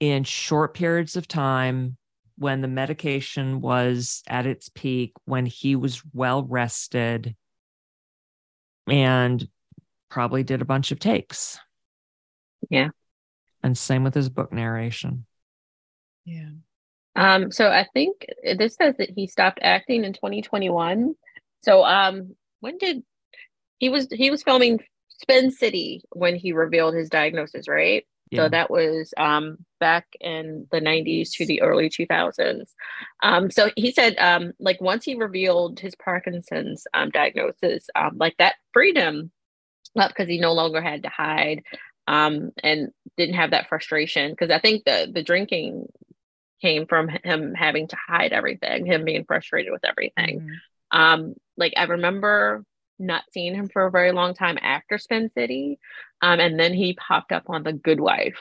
in 0.00 0.24
short 0.24 0.74
periods 0.74 1.16
of 1.16 1.28
time 1.28 1.96
when 2.36 2.60
the 2.60 2.68
medication 2.68 3.60
was 3.60 4.22
at 4.26 4.46
its 4.46 4.68
peak, 4.68 5.12
when 5.26 5.46
he 5.46 5.76
was 5.76 6.02
well 6.12 6.42
rested, 6.44 7.36
and 8.88 9.46
probably 10.08 10.42
did 10.42 10.60
a 10.60 10.64
bunch 10.66 10.90
of 10.92 10.98
takes. 10.98 11.58
Yeah. 12.70 12.88
And 13.62 13.76
same 13.76 14.04
with 14.04 14.14
his 14.14 14.28
book 14.28 14.52
narration. 14.52 15.26
yeah. 16.24 16.50
Um, 17.14 17.52
so 17.52 17.68
I 17.68 17.86
think 17.92 18.26
this 18.56 18.74
says 18.76 18.96
that 18.98 19.10
he 19.14 19.26
stopped 19.26 19.58
acting 19.62 20.04
in 20.04 20.14
2021. 20.14 21.14
So 21.62 21.84
um, 21.84 22.34
when 22.60 22.78
did 22.78 23.02
he 23.78 23.90
was 23.90 24.08
he 24.10 24.30
was 24.30 24.42
filming 24.42 24.80
Spin 25.08 25.50
City 25.50 26.02
when 26.10 26.36
he 26.36 26.52
revealed 26.52 26.94
his 26.94 27.10
diagnosis, 27.10 27.68
right? 27.68 28.06
Yeah. 28.30 28.44
So 28.44 28.48
that 28.48 28.70
was 28.70 29.12
um, 29.18 29.58
back 29.78 30.06
in 30.20 30.66
the 30.72 30.80
90s 30.80 31.32
to 31.32 31.44
the 31.44 31.60
early 31.60 31.90
2000s. 31.90 32.70
Um, 33.22 33.50
so 33.50 33.70
he 33.76 33.92
said, 33.92 34.16
um, 34.16 34.52
like, 34.58 34.80
once 34.80 35.04
he 35.04 35.14
revealed 35.16 35.78
his 35.78 35.94
Parkinson's 35.94 36.86
um, 36.94 37.10
diagnosis, 37.10 37.88
um, 37.94 38.16
like 38.16 38.34
that 38.38 38.54
freedom 38.72 39.30
him 39.94 40.02
up 40.02 40.10
because 40.10 40.28
he 40.28 40.38
no 40.38 40.52
longer 40.52 40.80
had 40.80 41.02
to 41.02 41.08
hide 41.08 41.62
um, 42.06 42.50
and 42.62 42.90
didn't 43.16 43.36
have 43.36 43.50
that 43.50 43.68
frustration. 43.68 44.30
Because 44.30 44.50
I 44.50 44.58
think 44.58 44.84
the 44.84 45.10
the 45.12 45.22
drinking 45.22 45.86
came 46.60 46.86
from 46.86 47.08
him 47.08 47.54
having 47.54 47.88
to 47.88 47.96
hide 47.96 48.32
everything, 48.32 48.86
him 48.86 49.04
being 49.04 49.24
frustrated 49.24 49.72
with 49.72 49.84
everything. 49.84 50.40
Mhm. 50.40 50.96
Um, 50.96 51.34
like 51.56 51.74
I 51.76 51.84
remember 51.84 52.64
not 52.98 53.24
seeing 53.32 53.54
him 53.54 53.68
for 53.68 53.86
a 53.86 53.90
very 53.90 54.12
long 54.12 54.34
time 54.34 54.58
after 54.62 54.96
Spin 54.98 55.30
City. 55.36 55.78
Um, 56.20 56.38
and 56.38 56.58
then 56.58 56.72
he 56.72 56.94
popped 56.94 57.32
up 57.32 57.44
on 57.48 57.64
The 57.64 57.72
Good 57.72 58.00
Wife. 58.00 58.40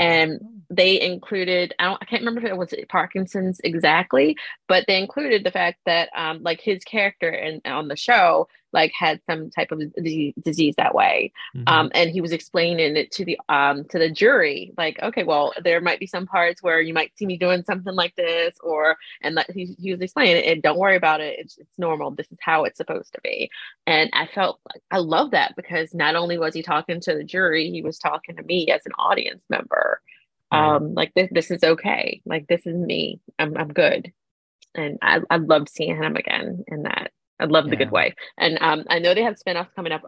And 0.00 0.40
they 0.70 1.00
included, 1.00 1.72
I 1.78 1.84
don't 1.84 2.02
I 2.02 2.04
can't 2.06 2.22
remember 2.22 2.40
if 2.40 2.52
it 2.52 2.56
was 2.56 2.74
Parkinson's 2.88 3.60
exactly, 3.62 4.36
but 4.66 4.84
they 4.88 4.98
included 4.98 5.44
the 5.44 5.52
fact 5.52 5.78
that 5.86 6.08
um 6.16 6.42
like 6.42 6.60
his 6.60 6.82
character 6.82 7.28
and 7.28 7.60
on 7.64 7.86
the 7.86 7.96
show 7.96 8.48
like 8.74 8.92
had 8.98 9.20
some 9.30 9.48
type 9.50 9.72
of 9.72 9.80
disease, 9.94 10.34
disease 10.42 10.74
that 10.76 10.94
way. 10.94 11.32
Mhm. 11.56 11.62
Um, 11.66 11.90
and 11.94 12.10
he 12.10 12.20
was 12.20 12.32
explaining 12.32 12.96
it 12.96 13.10
to 13.12 13.24
the 13.24 13.38
um 13.48 13.84
to 13.90 13.98
the 13.98 14.10
jury, 14.10 14.72
like, 14.76 15.00
okay, 15.02 15.22
well, 15.24 15.54
there 15.62 15.80
might 15.80 16.00
be 16.00 16.06
some 16.06 16.26
parts 16.26 16.62
where 16.62 16.80
you 16.80 16.92
might 16.92 17.16
see 17.16 17.24
me 17.24 17.38
doing 17.38 17.62
something 17.64 17.94
like 17.94 18.14
this, 18.16 18.54
or 18.62 18.96
and 19.22 19.34
like 19.36 19.50
he, 19.52 19.74
he 19.78 19.92
was 19.92 20.00
explaining 20.02 20.36
it, 20.36 20.46
and 20.46 20.62
don't 20.62 20.78
worry 20.78 20.96
about 20.96 21.20
it, 21.20 21.38
it's, 21.38 21.56
it's 21.56 21.78
normal. 21.78 22.10
This 22.10 22.30
is 22.30 22.38
how 22.40 22.64
it's 22.64 22.76
supposed 22.76 23.14
to 23.14 23.20
be. 23.22 23.48
And 23.86 24.10
I 24.12 24.26
felt 24.26 24.60
like 24.72 24.82
I 24.90 24.98
love 24.98 25.30
that 25.30 25.54
because 25.56 25.94
not 25.94 26.16
only 26.16 26.36
was 26.36 26.54
he 26.54 26.62
talking 26.62 27.00
to 27.00 27.14
the 27.14 27.24
jury, 27.24 27.70
he 27.70 27.80
was 27.82 27.98
talking 27.98 28.36
to 28.36 28.42
me 28.42 28.68
as 28.70 28.82
an 28.84 28.92
audience 28.98 29.42
member. 29.48 30.00
Um, 30.50 30.94
like 30.94 31.12
this, 31.14 31.28
this 31.32 31.50
is 31.50 31.64
okay. 31.64 32.20
Like 32.24 32.46
this 32.46 32.64
is 32.64 32.76
me. 32.76 33.20
I'm, 33.40 33.56
I'm 33.56 33.72
good. 33.72 34.12
And 34.76 34.98
I, 35.02 35.20
I 35.28 35.36
loved 35.36 35.68
seeing 35.68 35.96
him 35.96 36.16
again 36.16 36.64
in 36.68 36.82
that. 36.82 37.10
I 37.40 37.44
love 37.46 37.68
the 37.68 37.76
Good 37.76 37.90
Wife. 37.90 38.14
And 38.38 38.58
um, 38.60 38.84
I 38.88 38.98
know 39.00 39.14
they 39.14 39.22
have 39.24 39.36
spinoffs 39.36 39.74
coming 39.74 39.92
up. 39.92 40.02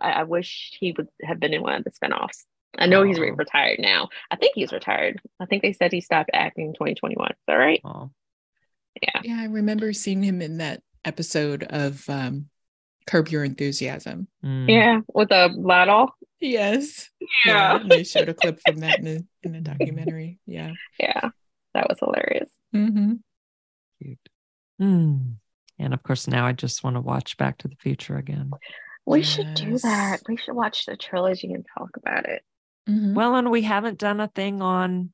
I, 0.00 0.10
I 0.10 0.22
wish 0.24 0.76
he 0.78 0.92
would 0.96 1.08
have 1.24 1.40
been 1.40 1.52
in 1.54 1.62
one 1.62 1.74
of 1.74 1.84
the 1.84 1.90
spinoffs. 1.90 2.44
I 2.78 2.86
know 2.86 3.02
he's 3.02 3.18
re- 3.18 3.30
retired 3.32 3.78
now. 3.80 4.08
I 4.30 4.36
think 4.36 4.52
he's 4.54 4.72
retired. 4.72 5.20
I 5.40 5.46
think 5.46 5.62
they 5.62 5.72
said 5.72 5.90
he 5.92 6.00
stopped 6.00 6.30
acting 6.32 6.66
in 6.66 6.72
2021. 6.74 7.30
Is 7.30 7.36
that 7.48 7.54
right? 7.54 7.80
Oh, 7.84 8.10
Yeah. 9.02 9.20
Yeah, 9.24 9.40
I 9.40 9.44
remember 9.46 9.92
seeing 9.92 10.22
him 10.22 10.40
in 10.42 10.58
that 10.58 10.82
episode 11.04 11.64
of 11.64 12.08
um, 12.08 12.48
Curb 13.06 13.28
Your 13.28 13.42
Enthusiasm. 13.42 14.28
mm. 14.44 14.68
Yeah. 14.70 15.00
With 15.12 15.30
a 15.32 15.48
ladle. 15.56 16.10
Yes. 16.40 17.10
Yeah. 17.44 17.80
and 17.80 17.90
they 17.90 18.04
showed 18.04 18.28
a 18.28 18.34
clip 18.34 18.60
from 18.64 18.76
that 18.80 18.98
in 19.00 19.04
the 19.04 19.26
in 19.42 19.52
the 19.52 19.60
documentary. 19.60 20.38
Yeah. 20.46 20.72
Yeah. 21.00 21.30
That 21.74 21.88
was 21.88 21.98
hilarious. 21.98 22.50
hmm 22.72 23.14
Cute. 24.00 24.18
Mm. 24.80 25.36
And 25.78 25.94
of 25.94 26.02
course, 26.02 26.26
now 26.26 26.46
I 26.46 26.52
just 26.52 26.82
want 26.82 26.96
to 26.96 27.00
watch 27.00 27.36
Back 27.36 27.58
to 27.58 27.68
the 27.68 27.76
Future 27.76 28.16
again. 28.16 28.50
We 29.06 29.22
should 29.22 29.54
do 29.54 29.78
that. 29.78 30.20
We 30.28 30.36
should 30.36 30.54
watch 30.54 30.84
the 30.86 30.96
trilogy 30.96 31.52
and 31.52 31.64
talk 31.76 31.90
about 31.96 32.26
it. 32.26 32.42
hmm 32.86 33.14
Well, 33.14 33.36
and 33.36 33.50
we 33.50 33.62
haven't 33.62 33.98
done 33.98 34.20
a 34.20 34.28
thing 34.28 34.60
on 34.60 35.12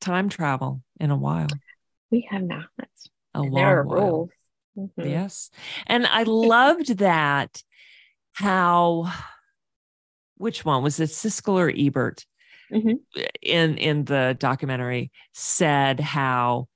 time 0.00 0.28
travel 0.28 0.82
in 0.98 1.10
a 1.10 1.16
while. 1.16 1.48
We 2.10 2.26
have 2.30 2.42
not. 2.42 2.66
A 3.34 3.40
And 3.40 3.52
long 3.52 3.54
there 3.54 3.78
are 3.78 3.84
while. 3.84 3.96
rules. 3.96 4.30
Mhm. 4.76 5.10
Yes. 5.10 5.50
And 5.86 6.06
I 6.06 6.24
loved 6.24 6.98
that 6.98 7.62
how 8.32 9.12
which 10.36 10.64
one 10.64 10.82
was 10.82 10.98
it 10.98 11.10
Siskel 11.10 11.54
or 11.54 11.70
Ebert 11.70 12.26
Mhm. 12.70 12.98
in 13.42 13.76
in 13.78 14.04
the 14.04 14.36
documentary 14.38 15.10
said 15.32 16.00
how 16.00 16.68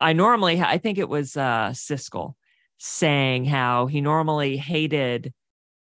I 0.00 0.12
normally 0.12 0.60
I 0.60 0.78
think 0.78 0.98
it 0.98 1.08
was 1.08 1.36
uh 1.36 1.70
Siskel 1.74 2.34
saying 2.82 3.44
how 3.44 3.86
he 3.86 4.00
normally 4.00 4.56
hated 4.56 5.34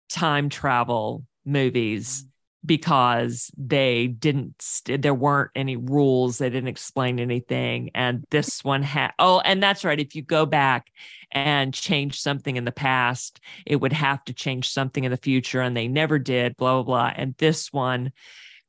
time 0.09 0.47
travel 0.47 1.25
movies 1.43 2.21
mm-hmm. 2.21 2.27
because 2.67 3.49
they 3.57 4.05
didn't 4.05 4.63
there 4.85 5.13
weren't 5.13 5.49
any 5.55 5.75
rules 5.75 6.37
they 6.37 6.51
didn't 6.51 6.69
explain 6.69 7.19
anything 7.19 7.89
and 7.95 8.23
this 8.29 8.63
one 8.63 8.83
had 8.83 9.11
oh 9.17 9.39
and 9.39 9.61
that's 9.61 9.83
right 9.83 9.99
if 9.99 10.15
you 10.15 10.21
go 10.21 10.45
back 10.45 10.91
and 11.31 11.73
change 11.73 12.21
something 12.21 12.57
in 12.57 12.63
the 12.63 12.71
past 12.71 13.39
it 13.65 13.77
would 13.77 13.93
have 13.93 14.23
to 14.23 14.33
change 14.33 14.69
something 14.69 15.03
in 15.03 15.09
the 15.09 15.17
future 15.17 15.61
and 15.61 15.75
they 15.75 15.87
never 15.87 16.19
did 16.19 16.55
blah 16.57 16.75
blah 16.75 16.83
blah 16.83 17.13
and 17.15 17.33
this 17.39 17.73
one 17.73 18.11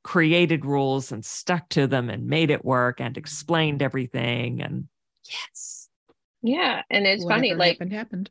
created 0.03 0.65
rules 0.65 1.13
and 1.13 1.27
stuck 1.27 1.69
to 1.69 1.87
them 1.87 2.09
and 2.09 2.27
made 2.27 2.51
it 2.51 2.65
work 2.65 3.03
and 3.03 3.15
mm-hmm. 3.15 3.21
explained 3.21 3.83
everything 3.83 4.63
and 4.63 4.89
yes 5.29 5.84
Yeah. 6.45 6.83
And 6.91 7.07
it's 7.07 7.25
funny, 7.25 7.55
Whatever 7.55 7.59
like 7.59 7.93
happened 7.93 7.93
happened. 7.93 8.31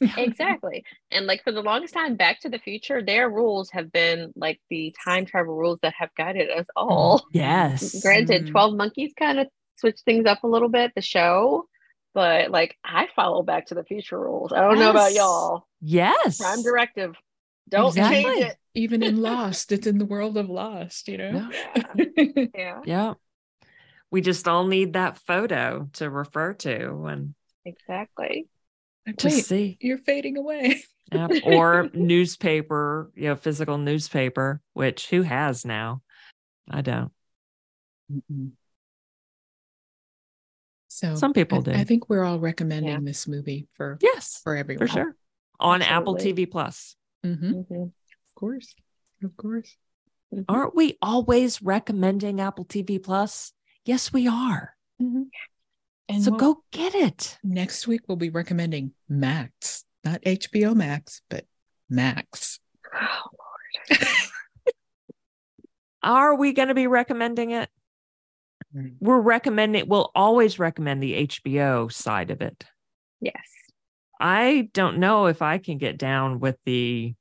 exactly. 0.18 0.84
And 1.10 1.26
like 1.26 1.42
for 1.44 1.50
the 1.52 1.62
longest 1.62 1.94
time, 1.94 2.16
Back 2.16 2.40
to 2.40 2.50
the 2.50 2.58
Future, 2.58 3.02
their 3.02 3.28
rules 3.30 3.70
have 3.70 3.90
been 3.90 4.32
like 4.36 4.60
the 4.68 4.94
time 5.04 5.24
travel 5.24 5.56
rules 5.56 5.78
that 5.82 5.94
have 5.98 6.10
guided 6.16 6.50
us 6.50 6.66
all. 6.76 7.26
yes 7.32 8.00
Granted, 8.02 8.46
Mm. 8.46 8.50
12 8.50 8.74
Monkeys 8.76 9.12
kind 9.18 9.38
of 9.40 9.48
switched 9.76 10.04
things 10.04 10.26
up 10.26 10.44
a 10.44 10.46
little 10.48 10.68
bit, 10.68 10.92
the 10.94 11.00
show, 11.00 11.66
but 12.12 12.50
like 12.50 12.76
I 12.84 13.08
follow 13.16 13.42
Back 13.42 13.66
to 13.68 13.74
the 13.74 13.84
Future 13.84 14.20
rules. 14.20 14.52
I 14.52 14.60
don't 14.60 14.78
know 14.78 14.90
about 14.90 15.14
y'all. 15.14 15.66
yes 15.80 16.38
Prime 16.38 16.62
directive. 16.62 17.14
Don't 17.70 17.88
Exactly. 17.96 18.22
change 18.24 18.44
it. 18.50 18.56
Even 18.74 19.02
in 19.02 19.16
Lost, 19.22 19.72
it's 19.72 19.86
in 19.86 19.96
the 19.98 20.04
world 20.04 20.36
of 20.36 20.50
Lost, 20.50 21.08
you 21.08 21.16
know? 21.16 21.48
Yeah. 21.50 22.44
yeah, 22.54 22.80
yeah 22.84 23.14
we 24.10 24.20
just 24.20 24.46
all 24.46 24.64
need 24.66 24.92
that 24.92 25.18
photo 25.18 25.88
to 25.94 26.08
refer 26.10 26.52
to 26.52 27.04
and 27.06 27.34
exactly. 27.64 28.48
to 29.18 29.26
Wait, 29.28 29.44
see 29.44 29.76
you're 29.80 29.98
fading 29.98 30.36
away. 30.36 30.82
Yep. 31.12 31.30
or 31.44 31.90
newspaper 31.92 33.10
you 33.14 33.24
know 33.28 33.36
physical 33.36 33.76
newspaper 33.78 34.60
which 34.72 35.08
who 35.10 35.20
has 35.22 35.64
now 35.64 36.00
i 36.70 36.80
don't 36.80 37.12
So 40.88 41.14
Some 41.16 41.32
people 41.32 41.58
I, 41.58 41.62
do. 41.62 41.72
I 41.72 41.84
think 41.84 42.08
we're 42.08 42.24
all 42.24 42.38
recommending 42.38 42.92
Yeah. 42.92 43.00
this 43.02 43.26
movie 43.28 43.66
for 43.74 43.98
yes 44.00 44.40
for 44.42 44.56
everyone. 44.56 44.86
for 44.86 44.92
sure 44.92 45.16
on 45.60 45.82
apple 45.82 46.16
tv 46.16 46.50
plus 46.50 46.96
hmm 47.22 47.34
Mhm. 47.34 47.82
Of 47.84 47.92
course. 48.34 48.74
Of 49.22 49.36
course. 49.36 49.76
Mhm. 50.32 50.44
aren't 50.48 50.74
we 50.74 50.96
always 51.02 51.60
recommending 51.62 52.40
apple 52.40 52.64
tv 52.64 53.00
plus 53.02 53.52
yes 53.84 54.12
we 54.12 54.26
are 54.26 54.74
And 56.08 56.22
so 56.22 56.30
we'll- 56.32 56.40
go 56.40 56.64
get 56.70 56.94
it 56.94 57.38
next 57.42 57.86
week 57.86 58.02
we'll 58.08 58.16
be 58.16 58.30
recommending 58.30 58.92
Max, 59.08 59.84
not 60.04 60.20
HBO 60.22 60.74
Max, 60.74 61.22
but 61.30 61.46
Max. 61.88 62.60
Oh, 62.94 63.22
Lord. 63.90 64.08
are 66.02 66.34
we 66.36 66.52
going 66.52 66.68
to 66.68 66.74
be 66.74 66.86
recommending 66.86 67.50
it 67.52 67.68
Mm. 68.74 68.96
we're 68.98 69.20
recommending 69.20 69.88
we'll 69.88 70.10
always 70.16 70.58
recommend 70.58 71.00
the 71.00 71.28
hbo 71.28 71.92
side 71.92 72.32
of 72.32 72.40
it 72.42 72.64
yes. 73.20 73.36
I 74.18 74.68
don't 74.72 74.98
know 74.98 75.26
if 75.26 75.42
I 75.42 75.58
can 75.58 75.78
get 75.78 75.96
down 75.96 76.40
with 76.40 76.56
the 76.64 77.14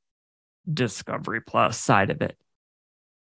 Discovery 0.71 1.41
Plus 1.41 1.77
side 1.77 2.11
of 2.11 2.21
it. 2.21 2.37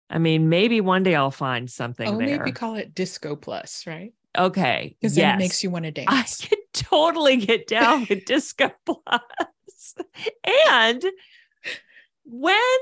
I 0.10 0.18
mean, 0.20 0.50
maybe 0.50 0.82
one 0.82 1.04
day 1.04 1.16
I'll 1.16 1.32
find 1.32 1.70
something 1.70 2.08
Only 2.08 2.28
there. 2.28 2.42
if 2.42 2.48
you 2.48 2.54
call 2.54 2.76
it 2.76 2.96
Disco 2.96 3.36
Plus, 3.36 3.86
right? 3.86 4.14
Okay. 4.38 4.96
Because 5.00 5.16
then 5.16 5.24
yes. 5.24 5.36
it 5.36 5.40
makes 5.40 5.64
you 5.64 5.70
want 5.70 5.86
to 5.86 5.92
dance. 5.92 6.10
I 6.10 6.24
can 6.48 6.60
totally 6.74 7.38
get 7.38 7.68
down 7.68 8.06
with 8.10 8.26
Disco 8.26 8.72
Plus. 8.86 9.96
And 10.72 11.04
when, 12.26 12.78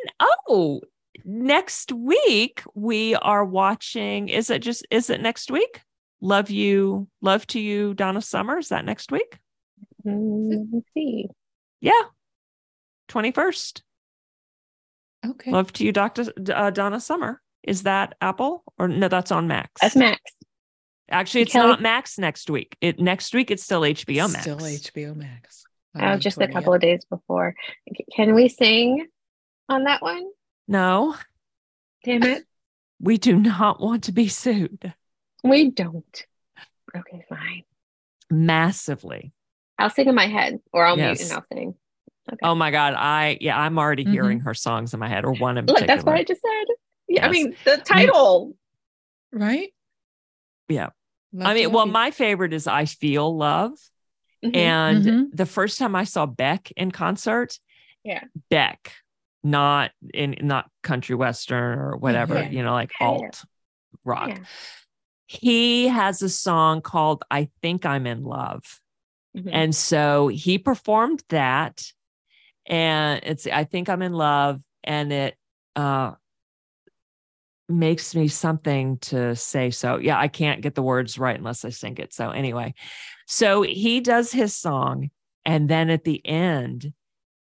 oh, 0.47 0.81
next 1.23 1.91
week 1.91 2.63
we 2.73 3.15
are 3.15 3.45
watching, 3.45 4.29
is 4.29 4.49
it 4.49 4.59
just, 4.59 4.85
is 4.91 5.09
it 5.09 5.21
next 5.21 5.51
week? 5.51 5.81
Love 6.21 6.49
you, 6.49 7.07
love 7.21 7.45
to 7.47 7.59
you, 7.59 7.93
Donna 7.93 8.21
Summer. 8.21 8.57
Is 8.57 8.69
that 8.69 8.85
next 8.85 9.11
week? 9.11 9.37
Mm, 10.05 10.67
Let's 10.71 10.87
see. 10.93 11.27
Yeah. 11.81 12.01
21st. 13.09 13.81
okay. 15.27 15.51
Love 15.51 15.71
to 15.73 15.85
you, 15.85 15.91
Dr. 15.91 16.25
Uh, 16.53 16.71
Donna 16.71 16.99
Summer. 16.99 17.41
Is 17.63 17.83
that 17.83 18.15
Apple 18.21 18.63
or 18.77 18.87
no? 18.87 19.07
That's 19.07 19.31
on 19.31 19.47
Max. 19.47 19.81
That's 19.81 19.95
Max. 19.95 20.19
Actually, 21.09 21.41
it's 21.41 21.51
Kelly- 21.51 21.67
not 21.69 21.81
Max 21.81 22.17
next 22.17 22.49
week. 22.49 22.75
It 22.81 22.99
next 22.99 23.33
week 23.33 23.51
it's 23.51 23.63
still 23.63 23.81
HBO 23.81 24.27
Max. 24.31 24.41
Still 24.41 24.57
HBO 24.57 25.15
Max. 25.15 25.63
Oh, 25.95 25.99
May 25.99 26.17
just 26.17 26.39
a 26.41 26.47
couple 26.47 26.73
of 26.73 26.81
days 26.81 27.05
before. 27.05 27.55
Can 28.15 28.33
we 28.33 28.49
sing 28.49 29.07
on 29.69 29.83
that 29.85 30.01
one? 30.01 30.25
No, 30.67 31.15
Damn 32.03 32.23
it. 32.23 32.43
we 32.99 33.17
do 33.17 33.37
not 33.37 33.79
want 33.79 34.05
to 34.05 34.11
be 34.11 34.27
sued 34.27 34.93
We 35.43 35.69
don't. 35.69 36.25
Okay, 36.95 37.23
fine. 37.29 37.63
massively. 38.31 39.31
I'll 39.77 39.89
sing 39.89 40.07
in 40.07 40.15
my 40.15 40.27
head 40.27 40.59
or 40.73 40.85
I'll 40.85 40.95
mute 40.95 41.21
and 41.21 41.31
I'll 41.33 41.45
sing. 41.53 41.75
Okay. 42.31 42.39
Oh 42.41 42.55
my 42.55 42.71
god, 42.71 42.95
I 42.95 43.37
yeah, 43.41 43.59
I'm 43.59 43.77
already 43.77 44.05
Mhm. 44.05 44.11
hearing 44.11 44.39
her 44.41 44.55
songs 44.55 44.93
in 44.95 44.99
my 44.99 45.07
head 45.07 45.23
or 45.25 45.33
one 45.33 45.57
in 45.59 45.65
Look, 45.67 45.75
particular. 45.75 45.95
that's 45.95 46.05
what 46.05 46.15
I 46.15 46.23
just 46.23 46.41
said. 46.41 46.75
Yeah, 47.07 47.27
I 47.27 47.29
mean 47.31 47.55
the 47.65 47.77
title. 47.77 48.55
Right? 49.31 49.73
Yeah. 50.69 50.89
Love 51.33 51.47
I 51.47 51.53
mean, 51.53 51.71
well, 51.71 51.85
you. 51.85 51.91
my 51.91 52.11
favorite 52.11 52.53
is 52.53 52.67
I 52.67 52.85
Feel 52.85 53.35
Love. 53.35 53.71
Mhm. 54.43 54.55
And 54.55 55.05
Mhm. 55.05 55.27
the 55.33 55.45
first 55.45 55.79
time 55.79 55.95
I 55.95 56.03
saw 56.03 56.25
Beck 56.25 56.71
in 56.77 56.91
concert, 56.91 57.59
Yeah. 58.03 58.23
Beck, 58.49 58.93
not 59.43 59.91
in 60.13 60.35
not 60.41 60.69
country 60.83 61.15
western 61.15 61.79
or 61.79 61.97
whatever, 61.97 62.35
yeah. 62.35 62.49
you 62.49 62.63
know, 62.63 62.73
like 62.73 62.91
Yeah, 62.99 63.07
yeah. 63.07 63.11
alt 63.13 63.45
rock. 64.03 64.29
Yeah. 64.29 64.39
He 65.27 65.87
has 65.87 66.21
a 66.21 66.29
song 66.29 66.81
called 66.81 67.23
I 67.31 67.49
Think 67.61 67.85
I'm 67.85 68.05
in 68.05 68.23
Love. 68.23 68.63
Mhm. 69.35 69.49
And 69.51 69.75
so 69.75 70.27
he 70.27 70.57
performed 70.57 71.23
that 71.29 71.91
and 72.67 73.21
it's 73.23 73.45
I 73.47 73.63
think 73.63 73.89
I'm 73.89 74.01
in 74.01 74.13
love 74.13 74.61
and 74.83 75.11
it 75.11 75.35
uh 75.75 76.13
makes 77.67 78.15
me 78.15 78.27
something 78.27 78.97
to 78.99 79.35
say 79.35 79.71
so. 79.71 79.97
Yeah, 79.97 80.19
I 80.19 80.27
can't 80.27 80.61
get 80.61 80.75
the 80.75 80.83
words 80.83 81.17
right 81.17 81.37
unless 81.37 81.65
I 81.65 81.69
sing 81.69 81.97
it. 81.97 82.13
So 82.13 82.29
anyway, 82.29 82.73
so 83.27 83.63
he 83.63 84.01
does 84.01 84.31
his 84.31 84.55
song 84.55 85.09
and 85.45 85.69
then 85.69 85.89
at 85.89 86.03
the 86.03 86.25
end 86.25 86.93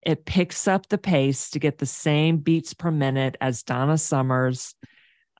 it 0.02 0.24
picks 0.24 0.68
up 0.68 0.88
the 0.88 0.98
pace 0.98 1.50
to 1.50 1.58
get 1.58 1.78
the 1.78 1.86
same 1.86 2.38
beats 2.38 2.74
per 2.74 2.90
minute 2.90 3.36
as 3.40 3.62
Donna 3.62 3.98
Summers 3.98 4.74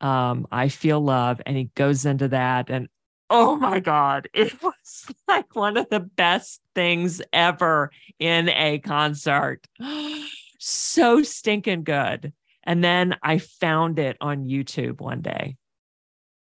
um 0.01 0.47
I 0.53 0.69
feel 0.69 1.01
love 1.01 1.41
and 1.47 1.57
he 1.57 1.71
goes 1.75 2.05
into 2.05 2.29
that 2.29 2.69
and 2.69 2.89
oh 3.31 3.57
my 3.57 3.81
god 3.81 4.29
it 4.35 4.63
was 4.63 5.07
like 5.27 5.55
one 5.55 5.77
of 5.77 5.89
the 5.91 6.01
best 6.01 6.61
things 6.75 7.23
ever 7.33 7.91
in 8.19 8.49
a 8.51 8.79
concert 8.79 9.67
so 10.59 11.23
stinking 11.23 11.85
good 11.85 12.33
and 12.67 12.83
then 12.85 13.17
I 13.23 13.39
found 13.39 13.99
it 13.99 14.17
on 14.21 14.45
YouTube 14.45 15.01
one 15.01 15.23
day 15.23 15.57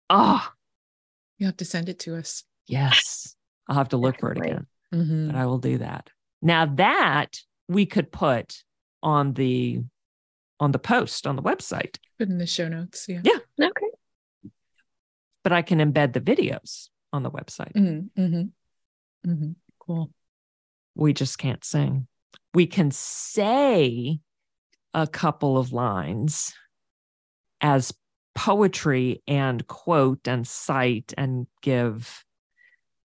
oh 0.09 0.45
You 1.37 1.47
have 1.47 1.57
to 1.57 1.65
send 1.65 1.89
it 1.89 1.99
to 1.99 2.15
us. 2.17 2.43
Yes. 2.67 3.35
I'll 3.67 3.75
have 3.77 3.89
to 3.89 3.97
look 3.97 4.19
for 4.19 4.31
it 4.31 4.35
Definitely. 4.35 4.51
again, 4.51 4.67
Mhm. 5.07 5.27
but 5.27 5.35
I 5.35 5.45
will 5.45 5.57
do 5.57 5.77
that. 5.79 6.09
Now 6.41 6.65
that 6.75 7.39
we 7.67 7.85
could 7.85 8.11
put 8.11 8.63
on 9.01 9.33
the 9.33 9.81
on 10.59 10.71
the 10.71 10.79
post 10.79 11.25
on 11.25 11.35
the 11.35 11.41
website, 11.41 11.97
Put 12.19 12.29
in 12.29 12.37
the 12.37 12.45
show 12.45 12.67
notes. 12.67 13.07
Yeah. 13.09 13.21
Yeah. 13.23 13.39
Okay. 13.69 13.87
but 15.43 15.51
I 15.51 15.63
can 15.63 15.79
embed 15.79 16.13
the 16.13 16.21
videos 16.21 16.89
on 17.11 17.23
the 17.23 17.31
website. 17.31 17.73
Mm-hmm. 17.73 18.21
Mm-hmm. 18.21 19.29
Mm-hmm. 19.31 19.51
Cool. 19.79 20.11
We 20.93 21.13
just 21.13 21.39
can't 21.39 21.63
sing. 21.63 22.07
We 22.53 22.67
can 22.67 22.91
say 22.91 24.19
a 24.93 25.07
couple 25.07 25.57
of 25.57 25.71
lines 25.71 26.53
as 27.61 27.93
poetry 28.35 29.21
and 29.27 29.65
quote 29.67 30.27
and 30.27 30.47
cite 30.47 31.13
and 31.17 31.47
give 31.61 32.23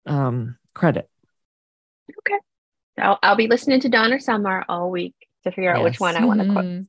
um, 0.06 0.58
credit. 0.74 1.10
Okay. 2.20 2.38
I'll, 3.00 3.20
I'll 3.22 3.36
be 3.36 3.48
listening 3.48 3.80
to 3.82 3.90
Donna 3.90 4.20
Summer 4.20 4.64
all 4.70 4.90
week 4.90 5.16
to 5.44 5.52
figure 5.52 5.74
out 5.76 5.84
which 5.84 6.00
one 6.00 6.16
I 6.16 6.26
want 6.26 6.40
to 6.42 6.46
quote. 6.52 6.66
Mhm. 6.66 6.88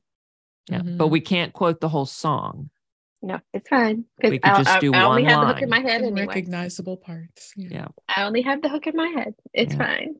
Yeah, 0.69 0.79
Mhm. 0.81 0.97
but 0.97 1.07
we 1.07 1.19
can't 1.21 1.53
quote 1.53 1.81
the 1.81 1.89
whole 1.89 2.05
song. 2.05 2.69
No, 3.21 3.39
it's 3.53 3.67
fine. 3.67 4.05
Because 4.15 4.31
We 4.31 4.39
could 4.39 4.51
I, 4.51 4.63
just 4.63 4.79
do 4.79 4.93
I 4.93 5.03
only 5.03 5.23
one 5.23 5.31
have 5.31 5.41
the 5.41 5.47
hook 5.53 5.61
in 5.61 5.69
my 5.69 5.79
head 5.79 6.01
And 6.01 6.17
anyway. 6.17 6.25
recognizable 6.27 6.95
parts. 6.97 7.51
Yeah. 7.57 7.67
Yeah. 7.71 7.87
I 8.07 8.23
only 8.23 8.41
have 8.43 8.61
the 8.61 8.69
hook 8.69 8.87
in 8.87 8.95
my 8.95 9.07
head. 9.09 9.35
It's 9.53 9.73
Yeah. 9.73 9.79
fine. 9.85 10.15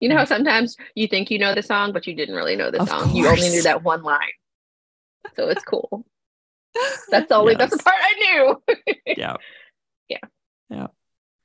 You 0.00 0.08
know 0.08 0.16
how 0.16 0.24
sometimes 0.24 0.76
you 0.94 1.08
think 1.08 1.30
you 1.30 1.38
know 1.38 1.54
the 1.54 1.62
song, 1.62 1.92
but 1.92 2.06
you 2.06 2.14
didn't 2.14 2.34
really 2.34 2.56
know 2.56 2.70
the 2.70 2.82
Of 2.82 2.88
song. 2.88 3.14
You 3.14 3.26
only 3.26 3.48
knew 3.48 3.62
that 3.62 3.82
one 3.82 4.02
line. 4.02 4.20
So 5.34 5.48
it's 5.48 5.64
cool. 5.64 6.06
That's 7.10 7.28
the 7.28 7.34
only 7.34 7.54
that's 7.56 7.76
the 7.76 7.82
part 7.82 7.96
I 8.00 8.14
knew. 8.20 8.62
Yeah. 9.16 9.36
Yeah, 10.08 10.18
Yeah. 10.70 10.86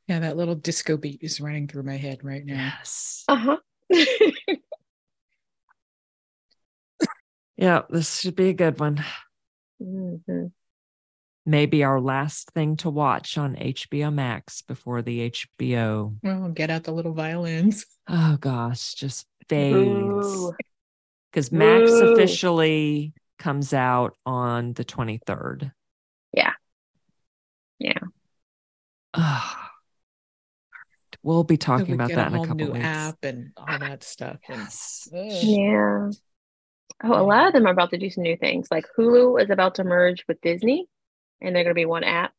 Yeah. 0.08 0.20
that 0.20 0.38
little 0.38 0.54
disco 0.56 0.95
beat 0.97 1.24
is 1.24 1.41
running 1.41 1.68
through 1.68 1.84
my 1.84 1.97
head 1.97 2.24
right 2.24 2.45
now. 2.45 2.54
Yes. 2.78 3.24
Uh-huh. 3.28 3.58
Yeah. 7.56 7.84
This 7.89 8.20
should 8.20 8.36
be 8.36 8.49
a 8.49 8.54
good 8.54 8.80
one. 8.80 9.04
Mhm. 11.46 11.52
Maybe 11.52 11.84
our 11.84 12.00
last 12.00 12.52
thing 12.52 12.78
to 12.78 12.89
watch 12.89 13.38
on 13.38 13.56
HBO 13.56 14.12
Max 14.14 14.62
before 14.62 15.02
the 15.02 15.30
HBO. 15.30 16.16
Well, 16.24 16.50
get 16.50 16.70
out 16.70 16.84
the 16.84 16.91
little 16.94 17.14
violins. 17.14 17.86
Oh 18.06 18.36
gosh, 18.38 18.96
just 18.96 19.26
fades. 19.48 20.52
Because 21.32 21.54
Max 21.54 21.89
Boo. 21.89 22.12
officially 22.14 23.14
comes 23.39 23.74
out 23.74 24.18
on 24.26 24.74
the 24.74 24.84
23rd. 24.84 25.72
Yeah. 26.34 26.52
Yeah. 27.80 27.94
Ugh. 29.14 29.58
We'll 31.24 31.46
be 31.46 31.56
talking 31.56 31.88
we 31.88 31.94
about 31.94 32.10
that 32.10 32.26
a 32.26 32.28
in 32.28 32.34
a 32.34 32.38
whole 32.39 32.46
couple 32.46 32.66
new 32.68 32.74
weeks. 32.74 32.86
app 32.86 33.18
and 33.24 33.52
all 33.56 33.80
that 33.80 34.04
stuff. 34.04 34.36
Yes. 34.50 35.08
Ugh. 35.14 35.22
Yeah. 35.32 36.10
Oh, 37.06 37.22
a 37.22 37.24
lot 37.24 37.48
of 37.48 37.54
them 37.54 37.66
are 37.66 37.72
about 37.72 37.91
to 37.91 37.98
do 37.98 38.10
some 38.10 38.24
new 38.24 38.36
things. 38.36 38.68
Like 38.70 38.86
Hulu 39.00 39.41
is 39.41 39.50
about 39.50 39.76
to 39.76 39.86
merge 39.86 40.26
with 40.28 40.41
Disney, 40.41 40.88
and 41.44 41.56
they're 41.56 41.64
going 41.64 41.76
to 41.76 41.80
be 41.80 41.86
one 41.86 42.04
app. 42.04 42.34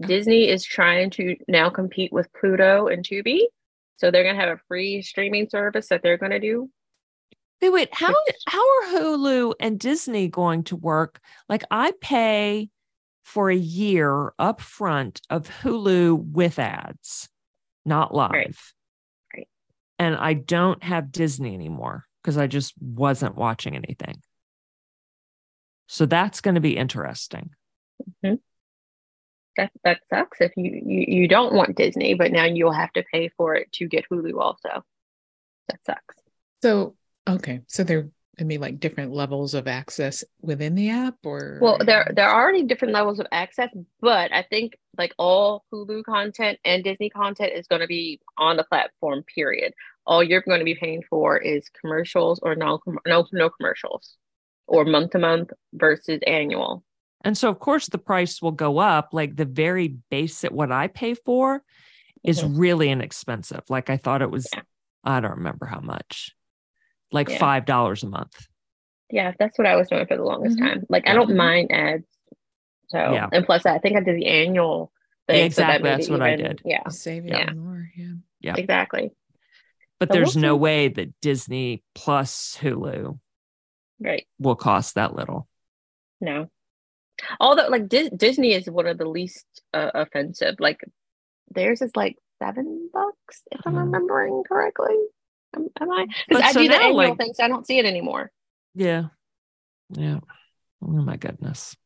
Disney 0.00 0.48
is 0.48 0.64
trying 0.64 1.10
to 1.10 1.36
now 1.48 1.68
compete 1.68 2.12
with 2.12 2.32
Pluto 2.32 2.86
and 2.86 3.04
Tubi, 3.04 3.40
so 3.96 4.10
they're 4.10 4.22
going 4.22 4.36
to 4.36 4.40
have 4.40 4.56
a 4.56 4.60
free 4.68 5.02
streaming 5.02 5.48
service 5.48 5.88
that 5.88 6.02
they're 6.02 6.16
going 6.16 6.32
to 6.32 6.40
do. 6.40 6.70
Wait, 7.60 7.70
wait. 7.70 7.88
How 7.92 8.14
how 8.48 8.60
are 8.60 8.86
Hulu 8.88 9.54
and 9.60 9.78
Disney 9.78 10.28
going 10.28 10.64
to 10.64 10.76
work? 10.76 11.20
Like 11.48 11.62
I 11.70 11.92
pay 12.00 12.70
for 13.22 13.50
a 13.50 13.56
year 13.56 14.32
up 14.38 14.60
front 14.60 15.20
of 15.30 15.48
Hulu 15.48 16.32
with 16.32 16.58
ads, 16.58 17.28
not 17.84 18.12
live. 18.12 18.32
Right. 18.32 18.56
Right. 19.36 19.48
And 19.98 20.16
I 20.16 20.32
don't 20.32 20.82
have 20.82 21.12
Disney 21.12 21.54
anymore 21.54 22.06
because 22.22 22.36
I 22.36 22.48
just 22.48 22.74
wasn't 22.80 23.36
watching 23.36 23.76
anything. 23.76 24.22
So 25.86 26.06
that's 26.06 26.40
going 26.40 26.56
to 26.56 26.60
be 26.60 26.76
interesting. 26.76 27.50
Mm-hmm. 28.24 28.34
That 29.56 29.70
that 29.84 30.00
sucks 30.08 30.40
if 30.40 30.52
you, 30.56 30.80
you 30.84 31.04
you 31.20 31.28
don't 31.28 31.54
want 31.54 31.76
Disney, 31.76 32.14
but 32.14 32.32
now 32.32 32.44
you'll 32.44 32.72
have 32.72 32.92
to 32.94 33.04
pay 33.12 33.28
for 33.36 33.54
it 33.54 33.70
to 33.72 33.86
get 33.86 34.06
Hulu 34.10 34.40
also. 34.40 34.84
That 35.68 35.84
sucks. 35.84 36.16
so 36.62 36.96
okay. 37.28 37.60
So 37.66 37.84
there 37.84 38.08
I 38.40 38.44
mean 38.44 38.60
like 38.60 38.80
different 38.80 39.12
levels 39.12 39.52
of 39.52 39.68
access 39.68 40.24
within 40.40 40.74
the 40.74 40.88
app 40.88 41.16
or 41.22 41.58
Well, 41.60 41.78
there 41.84 42.10
there 42.16 42.28
are 42.28 42.42
already 42.42 42.64
different 42.64 42.94
levels 42.94 43.20
of 43.20 43.26
access, 43.30 43.68
but 44.00 44.32
I 44.32 44.42
think 44.42 44.78
like 44.96 45.12
all 45.18 45.64
Hulu 45.70 46.02
content 46.04 46.58
and 46.64 46.82
Disney 46.82 47.10
content 47.10 47.52
is 47.54 47.66
going 47.66 47.82
to 47.82 47.86
be 47.86 48.20
on 48.38 48.56
the 48.56 48.64
platform. 48.64 49.22
Period. 49.22 49.74
All 50.06 50.22
you're 50.24 50.40
going 50.40 50.60
to 50.60 50.64
be 50.64 50.74
paying 50.74 51.02
for 51.10 51.36
is 51.36 51.68
commercials 51.78 52.40
or 52.42 52.54
no 52.54 52.80
no 53.06 53.26
no 53.32 53.50
commercials, 53.50 54.16
or 54.66 54.86
month 54.86 55.10
to 55.10 55.18
month 55.18 55.50
versus 55.74 56.20
annual. 56.26 56.82
And 57.24 57.36
so, 57.38 57.48
of 57.48 57.58
course, 57.58 57.86
the 57.88 57.98
price 57.98 58.42
will 58.42 58.52
go 58.52 58.78
up. 58.78 59.10
Like 59.12 59.36
the 59.36 59.44
very 59.44 59.88
basic, 60.10 60.50
what 60.50 60.72
I 60.72 60.88
pay 60.88 61.14
for 61.14 61.62
is 62.24 62.42
Mhm. 62.42 62.58
really 62.58 62.88
inexpensive. 62.90 63.62
Like 63.68 63.90
I 63.90 63.96
thought 63.96 64.22
it 64.22 64.30
was, 64.30 64.48
Yeah. 64.52 64.62
I 65.04 65.20
don't 65.20 65.38
remember 65.38 65.66
how 65.66 65.80
much, 65.80 66.34
like 67.10 67.28
Yeah. 67.28 67.38
$5 67.38 68.02
a 68.02 68.08
month. 68.08 68.46
Yeah, 69.10 69.32
that's 69.38 69.58
what 69.58 69.66
I 69.66 69.76
was 69.76 69.88
doing 69.88 70.06
for 70.06 70.16
the 70.16 70.24
longest 70.24 70.58
Mhm. 70.58 70.60
time. 70.62 70.86
Like 70.88 71.08
I 71.08 71.14
don't 71.14 71.36
mind 71.36 71.70
ads. 71.72 72.06
So 72.88 72.98
Yeah. 72.98 73.28
and 73.32 73.44
plus 73.44 73.66
I 73.66 73.78
think 73.78 73.96
I 73.96 74.00
did 74.00 74.16
the 74.16 74.26
annual 74.26 74.92
thing. 75.28 75.50
so 75.52 75.62
that 75.62 75.76
Exactly, 75.76 75.82
made 75.82 75.90
that's 75.98 76.08
it 76.08 76.12
what 76.12 76.22
I 76.22 76.36
did. 76.36 76.60
Yeah, 76.64 76.82
You 76.86 76.90
save 76.90 77.26
Yeah. 77.26 77.52
more. 77.52 77.90
Yeah. 77.96 78.14
Yeah. 78.40 78.54
exactly. 78.56 79.12
But 80.00 80.08
So 80.08 80.14
we'll 80.14 80.24
there's 80.24 80.36
no 80.36 80.56
see. 80.56 80.60
way 80.60 80.88
that 80.88 81.20
Disney 81.20 81.84
plus 81.94 82.56
Hulu 82.60 83.18
Right. 84.00 84.26
will 84.40 84.56
cost 84.56 84.96
that 84.96 85.14
little. 85.14 85.48
No. 86.20 86.50
Although 87.40 87.68
like 87.68 87.88
Dis- 87.88 88.10
Disney 88.16 88.52
is 88.52 88.68
one 88.70 88.86
of 88.86 88.98
the 88.98 89.08
least 89.08 89.46
uh, 89.74 89.90
offensive. 89.94 90.56
Like 90.58 90.80
theirs 91.54 91.82
is 91.82 91.94
like 91.96 92.16
seven 92.42 92.90
bucks 92.92 93.42
if 93.50 93.60
I'm 93.66 93.74
Mhm. 93.74 93.84
remembering 93.84 94.42
correctly. 94.46 94.96
Am, 95.54 95.68
am 95.80 95.90
I? 95.90 96.06
Because 96.28 96.42
I 96.44 96.52
so 96.52 96.60
do 96.62 96.68
the 96.68 96.74
now, 96.78 96.82
annual 96.82 96.96
like- 96.96 97.18
thing, 97.18 97.34
so 97.34 97.44
I 97.44 97.48
don't 97.48 97.66
see 97.66 97.78
it 97.78 97.84
anymore. 97.84 98.30
Yeah. 98.74 99.04
Yeah. 99.90 100.20
Oh 100.82 100.88
my 100.88 101.16
goodness. 101.16 101.76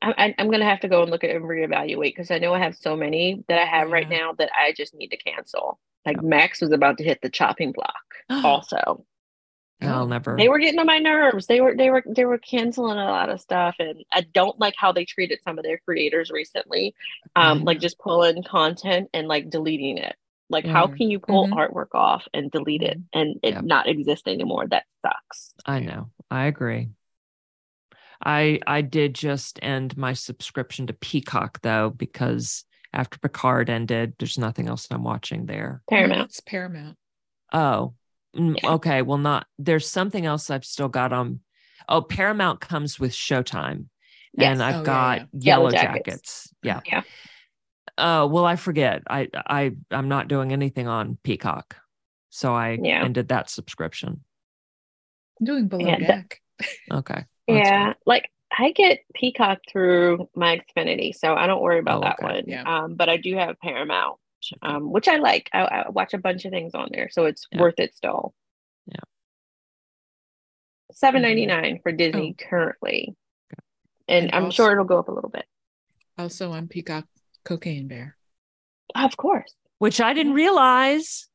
I, 0.00 0.14
I, 0.16 0.34
I'm 0.38 0.50
gonna 0.50 0.64
have 0.64 0.80
to 0.80 0.88
go 0.88 1.02
and 1.02 1.10
look 1.10 1.24
at 1.24 1.30
and 1.30 1.44
reevaluate 1.44 2.02
because 2.14 2.30
I 2.30 2.38
know 2.38 2.54
I 2.54 2.60
have 2.60 2.76
so 2.76 2.96
many 2.96 3.44
that 3.48 3.58
I 3.60 3.64
have 3.66 3.90
right 3.90 4.08
now 4.08 4.32
that 4.38 4.50
I 4.56 4.72
just 4.72 4.94
need 4.94 5.08
to 5.08 5.16
cancel. 5.16 5.78
Like. 6.06 6.22
Max 6.22 6.60
was 6.60 6.70
about 6.72 6.98
to 6.98 7.04
hit 7.04 7.18
the 7.20 7.28
chopping 7.28 7.72
block. 7.72 8.04
also, 8.44 9.04
I'll 9.80 10.02
Oh, 10.02 10.06
never. 10.06 10.36
they 10.36 10.48
were 10.48 10.58
getting 10.58 10.80
on 10.80 10.86
my 10.86 10.98
nerves. 10.98 11.46
They 11.46 11.60
were 11.60 11.74
they 11.76 11.90
were 11.90 12.02
they 12.06 12.24
were 12.24 12.38
canceling 12.38 12.98
a 12.98 13.04
lot 13.04 13.28
of 13.30 13.40
stuff, 13.40 13.76
and 13.78 14.04
I 14.12 14.22
don't 14.22 14.58
like 14.58 14.74
how 14.76 14.92
they 14.92 15.04
treated 15.04 15.40
some 15.44 15.58
of 15.58 15.64
their 15.64 15.78
creators 15.78 16.30
recently. 16.30 16.94
Um, 17.36 17.58
Yeah. 17.58 17.64
like 17.64 17.80
just 17.80 17.98
pulling 17.98 18.42
content 18.42 19.10
and 19.14 19.28
like 19.28 19.50
deleting 19.50 19.98
it. 19.98 20.16
Like, 20.50 20.66
how 20.66 20.86
can 20.88 21.10
you 21.10 21.20
pull 21.20 21.46
Mhm. 21.46 21.52
artwork 21.52 21.94
off 21.94 22.26
and 22.32 22.50
delete 22.50 22.82
it 22.82 22.98
and 23.12 23.38
it 23.42 23.54
Yep. 23.54 23.64
not 23.64 23.86
exist 23.86 24.26
anymore? 24.26 24.66
That 24.68 24.84
sucks. 25.02 25.54
I 25.66 25.80
know. 25.80 26.10
I 26.30 26.46
agree. 26.46 26.90
I 28.24 28.60
I 28.66 28.80
did 28.82 29.14
just 29.14 29.58
end 29.62 29.96
my 29.96 30.12
subscription 30.12 30.86
to 30.88 30.92
Peacock 30.92 31.60
though 31.62 31.90
because 31.90 32.64
after 32.92 33.18
Picard 33.18 33.70
ended, 33.70 34.14
there's 34.18 34.38
nothing 34.38 34.68
else 34.68 34.88
I'm 34.90 35.04
watching 35.04 35.46
there. 35.46 35.82
Paramount. 35.88 36.30
It's 36.30 36.40
Paramount. 36.40 36.96
Oh, 37.52 37.94
Mm, 38.36 38.58
yeah. 38.62 38.70
okay. 38.72 39.02
Well, 39.02 39.18
not 39.18 39.46
there's 39.58 39.88
something 39.88 40.26
else 40.26 40.50
I've 40.50 40.64
still 40.64 40.88
got 40.88 41.12
on. 41.12 41.40
Oh, 41.88 42.02
Paramount 42.02 42.60
comes 42.60 43.00
with 43.00 43.12
Showtime, 43.12 43.86
Yes. 44.34 44.52
and 44.52 44.62
I've 44.62 44.80
Oh, 44.82 44.84
got 44.84 45.18
yeah. 45.18 45.24
Yellow, 45.32 45.62
Yellow 45.62 45.70
Jackets. 45.70 46.04
Jackets. 46.06 46.54
Yeah. 46.62 46.80
Yeah. 46.86 47.02
Oh 47.96 48.26
well, 48.26 48.44
I 48.44 48.56
forget. 48.56 49.02
I 49.08 49.28
I 49.34 49.72
I'm 49.90 50.08
not 50.08 50.28
doing 50.28 50.52
anything 50.52 50.86
on 50.86 51.18
Peacock, 51.22 51.76
so 52.30 52.54
I 52.54 52.78
Yeah. 52.82 53.02
ended 53.04 53.28
that 53.28 53.48
subscription. 53.50 54.22
I'm 55.40 55.44
doing 55.46 55.68
below 55.68 55.88
Yeah, 55.88 55.98
that- 56.06 56.34
Okay. 56.92 57.24
That's 57.46 57.68
yeah, 57.70 57.86
good. 57.88 57.96
like 58.06 58.30
I 58.56 58.72
get 58.72 59.00
Peacock 59.14 59.60
through 59.70 60.28
my 60.34 60.60
Xfinity, 60.76 61.14
so 61.14 61.34
I 61.34 61.46
don't 61.46 61.62
worry 61.62 61.78
about 61.78 61.98
Oh, 61.98 62.00
that 62.02 62.16
okay. 62.22 62.34
one. 62.34 62.44
Yeah. 62.46 62.62
Um, 62.62 62.94
but 62.94 63.08
I 63.08 63.16
do 63.16 63.34
have 63.36 63.58
Paramount, 63.60 64.18
um, 64.62 64.90
which 64.92 65.08
I 65.08 65.16
like. 65.16 65.48
I, 65.52 65.60
I 65.60 65.88
watch 65.90 66.14
a 66.14 66.18
bunch 66.18 66.44
of 66.44 66.50
things 66.52 66.74
on 66.74 66.88
there, 66.92 67.08
so 67.10 67.24
it's 67.26 67.46
Yeah. 67.52 67.60
worth 67.60 67.78
it 67.78 67.94
still. 67.94 68.34
Yeah. 68.86 69.00
Seven 70.92 71.22
ninety 71.22 71.46
nine 71.46 71.80
for 71.82 71.92
Disney 71.92 72.34
currently, 72.34 73.14
and, 74.08 74.26
And 74.26 74.34
I'm 74.34 74.44
also- 74.46 74.64
sure 74.64 74.72
it'll 74.72 74.84
go 74.84 74.98
up 74.98 75.08
a 75.08 75.12
little 75.12 75.30
bit. 75.30 75.44
Also 76.16 76.52
on 76.52 76.66
Peacock 76.68 77.06
Cocaine 77.44 77.86
Bear. 77.88 78.16
Of 78.94 79.16
course. 79.16 79.54
Which 79.78 80.00
I 80.00 80.12
didn't 80.14 80.32
realize 80.32 81.28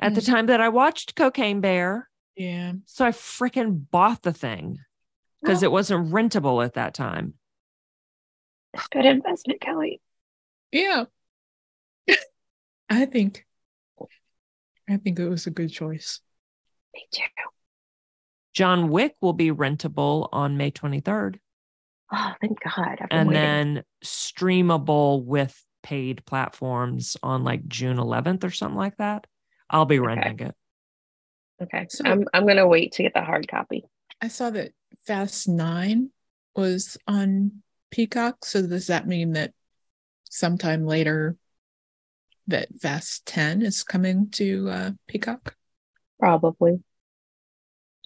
at 0.00 0.14
the 0.14 0.20
Mhm. 0.20 0.26
time 0.26 0.46
that 0.46 0.60
I 0.60 0.68
watched 0.68 1.14
Cocaine 1.14 1.60
Bear. 1.60 2.10
Yeah. 2.36 2.72
So 2.86 3.06
I 3.06 3.10
freaking 3.12 3.88
bought 3.90 4.22
the 4.22 4.32
thing 4.32 4.78
because 5.40 5.62
it 5.62 5.70
wasn't 5.70 6.08
rentable 6.12 6.64
at 6.64 6.74
that 6.74 6.92
time. 6.94 7.34
Good 8.90 9.06
investment, 9.06 9.60
Kelly. 9.60 10.02
Yeah. 10.72 11.04
I 12.90 13.06
think 13.06 13.46
I 14.88 14.96
think 14.98 15.18
it 15.18 15.28
was 15.28 15.46
a 15.46 15.50
good 15.50 15.70
choice. 15.70 16.20
Me 16.94 17.02
too. 17.12 17.22
John 18.52 18.88
Wick 18.90 19.16
will 19.20 19.32
be 19.32 19.50
rentable 19.50 20.28
on 20.32 20.56
May 20.56 20.70
23rd 20.70 21.38
Oh, 22.12 22.32
thank 22.40 22.58
God. 22.62 22.98
I've 23.00 23.08
been 23.08 23.18
and 23.18 23.28
waiting. 23.28 23.42
then 23.42 23.84
streamable 24.04 25.24
with 25.24 25.58
paid 25.82 26.24
platforms 26.26 27.16
on 27.22 27.42
like 27.44 27.66
June 27.66 27.96
11th 27.96 28.44
or 28.44 28.50
something 28.50 28.76
like 28.76 28.96
that. 28.98 29.26
I'll 29.70 29.86
be 29.86 29.98
Okay. 29.98 30.06
renting 30.06 30.46
it. 30.48 30.54
okay. 31.62 31.86
So- 31.88 32.04
I'm 32.04 32.24
I'm 32.34 32.46
gonna 32.46 32.68
wait 32.68 32.92
to 32.92 33.02
get 33.02 33.14
the 33.14 33.22
hard 33.22 33.48
copy. 33.48 33.84
I 34.20 34.28
saw 34.28 34.50
that 34.50 34.72
Fast 35.06 35.48
Nine 35.48 36.10
was 36.54 36.96
on 37.08 37.62
Peacock. 37.90 38.44
So 38.44 38.64
does 38.66 38.86
that 38.88 39.06
mean 39.08 39.32
that 39.32 39.52
sometime 40.30 40.86
later 40.86 41.36
that 42.46 42.68
Fast 42.80 43.26
10 43.26 43.62
is 43.62 43.82
coming 43.82 44.30
to 44.32 44.68
uh, 44.68 44.90
Peacock? 45.08 45.54
Probably. 46.20 46.82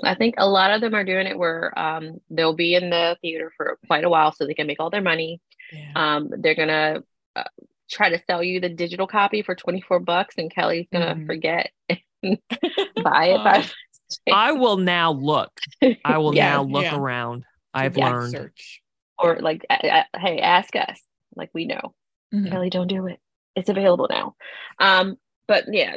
I 0.02 0.14
think 0.14 0.36
a 0.38 0.48
lot 0.48 0.70
of 0.70 0.80
them 0.80 0.94
are 0.94 1.04
doing 1.04 1.26
it 1.26 1.36
where 1.36 1.76
um, 1.78 2.18
they'll 2.30 2.54
be 2.54 2.74
in 2.74 2.90
the 2.90 3.16
theater 3.20 3.52
for 3.56 3.78
quite 3.88 4.04
a 4.04 4.08
while 4.08 4.30
so 4.32 4.46
they 4.46 4.54
can 4.54 4.66
make 4.68 4.78
all 4.80 4.90
their 4.90 5.02
money. 5.02 5.40
Yeah. 5.72 5.92
Um, 6.16 6.30
they're 6.38 6.54
gonna 6.54 7.02
uh, 7.34 7.44
try 7.90 8.10
to 8.10 8.22
sell 8.26 8.42
you 8.42 8.60
the 8.60 8.68
digital 8.68 9.08
copy 9.08 9.42
for 9.42 9.56
24 9.56 9.98
bucks, 10.00 10.36
and 10.38 10.54
Kelly's 10.54 10.86
gonna 10.92 11.16
Mhm. 11.16 11.26
forget 11.26 11.70
and 11.88 11.98
buy 13.02 13.26
it. 13.26 13.44
By 13.44 13.64
I 14.32 14.52
will 14.52 14.76
now 14.76 15.12
look. 15.12 15.50
I 16.04 16.18
will 16.18 16.34
Yeah, 16.34 16.50
now 16.50 16.62
look 16.62 16.84
yeah. 16.84 16.96
around. 16.96 17.44
I've 17.74 17.96
Yeah, 17.96 18.08
learned. 18.10 18.30
Search. 18.32 18.82
or 19.18 19.40
like, 19.40 19.66
a- 19.68 20.04
a- 20.14 20.18
hey, 20.18 20.38
ask 20.38 20.74
us. 20.76 21.00
Like 21.34 21.50
we 21.52 21.66
know. 21.66 21.94
Mhm. 22.32 22.50
Kelly, 22.50 22.70
don't 22.70 22.86
do 22.88 23.06
it. 23.08 23.18
It's 23.58 23.68
available 23.68 24.06
now. 24.08 24.36
Um, 24.78 25.16
but 25.48 25.64
yeah, 25.72 25.96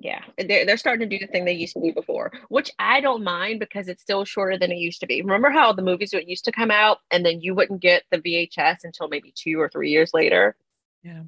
yeah, 0.00 0.22
they're 0.36 0.66
they're 0.66 0.76
starting 0.76 1.08
to 1.08 1.18
do 1.18 1.24
the 1.24 1.30
thing 1.30 1.44
they 1.44 1.52
used 1.52 1.74
to 1.74 1.80
do 1.80 1.92
before, 1.92 2.32
which 2.48 2.70
I 2.78 3.00
don't 3.00 3.22
mind 3.22 3.60
because 3.60 3.86
it's 3.86 4.02
still 4.02 4.24
shorter 4.24 4.58
than 4.58 4.72
it 4.72 4.78
used 4.78 5.00
to 5.00 5.06
be. 5.06 5.22
Remember 5.22 5.50
how 5.50 5.72
the 5.72 5.82
movies 5.82 6.12
would 6.12 6.28
used 6.28 6.44
to 6.46 6.52
come 6.52 6.72
out 6.72 6.98
and 7.12 7.24
then 7.24 7.40
you 7.40 7.54
wouldn't 7.54 7.80
get 7.80 8.02
the 8.10 8.18
VHS 8.18 8.78
until 8.82 9.06
maybe 9.08 9.32
two 9.36 9.60
or 9.60 9.68
three 9.68 9.90
years 9.90 10.10
later? 10.12 10.56
Yeah. 11.04 11.22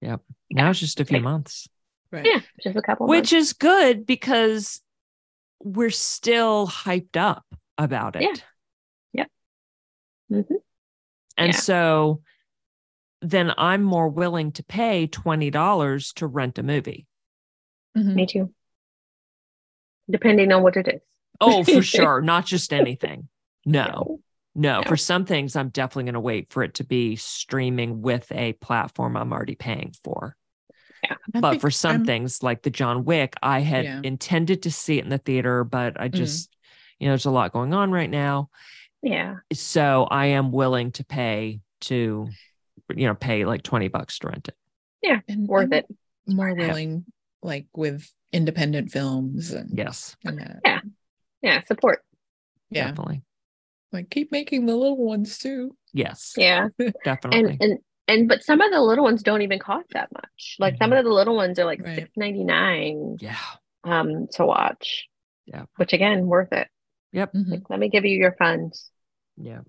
Yep. 0.00 0.20
Now 0.50 0.70
it's 0.70 0.80
just 0.80 1.00
a 1.00 1.04
few 1.04 1.20
months, 1.20 1.68
Right. 2.10 2.24
Yeah, 2.24 2.40
just 2.62 2.76
a 2.76 2.80
couple. 2.82 3.06
which 3.06 3.32
is 3.34 3.52
good 3.52 4.06
because 4.06 4.80
we're 5.62 5.90
still 5.90 6.66
hyped 6.68 7.16
up 7.18 7.44
about 7.76 8.16
it. 8.16 8.22
Yeah. 8.22 8.34
Yep. 9.12 9.30
Mhm. 10.32 10.56
And 11.36 11.52
Yeah. 11.52 11.58
so 11.58 12.22
then 13.20 13.52
I'm 13.58 13.82
more 13.82 14.08
willing 14.08 14.52
to 14.52 14.62
pay 14.62 15.06
$20 15.08 16.12
to 16.14 16.26
rent 16.26 16.58
a 16.58 16.62
movie. 16.62 17.06
Mhm. 17.96 18.14
me 18.14 18.26
too. 18.26 18.52
Depending 20.10 20.52
on 20.52 20.62
what 20.62 20.76
it 20.76 20.88
is. 20.88 21.00
Oh, 21.40 21.64
for 21.64 21.82
sure. 21.82 22.20
Not 22.20 22.46
just 22.46 22.72
anything. 22.72 23.28
No, 23.66 23.84
no. 23.86 24.20
No. 24.54 24.82
For 24.88 24.96
some 24.96 25.24
things, 25.24 25.54
I'm 25.54 25.68
definitely 25.68 26.04
going 26.04 26.14
to 26.14 26.20
wait 26.20 26.52
for 26.52 26.62
it 26.62 26.74
to 26.74 26.84
be 26.84 27.14
streaming 27.16 28.02
with 28.02 28.30
a 28.32 28.54
platform 28.54 29.16
I'm 29.16 29.32
already 29.32 29.54
paying 29.54 29.94
for. 30.02 30.36
I 31.08 31.14
but 31.32 31.50
think 31.50 31.60
for 31.60 31.70
some 31.70 31.92
I'm- 31.92 32.04
things 32.04 32.42
like 32.42 32.62
the 32.62 32.70
John 32.70 33.04
Wick, 33.04 33.34
I 33.42 33.60
had 33.60 33.84
Yeah. 33.84 34.00
intended 34.02 34.62
to 34.64 34.70
see 34.72 34.98
it 34.98 35.04
in 35.04 35.10
the 35.10 35.18
theater, 35.18 35.62
but 35.62 36.00
I 36.00 36.08
Mhm. 36.08 36.14
just, 36.14 36.56
you 36.98 37.06
know, 37.06 37.12
there's 37.12 37.26
a 37.26 37.30
lot 37.30 37.52
going 37.52 37.72
on 37.72 37.92
right 37.92 38.10
now. 38.10 38.50
Yeah. 39.02 39.36
So 39.52 40.08
I 40.10 40.26
am 40.26 40.50
willing 40.50 40.90
to 40.92 41.04
pay 41.04 41.60
to, 41.82 42.28
you 42.94 43.06
know, 43.06 43.14
pay 43.14 43.44
like 43.44 43.62
20 43.62 43.88
bucks 43.88 44.18
to 44.20 44.28
rent 44.28 44.48
it. 44.48 45.22
and 45.28 45.46
Worth 45.48 45.64
I'm 45.66 45.72
it. 45.74 45.86
More 46.26 46.50
worth 46.50 46.58
it. 46.60 46.66
willing, 46.66 47.04
like 47.42 47.66
with 47.74 48.10
independent 48.32 48.90
films 48.90 49.52
and, 49.52 49.70
Yes, 49.76 50.16
and. 50.24 50.60
Yeah. 50.64 50.80
Yeah. 51.42 51.60
Support. 51.62 52.02
Yeah. 52.70 52.88
definitely. 52.88 53.22
Like 53.92 54.10
keep 54.10 54.30
making 54.32 54.66
the 54.66 54.76
little 54.76 54.96
ones 55.02 55.38
too. 55.38 55.74
Yes, 55.94 56.34
Yeah. 56.36 56.68
definitely. 57.04 57.38
and 57.52 57.62
and 57.62 57.78
and 58.08 58.28
but 58.28 58.42
some 58.42 58.60
of 58.60 58.70
the 58.70 58.80
little 58.80 59.04
ones 59.04 59.22
don't 59.22 59.42
even 59.42 59.58
cost 59.58 59.86
that 59.92 60.10
much 60.12 60.56
like 60.58 60.76
some 60.78 60.92
of 60.92 61.04
the 61.04 61.10
little 61.10 61.36
ones 61.36 61.58
are 61.58 61.64
like 61.64 61.82
Right. 61.82 61.94
six 61.96 62.10
ninety 62.16 62.42
nine 62.44 63.16
yeah. 63.20 63.36
um 63.84 64.26
to 64.32 64.44
watch 64.46 65.08
Yeah. 65.46 65.64
which 65.76 65.92
again 65.94 66.26
worth 66.26 66.52
it 66.52 66.68
Yep. 67.12 67.32
Mhm. 67.34 67.50
like 67.50 67.70
let 67.70 67.78
me 67.78 67.88
give 67.88 68.04
you 68.04 68.16
your 68.18 68.32
funds 68.38 68.90
Yeah. 69.38 69.60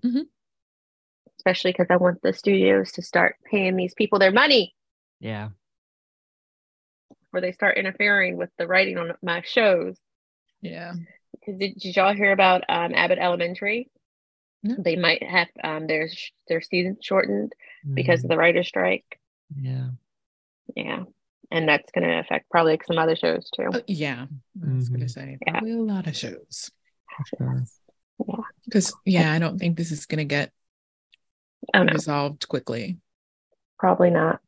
Especially 1.40 1.72
because 1.72 1.86
i 1.90 1.96
want 1.96 2.20
the 2.22 2.32
studios 2.34 2.92
to 2.92 3.02
start 3.02 3.36
paying 3.50 3.74
these 3.76 3.94
people 3.94 4.18
their 4.18 4.30
money 4.32 4.74
Yeah. 5.20 5.48
before 7.24 7.40
they 7.40 7.52
start 7.52 7.78
interfering 7.78 8.36
with 8.36 8.50
the 8.58 8.66
writing 8.66 8.98
on 8.98 9.12
my 9.22 9.42
shows 9.44 9.96
Yeah. 10.60 10.92
because 11.32 11.58
did, 11.58 11.74
did 11.78 11.96
y'all 11.96 12.14
hear 12.14 12.32
about 12.32 12.62
um 12.68 12.92
abbott 12.94 13.18
elementary 13.18 13.90
No. 14.62 14.76
they 14.78 14.96
might 14.96 15.22
have 15.22 15.48
um 15.64 15.86
their 15.86 16.08
their 16.48 16.60
season 16.60 16.98
shortened 17.00 17.52
because 17.94 18.20
Mhm. 18.20 18.24
of 18.24 18.28
the 18.30 18.36
writer's 18.36 18.68
strike 18.68 19.18
yeah. 19.56 19.88
yeah 20.76 21.04
and 21.50 21.66
that's 21.68 21.90
going 21.92 22.06
to 22.06 22.18
affect 22.20 22.48
probably 22.50 22.78
some 22.86 22.98
other 22.98 23.16
shows 23.16 23.50
too 23.50 23.70
Uh, 23.72 23.80
yeah. 23.88 24.26
I 24.62 24.72
was 24.74 24.88
gonna 24.90 25.06
Mhm. 25.06 25.10
say 25.10 25.38
Yeah. 25.46 25.60
a 25.60 25.82
lot 25.82 26.06
of 26.06 26.14
shows. 26.16 26.70
Sure. 27.26 27.64
Because 28.64 28.94
yeah, 29.04 29.32
I 29.32 29.38
don't 29.40 29.58
think 29.58 29.76
this 29.76 29.90
is 29.90 30.06
gonna 30.06 30.24
get 30.26 30.48
oh 30.48 30.52
no 30.52 30.59
resolved 31.74 32.48
quickly. 32.48 32.98
Probably 33.78 34.10
not. 34.10 34.40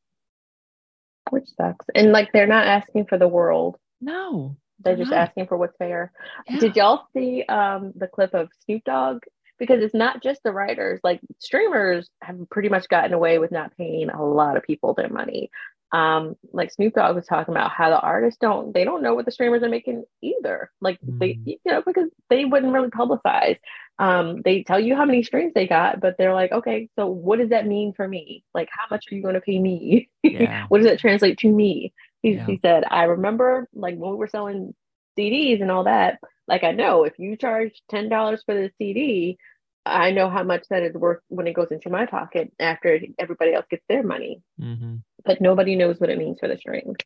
Which 1.30 1.48
sucks. 1.56 1.86
And 1.94 2.12
like 2.12 2.32
they're 2.32 2.46
not 2.46 2.66
asking 2.66 3.06
for 3.06 3.18
the 3.18 3.28
world. 3.28 3.76
No. 4.00 4.56
They're 4.84 4.96
just 4.96 5.10
not. 5.10 5.28
asking 5.28 5.46
for 5.46 5.56
what's 5.56 5.76
fair. 5.76 6.12
Yeah. 6.48 6.58
Did 6.58 6.76
y'all 6.76 7.06
see 7.14 7.44
um 7.48 7.92
the 7.94 8.08
clip 8.08 8.34
of 8.34 8.48
Snoop 8.64 8.84
Dogg? 8.84 9.22
Because 9.58 9.82
it's 9.82 9.94
not 9.94 10.22
just 10.22 10.42
the 10.42 10.50
writers, 10.50 11.00
like 11.04 11.20
streamers 11.38 12.08
have 12.20 12.36
pretty 12.50 12.68
much 12.68 12.88
gotten 12.88 13.12
away 13.12 13.38
with 13.38 13.52
not 13.52 13.76
paying 13.76 14.10
a 14.10 14.24
lot 14.24 14.56
of 14.56 14.64
people 14.64 14.92
their 14.92 15.08
money. 15.08 15.50
Um, 15.92 16.36
like 16.52 16.72
Snoop 16.72 16.94
Dogg 16.94 17.14
was 17.14 17.26
talking 17.26 17.52
about 17.54 17.70
how 17.70 17.90
the 17.90 18.00
artists 18.00 18.38
don't 18.40 18.72
they 18.72 18.82
don't 18.84 19.02
know 19.02 19.14
what 19.14 19.26
the 19.26 19.30
streamers 19.30 19.62
are 19.62 19.68
making 19.68 20.04
either. 20.22 20.70
Like 20.80 20.98
they 21.20 21.34
Mhm. 21.34 21.40
you 21.44 21.58
know, 21.66 21.82
because 21.86 22.08
they 22.30 22.44
wouldn't 22.46 22.72
really 22.72 22.88
publicize. 22.88 23.58
Um, 23.98 24.40
they 24.42 24.62
tell 24.62 24.80
you 24.80 24.96
how 24.96 25.04
many 25.04 25.22
streams 25.22 25.52
they 25.54 25.66
got, 25.66 26.00
but 26.00 26.16
they're 26.16 26.32
like, 26.34 26.50
okay, 26.50 26.88
so 26.96 27.06
what 27.08 27.38
does 27.38 27.50
that 27.50 27.66
mean 27.66 27.92
for 27.92 28.08
me? 28.08 28.42
Like 28.54 28.68
how 28.72 28.86
much 28.90 29.04
are 29.10 29.14
you 29.14 29.22
going 29.22 29.34
to 29.34 29.40
pay 29.40 29.58
me? 29.58 30.08
Yeah. 30.22 30.64
what 30.68 30.78
does 30.78 30.86
that 30.86 30.98
translate 30.98 31.38
to 31.38 31.48
me? 31.52 31.92
He, 32.22 32.32
Yeah. 32.36 32.46
he 32.46 32.58
said, 32.62 32.84
I 32.90 33.04
remember 33.04 33.68
like 33.74 33.96
when 33.96 34.10
we 34.12 34.16
were 34.16 34.28
selling 34.28 34.74
CDs 35.18 35.60
and 35.60 35.70
all 35.70 35.84
that, 35.84 36.20
like 36.48 36.64
I 36.64 36.72
know 36.72 37.04
if 37.04 37.18
you 37.18 37.36
charge 37.36 37.82
ten 37.90 38.08
dollars 38.08 38.42
for 38.46 38.54
the 38.54 38.70
CD, 38.78 39.36
I 39.84 40.10
know 40.12 40.30
how 40.30 40.42
much 40.44 40.64
that 40.70 40.84
is 40.84 40.94
worth 40.94 41.20
when 41.28 41.46
it 41.46 41.52
goes 41.54 41.68
into 41.70 41.90
my 41.90 42.06
pocket 42.06 42.52
after 42.58 42.98
everybody 43.18 43.52
else 43.52 43.66
gets 43.68 43.84
their 43.88 44.02
money. 44.02 44.40
hmm 44.58 44.96
But 45.24 45.40
nobody 45.40 45.76
knows 45.76 46.00
what 46.00 46.10
it 46.10 46.18
means 46.18 46.38
for 46.40 46.48
the 46.48 46.58
streams. 46.58 46.96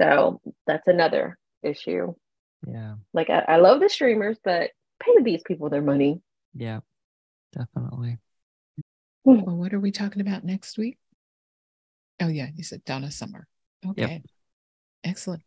So 0.00 0.40
that's 0.66 0.88
another 0.88 1.38
issue. 1.62 2.14
Yeah. 2.66 2.94
Like 3.12 3.30
I, 3.30 3.44
I 3.46 3.56
love 3.56 3.80
the 3.80 3.88
streamers, 3.88 4.38
but 4.42 4.70
pay 5.00 5.22
these 5.22 5.42
people 5.42 5.70
their 5.70 5.82
money. 5.82 6.20
Yeah. 6.54 6.80
Definitely. 7.52 8.18
Hmm. 9.24 9.42
Well, 9.42 9.56
what 9.56 9.72
are 9.72 9.80
we 9.80 9.92
talking 9.92 10.20
about 10.20 10.44
next 10.44 10.76
week? 10.76 10.98
Oh 12.20 12.28
yeah, 12.28 12.48
you 12.54 12.62
said 12.62 12.84
Donna 12.84 13.10
Summer. 13.10 13.46
Okay. 13.86 14.22
Excellent. 15.02 15.42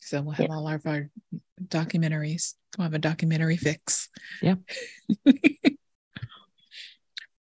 So 0.00 0.20
we'll 0.20 0.34
have 0.34 0.50
all 0.50 0.68
of 0.68 0.86
our 0.86 1.10
documentaries. 1.62 2.54
We'll 2.76 2.84
have 2.84 2.94
a 2.94 2.98
documentary 2.98 3.56
fix. 3.56 4.08
Yeah. 4.40 4.56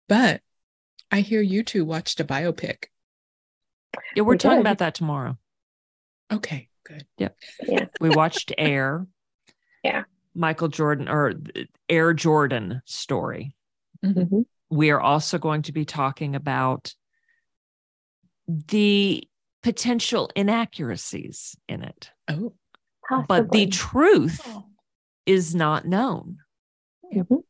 but 0.08 0.42
I 1.10 1.22
hear 1.22 1.42
you 1.42 1.64
two 1.64 1.86
watched 1.86 2.20
a 2.20 2.24
biopic. 2.24 2.86
Yeah, 4.16 4.24
we're 4.24 4.34
We 4.34 4.38
talking 4.38 4.58
did. 4.60 4.62
about 4.62 4.78
that 4.80 4.96
tomorrow. 4.96 5.38
Okay, 6.32 6.70
good. 6.86 7.06
Yep. 7.18 7.38
Yeah. 7.68 7.86
we 8.00 8.10
watched 8.10 8.54
Air. 8.58 9.08
Yeah. 9.84 10.04
Michael 10.36 10.68
Jordan 10.68 11.10
or 11.10 11.34
Air 11.89 12.14
Jordan 12.14 12.84
story. 12.86 13.56
Mhm. 14.06 14.46
We 14.70 14.92
are 14.92 15.02
also 15.02 15.39
going 15.39 15.64
to 15.64 15.72
be 15.72 15.86
talking 15.86 16.36
about 16.36 16.94
the 18.48 19.28
potential 19.64 20.30
inaccuracies 20.36 21.56
in 21.68 21.82
it, 21.84 22.12
Oh. 22.30 22.54
but 23.28 23.52
the 23.52 23.66
truth 23.68 24.48
is 25.26 25.56
not 25.56 25.86
known. 25.86 26.38
Mhm. 27.12 27.44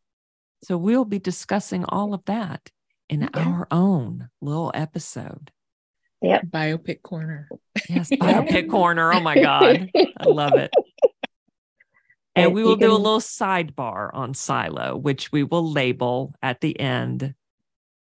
So 0.64 0.78
we'll 0.78 1.04
be 1.06 1.20
discussing 1.20 1.84
all 1.84 2.14
of 2.14 2.24
that 2.26 2.70
in 3.10 3.26
Okay. 3.26 3.42
our 3.44 3.68
own 3.72 4.30
little 4.40 4.72
episode. 4.74 5.52
Biopic 6.24 7.02
corner. 7.02 7.50
Yes, 7.90 8.10
Biopic 8.12 8.70
Corner. 8.70 9.12
Oh 9.12 9.20
my 9.20 9.36
God. 9.36 9.90
I 10.18 10.26
love 10.26 10.56
it. 10.58 10.72
And 12.34 12.46
And 12.46 12.54
we 12.54 12.64
will 12.64 12.78
do 12.78 12.94
a 12.94 12.96
little 12.96 13.20
sidebar 13.20 14.10
on 14.14 14.34
Silo, 14.34 14.96
which 14.96 15.34
we 15.34 15.44
will 15.44 15.70
label 15.70 16.34
at 16.42 16.62
the 16.62 16.80
end 16.80 17.36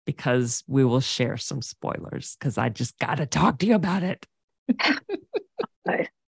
because 0.06 0.62
we 0.68 0.84
will 0.84 1.00
share 1.00 1.36
some 1.36 1.60
spoilers 1.60 2.36
because 2.38 2.56
I 2.56 2.68
just 2.68 2.96
got 3.00 3.16
to 3.16 3.26
talk 3.26 3.58
to 3.58 3.66
you 3.66 3.74
about 3.74 4.04
it. 4.04 4.24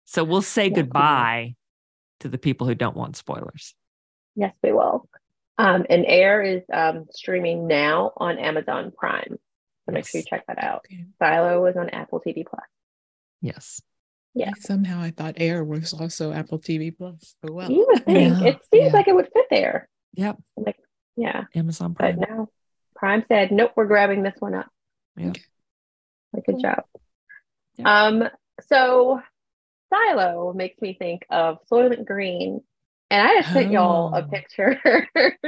So 0.05 0.25
we'll 0.25 0.43
say 0.43 0.69
Yeah, 0.69 0.75
goodbye 0.75 1.55
to 2.21 2.29
the 2.29 2.37
people 2.37 2.67
who 2.67 2.75
don't 2.75 2.97
want 2.97 3.17
spoilers. 3.17 3.75
Yes, 4.37 4.55
we 4.63 4.71
will. 4.73 5.09
Um, 5.57 5.87
and 5.89 6.05
Air 6.07 6.43
is 6.43 6.63
um, 6.71 7.07
streaming 7.11 7.67
now 7.67 8.13
on 8.19 8.39
Amazon 8.39 8.93
Prime. 8.95 9.39
So 9.87 9.93
make 9.93 10.07
sure 10.07 10.21
you 10.21 10.25
check 10.29 10.47
that 10.47 10.63
out. 10.63 10.87
Okay. 10.87 11.07
Silo 11.19 11.67
is 11.67 11.77
on 11.77 11.89
Apple 11.91 12.21
TV 12.25 12.47
Plus. 12.47 12.63
Yes. 13.41 13.83
Yeah. 14.35 14.53
Somehow 14.59 15.01
I 15.03 15.11
thought 15.11 15.35
Air 15.39 15.65
was 15.65 15.93
also 15.93 16.33
Apple 16.33 16.59
TV 16.59 16.97
Plus. 16.97 17.35
Oh 17.47 17.53
well. 17.53 17.71
you 17.71 17.85
would 17.89 18.05
think 18.05 18.41
yeah, 18.41 18.49
it 18.49 18.59
seems 18.73 18.87
yeah. 18.87 18.93
like 18.93 19.09
it 19.09 19.15
would 19.15 19.29
fit 19.33 19.47
there. 19.51 19.89
Yep. 20.15 20.39
Like, 20.57 20.77
yeah, 21.17 21.45
Amazon 21.55 21.93
but 21.99 22.17
Prime. 22.17 22.21
no. 22.21 22.49
Prime 22.95 23.25
said, 23.29 23.51
nope, 23.51 23.73
we're 23.77 23.87
grabbing 23.87 24.23
this 24.23 24.37
one 24.39 24.55
up. 24.55 24.69
Yeah. 25.17 25.31
Okay. 25.31 25.43
Like, 26.33 26.47
good 26.47 26.61
job. 26.61 26.85
Yeah. 27.77 28.05
Um, 28.07 28.29
so 28.69 29.21
Silo 29.93 30.53
makes 30.55 30.81
me 30.81 30.95
think 30.99 31.27
of 31.29 31.59
Soylent 31.71 32.07
Green. 32.07 32.61
And 33.11 33.29
I 33.29 33.41
just 33.43 33.53
sent 33.53 33.73
y'all 33.73 34.15
a 34.15 34.21
Oh. 34.23 34.29
picture. 34.29 34.81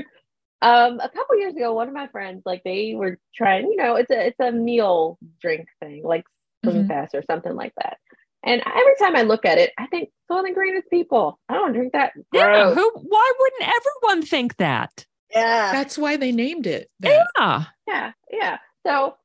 um, 0.65 0.99
a 1.01 1.09
couple 1.11 1.39
years 1.39 1.55
ago, 1.55 1.75
one 1.75 1.89
of 1.89 1.95
my 1.95 2.07
friends, 2.09 2.43
like 2.47 2.62
they 2.65 2.95
were 2.97 3.19
trying, 3.37 3.67
you 3.67 3.77
know, 3.77 3.97
it's 3.97 4.11
a 4.11 4.29
it's 4.29 4.41
a 4.41 4.51
meal 4.51 5.19
drink 5.41 5.67
thing, 5.81 6.03
like 6.03 6.25
Slim 6.65 6.85
Mhm. 6.85 6.89
Fast 6.89 7.15
or 7.15 7.23
something 7.31 7.55
like 7.55 7.73
that. 7.83 7.99
And 8.43 8.62
every 8.67 8.95
time 8.99 9.17
I 9.17 9.23
look 9.23 9.45
at 9.45 9.59
it, 9.59 9.73
I 9.79 9.87
think 9.87 10.11
Soylent 10.31 10.55
Green 10.55 10.77
is 10.77 10.85
people. 10.91 11.39
I 11.49 11.55
don't 11.55 11.73
drink 11.73 11.93
that. 11.93 12.12
Yeah. 12.33 12.73
Who? 12.75 12.91
Why 12.95 13.33
wouldn't 13.39 13.73
everyone 13.77 14.23
think 14.27 14.57
that? 14.57 15.07
Yeah. 15.31 15.73
That's 15.73 15.99
why 15.99 16.17
they 16.17 16.33
named 16.33 16.67
it 16.67 16.91
that. 17.01 17.27
Yeah. 17.39 17.65
Yeah, 17.87 18.12
yeah. 18.31 18.59
So 18.87 19.17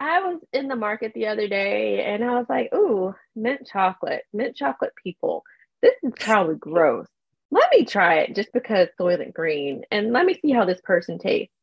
I 0.00 0.20
was 0.20 0.40
in 0.52 0.68
the 0.68 0.76
market 0.76 1.12
the 1.14 1.28
other 1.28 1.48
day 1.48 2.04
and 2.04 2.22
I 2.24 2.32
was 2.36 2.46
like, 2.48 2.74
ooh, 2.74 3.14
mint 3.34 3.66
chocolate, 3.70 4.22
mint 4.32 4.56
chocolate 4.56 4.92
people. 5.02 5.42
This 5.82 5.94
is 6.02 6.12
probably 6.18 6.56
gross. 6.60 7.06
Let 7.50 7.70
me 7.70 7.84
try 7.84 8.20
it 8.20 8.34
just 8.34 8.52
because 8.52 8.88
Soylent 8.98 9.32
Green 9.32 9.82
and 9.90 10.12
let 10.12 10.26
me 10.26 10.38
see 10.40 10.52
how 10.52 10.64
this 10.64 10.80
person 10.82 11.18
tastes. 11.18 11.54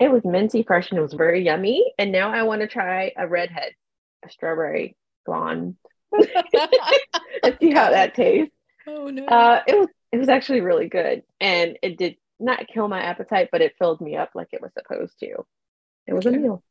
It 0.00 0.10
was 0.10 0.24
minty 0.24 0.64
fresh 0.64 0.90
and 0.90 0.98
it 0.98 1.02
was 1.02 1.12
very 1.12 1.44
yummy. 1.44 1.92
And 1.98 2.10
now 2.10 2.32
I 2.32 2.42
want 2.42 2.62
to 2.62 2.66
try 2.66 3.12
a 3.16 3.28
redhead, 3.28 3.72
a 4.24 4.30
strawberry 4.30 4.96
blonde, 5.24 5.76
and 6.12 7.56
see 7.60 7.70
how 7.70 7.90
that 7.90 8.14
tastes. 8.14 8.54
Oh 8.84 9.10
no. 9.10 9.24
Uh, 9.26 9.62
it 9.68 9.78
was 9.78 9.86
it 10.10 10.18
was 10.18 10.28
actually 10.28 10.60
really 10.60 10.88
good, 10.88 11.22
and 11.40 11.78
it 11.82 11.96
did 11.96 12.16
not 12.40 12.66
kill 12.66 12.88
my 12.88 13.00
appetite, 13.00 13.50
but 13.52 13.60
it 13.60 13.76
filled 13.78 14.00
me 14.00 14.16
up 14.16 14.30
like 14.34 14.48
it 14.50 14.60
was 14.60 14.72
supposed 14.76 15.20
to. 15.20 15.44
It 16.08 16.14
was 16.14 16.26
a 16.26 16.32
meal. 16.32 16.64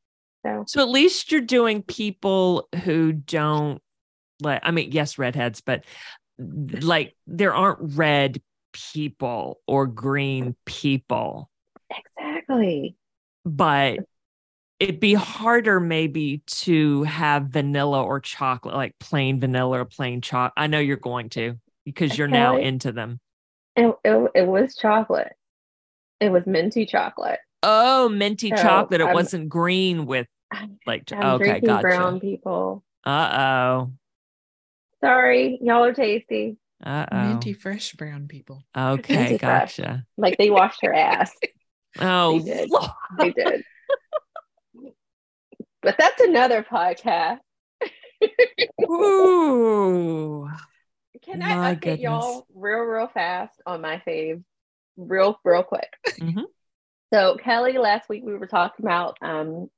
So 0.46 0.66
So 0.68 0.82
at 0.82 0.90
least 0.90 1.32
you're 1.32 1.40
doing 1.40 1.84
people 1.84 2.68
who 2.84 3.14
don't 3.14 3.82
like. 4.42 4.60
I 4.64 4.72
mean, 4.72 4.92
yes, 4.92 5.18
redheads, 5.18 5.62
but 5.62 5.86
like 6.82 7.16
there 7.28 7.54
aren't 7.54 7.96
red 7.98 8.42
people 8.74 9.60
or 9.68 9.88
green 9.88 10.56
people. 10.66 11.50
exactly. 12.18 12.96
but 13.46 14.00
it'd 14.80 15.00
be 15.00 15.14
harder 15.14 15.80
maybe 15.80 16.42
to 16.48 17.04
have 17.04 17.44
vanilla 17.48 18.04
or 18.04 18.20
chocolate, 18.20 18.74
like 18.76 18.98
plain 19.00 19.40
vanilla 19.40 19.82
or 19.82 19.86
plain 19.86 20.22
chocolate. 20.22 20.54
I 20.58 20.68
know 20.68 20.80
you're 20.80 20.98
going 20.98 21.30
to 21.30 21.60
because 21.86 22.18
you're 22.18 22.28
now 22.28 22.58
into 22.58 22.92
them. 22.92 23.20
It, 23.76 23.96
it, 24.04 24.32
it 24.36 24.48
was 24.48 24.76
chocolate. 24.76 25.34
It 26.20 26.32
was 26.32 26.46
minty 26.48 26.86
chocolate. 26.86 27.40
Oh, 27.64 28.10
minty 28.10 28.50
So, 28.50 28.56
chocolate. 28.56 29.02
It 29.02 29.06
I'm- 29.06 29.14
wasn't 29.14 29.50
green 29.50 30.06
with 30.06 30.28
like, 30.86 31.12
I'm 31.12 31.42
okay, 31.42 31.60
gotcha. 31.62 31.82
brown 31.82 32.20
people. 32.20 32.84
Uh 33.06 33.38
oh. 33.40 33.92
Sorry, 35.04 35.60
y'all 35.62 35.84
are 35.84 35.94
tasty. 35.94 36.58
Uh 36.84 37.06
oh. 37.12 37.24
Minty 37.28 37.54
fresh 37.54 37.94
brown 37.94 38.28
people. 38.28 38.64
Okay, 38.78 39.16
Minty 39.16 39.38
fresh. 39.38 39.78
gotcha. 39.78 40.06
Like 40.18 40.38
they 40.38 40.50
washed 40.50 40.80
their 40.82 40.94
ass. 40.94 41.32
Oh, 42.00 42.40
They 42.40 42.46
did. 42.66 42.72
They 43.20 43.32
did. 43.32 43.64
but 45.82 45.96
that's 45.98 46.22
another 46.22 46.64
podcast. 46.64 47.40
Ooh. 48.90 50.48
Can 51.24 51.40
My 51.40 51.70
I 51.72 51.76
update 51.76 51.82
goodness. 51.82 52.00
y'all 52.02 52.48
real, 52.56 52.80
real 52.80 53.08
fast 53.14 53.62
on 53.66 53.82
my 53.82 54.02
fave? 54.08 54.42
Real, 54.98 55.38
real 55.44 55.64
quick. 55.64 55.90
Mhm. 56.20 56.44
So 57.14 57.36
Kelly, 57.44 57.78
last 57.78 58.08
week 58.08 58.24
we 58.26 58.38
were 58.38 58.48
talking 58.48 58.86
about 58.86 59.18
um 59.22 59.70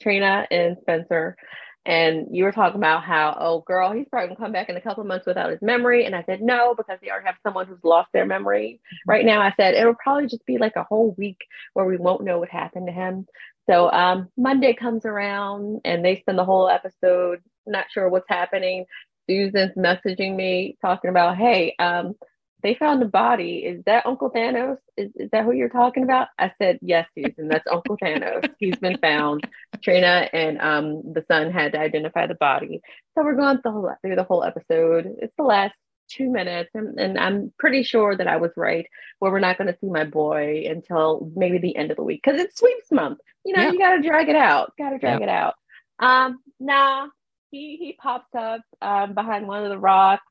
Trina 0.00 0.46
and 0.50 0.76
Spencer, 0.80 1.36
and 1.84 2.28
you 2.30 2.44
were 2.44 2.52
talking 2.52 2.78
about 2.78 3.02
how, 3.02 3.36
oh 3.40 3.60
girl, 3.60 3.92
he's 3.92 4.08
probably 4.08 4.28
gonna 4.28 4.40
come 4.40 4.52
back 4.52 4.68
in 4.68 4.76
a 4.76 4.80
couple 4.80 5.00
of 5.00 5.08
months 5.08 5.26
without 5.26 5.50
his 5.50 5.62
memory. 5.62 6.04
And 6.04 6.14
I 6.14 6.22
said 6.24 6.40
no, 6.40 6.74
because 6.74 6.98
they 7.02 7.10
already 7.10 7.26
have 7.26 7.36
someone 7.42 7.66
who's 7.66 7.82
lost 7.82 8.10
their 8.12 8.26
memory. 8.26 8.80
Right 9.06 9.24
now, 9.24 9.40
I 9.40 9.52
said 9.56 9.74
it'll 9.74 9.94
probably 9.94 10.28
just 10.28 10.46
be 10.46 10.58
like 10.58 10.76
a 10.76 10.84
whole 10.84 11.14
week 11.18 11.38
where 11.74 11.86
we 11.86 11.96
won't 11.96 12.24
know 12.24 12.38
what 12.38 12.50
happened 12.50 12.86
to 12.86 12.92
him. 12.92 13.26
So 13.68 13.90
um 13.90 14.28
Monday 14.36 14.74
comes 14.74 15.04
around 15.04 15.80
and 15.84 16.04
they 16.04 16.20
spend 16.20 16.38
the 16.38 16.44
whole 16.44 16.68
episode 16.68 17.40
not 17.66 17.86
sure 17.90 18.08
what's 18.08 18.28
happening. 18.28 18.86
Susan's 19.28 19.74
messaging 19.76 20.34
me 20.34 20.76
talking 20.80 21.10
about, 21.10 21.36
hey, 21.36 21.74
um, 21.78 22.14
they 22.62 22.74
found 22.74 23.00
the 23.02 23.06
body. 23.06 23.58
Is 23.58 23.82
that 23.86 24.06
Uncle 24.06 24.30
Thanos? 24.30 24.78
Is, 24.96 25.10
is 25.16 25.30
that 25.32 25.44
who 25.44 25.52
you're 25.52 25.68
talking 25.68 26.02
about? 26.04 26.28
I 26.38 26.52
said, 26.58 26.78
yes, 26.82 27.06
Susan, 27.16 27.48
that's 27.48 27.66
Uncle 27.70 27.96
Thanos. 27.98 28.48
He's 28.58 28.76
been 28.76 28.98
found. 28.98 29.46
Trina 29.82 30.28
and 30.32 30.60
um, 30.60 31.02
the 31.12 31.24
son 31.28 31.50
had 31.50 31.72
to 31.72 31.80
identify 31.80 32.26
the 32.26 32.34
body. 32.36 32.80
So 33.14 33.24
we're 33.24 33.34
going 33.36 33.56
through 33.56 33.62
the 33.64 33.70
whole, 33.72 33.94
through 34.02 34.16
the 34.16 34.24
whole 34.24 34.44
episode. 34.44 35.12
It's 35.20 35.34
the 35.36 35.44
last 35.44 35.74
two 36.08 36.30
minutes, 36.30 36.70
and, 36.74 36.98
and 37.00 37.18
I'm 37.18 37.52
pretty 37.58 37.82
sure 37.84 38.14
that 38.14 38.26
I 38.26 38.36
was 38.36 38.50
right, 38.56 38.86
where 39.18 39.32
we're 39.32 39.40
not 39.40 39.56
going 39.56 39.72
to 39.72 39.78
see 39.80 39.88
my 39.88 40.04
boy 40.04 40.64
until 40.68 41.30
maybe 41.34 41.58
the 41.58 41.74
end 41.76 41.90
of 41.90 41.96
the 41.96 42.02
week 42.02 42.20
because 42.22 42.38
it's 42.40 42.58
sweeps 42.58 42.90
month. 42.92 43.18
You 43.44 43.54
know, 43.56 43.62
Yeah. 43.62 43.72
you 43.72 43.78
got 43.78 43.96
to 43.96 44.02
drag 44.02 44.28
it 44.28 44.36
out. 44.36 44.74
Got 44.76 44.90
to 44.90 44.98
drag 44.98 45.20
Yep. 45.20 45.22
it 45.22 45.32
out. 45.32 45.54
Um, 45.98 46.40
nah, 46.60 47.06
he 47.50 47.76
he 47.78 47.92
pops 48.00 48.34
up 48.36 48.60
um, 48.82 49.14
behind 49.14 49.46
one 49.48 49.64
of 49.64 49.70
the 49.70 49.78
rocks. 49.78 50.24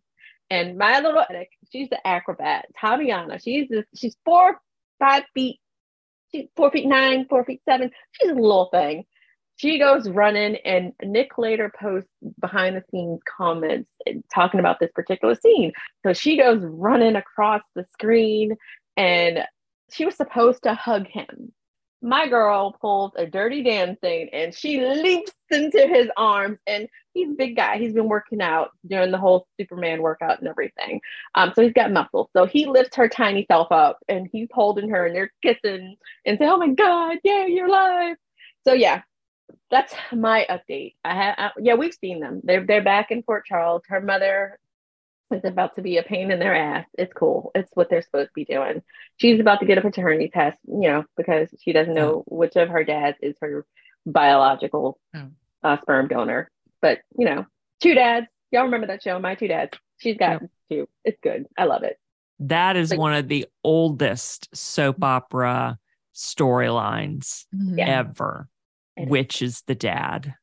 And 0.52 0.78
my 0.78 1.00
little 1.00 1.24
she's 1.72 1.90
the 1.90 2.06
acrobat, 2.06 2.66
Tabyana. 2.82 3.42
She's 3.42 3.70
she's 3.96 4.16
four, 4.26 4.60
five 5.00 5.24
feet, 5.34 5.60
she's 6.32 6.48
four 6.56 6.72
feet 6.72 6.88
nine, 6.88 7.26
four 7.30 7.44
feet 7.46 7.62
seven. 7.68 7.92
She's 8.12 8.32
a 8.32 8.36
little 8.36 8.70
thing. 8.72 9.06
She 9.58 9.78
goes 9.78 10.10
running, 10.10 10.56
and 10.66 10.94
Nick 11.04 11.38
later 11.38 11.72
posts 11.80 12.10
behind 12.40 12.76
the 12.76 12.84
scenes 12.90 13.20
comments 13.28 13.92
eh, 14.08 14.14
talking 14.34 14.60
about 14.60 14.80
this 14.80 14.92
particular 14.94 15.36
scene. 15.36 15.72
So 16.04 16.14
she 16.14 16.38
goes 16.38 16.64
running 16.64 17.16
across 17.16 17.62
the 17.76 17.86
screen, 17.94 18.56
and 18.98 19.46
she 19.92 20.06
was 20.06 20.16
supposed 20.16 20.64
to 20.64 20.74
hug 20.74 21.06
him. 21.08 21.54
My 22.02 22.28
girl 22.28 22.76
pulls 22.82 23.12
a 23.16 23.26
dirty 23.28 23.64
dancing 23.64 24.30
and 24.34 24.54
she 24.56 24.82
leaps 24.86 25.34
into 25.52 25.88
his 25.88 26.10
arms. 26.18 26.58
And 26.68 26.88
he's 27.14 27.30
a 27.30 27.36
big 27.36 27.56
guy. 27.56 27.78
He's 27.78 27.94
been 27.94 28.10
working 28.10 28.42
out 28.42 28.72
during 28.88 29.12
the 29.12 29.18
whole 29.20 29.48
Superman 29.60 30.02
workout 30.02 30.40
and 30.40 30.48
everything. 30.48 31.02
Um, 31.36 31.54
so 31.56 31.62
he's 31.62 31.74
got 31.74 31.92
muscles. 31.92 32.30
So 32.36 32.46
he 32.46 32.66
lifts 32.66 32.96
her 32.96 33.08
tiny 33.10 33.46
self 33.52 33.72
up 33.72 34.00
and 34.10 34.28
he's 34.32 34.50
holding 34.52 34.90
her 34.90 35.06
and 35.06 35.16
they're 35.16 35.32
kissing 35.44 35.96
and 36.26 36.40
say, 36.40 36.48
"Oh 36.48 36.58
my 36.58 36.70
God, 36.70 37.18
yeah, 37.24 37.46
you're 37.46 37.68
alive." 37.68 38.18
So 38.68 38.74
yeah, 38.74 39.02
that's 39.72 39.94
my 40.14 40.46
update. 40.50 40.96
I 41.06 41.16
have, 41.16 41.36
I, 41.38 41.52
yeah, 41.62 41.76
we've 41.76 41.94
seen 41.96 42.20
them. 42.20 42.42
They're 42.44 42.66
they're 42.66 42.84
back 42.84 43.12
in 43.12 43.24
Port 43.24 43.46
Charles. 43.46 43.84
Her 43.88 44.02
mother 44.02 44.60
is 45.32 45.42
about 45.46 45.76
to 45.76 45.82
be 45.82 45.98
a 45.98 46.04
pain 46.04 46.32
in 46.32 46.40
their 46.40 46.56
ass. 46.56 46.86
It's 46.98 47.14
cool. 47.14 47.52
It's 47.56 47.70
what 47.74 47.90
they're 47.90 48.02
supposed 48.02 48.30
to 48.30 48.34
be 48.36 48.46
doing. 48.46 48.82
She's 49.18 49.40
about 49.40 49.60
to 49.62 49.66
get 49.66 49.78
a 49.78 49.82
paternity 49.82 50.30
test, 50.34 50.58
you 50.68 50.90
know, 50.90 51.06
because 51.18 51.50
she 51.62 51.74
doesn't 51.74 51.94
know 51.94 52.24
which 52.28 52.56
of 52.56 52.70
her 52.70 52.84
dads 52.84 53.18
is 53.22 53.36
her 53.42 53.66
biological 54.06 55.00
Oh. 55.16 55.28
uh, 55.64 55.78
sperm 55.82 56.08
donor. 56.08 56.50
But 56.82 57.00
you 57.18 57.26
know, 57.26 57.46
two 57.82 57.94
dads. 57.94 58.28
Y'all 58.52 58.64
remember 58.66 58.88
that 58.88 59.02
show, 59.04 59.18
My 59.20 59.36
Two 59.36 59.48
Dads? 59.48 59.78
She's 60.00 60.18
got 60.18 60.42
two. 60.70 60.90
It's 61.06 61.20
good. 61.24 61.46
I 61.58 61.64
love 61.66 61.84
it. 61.84 61.98
That 62.40 62.76
is 62.76 62.92
Like- 62.92 63.00
one 63.00 63.14
of 63.14 63.28
the 63.28 63.46
oldest 63.64 64.50
soap 64.56 65.04
opera 65.04 65.78
storylines 66.14 67.46
Mhm. 67.56 67.78
Yeah. 67.78 68.00
ever, 68.00 68.50
which 68.98 69.42
is 69.42 69.62
the 69.68 69.76
dad. 69.76 70.36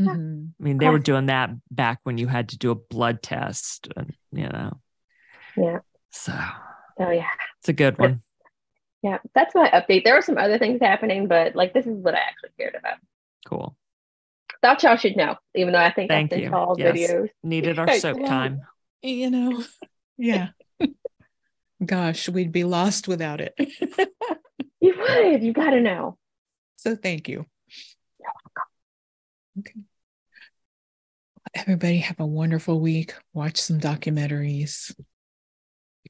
Mhm. 0.00 0.50
I 0.58 0.62
mean, 0.62 0.78
they 0.78 0.88
were 0.88 0.98
doing 0.98 1.26
that 1.26 1.50
back 1.70 2.00
when 2.02 2.18
you 2.18 2.26
had 2.26 2.48
to 2.50 2.58
do 2.58 2.70
a 2.70 2.74
blood 2.74 3.22
test, 3.22 3.88
and 3.96 4.12
you 4.36 4.48
know. 4.48 4.80
Yeah. 5.56 5.78
So 6.10 6.32
So 6.98 7.10
yeah, 7.10 7.26
it's 7.60 7.68
a 7.68 7.72
good 7.72 7.98
one. 7.98 8.22
yeah. 9.02 9.18
That's 9.34 9.54
my 9.54 9.68
update. 9.70 10.04
There 10.04 10.14
were 10.14 10.22
some 10.22 10.38
other 10.38 10.58
things 10.58 10.80
happening, 10.80 11.26
but 11.28 11.54
like 11.54 11.72
this 11.74 11.86
is 11.86 11.96
what 11.96 12.14
I 12.14 12.18
actually 12.18 12.50
cared 12.58 12.74
about. 12.74 12.98
Cool. 13.46 13.76
Thought 14.62 14.82
y'all 14.82 14.96
should 14.96 15.16
know, 15.16 15.36
even 15.54 15.72
though 15.72 15.78
I 15.78 15.92
think 15.92 16.10
Thank 16.10 16.32
I 16.32 16.36
sent 16.36 16.44
you. 16.44 16.50
y'all 16.50 16.74
Yes. 16.78 16.96
videos. 16.96 17.28
Needed 17.42 17.78
our 17.78 17.92
soap 17.98 18.18
well, 18.18 18.28
time. 18.28 18.62
You 19.02 19.30
know, 19.30 19.62
yeah. 20.18 20.48
Gosh, 21.84 22.28
we'd 22.28 22.52
be 22.52 22.64
lost 22.64 23.08
without 23.08 23.40
it. 23.40 23.54
You 24.80 24.94
would. 24.98 25.42
You 25.42 25.54
got 25.54 25.70
to 25.70 25.80
know. 25.80 26.18
so 26.76 26.94
thank 26.94 27.26
you. 27.26 27.46
You're 28.20 28.32
welcome. 28.44 28.70
Okay. 29.60 29.80
Everybody 31.54 31.98
have 31.98 32.18
a 32.18 32.26
wonderful 32.26 32.80
week. 32.80 33.14
Watch 33.32 33.58
some 33.58 33.78
documentaries. 33.78 34.92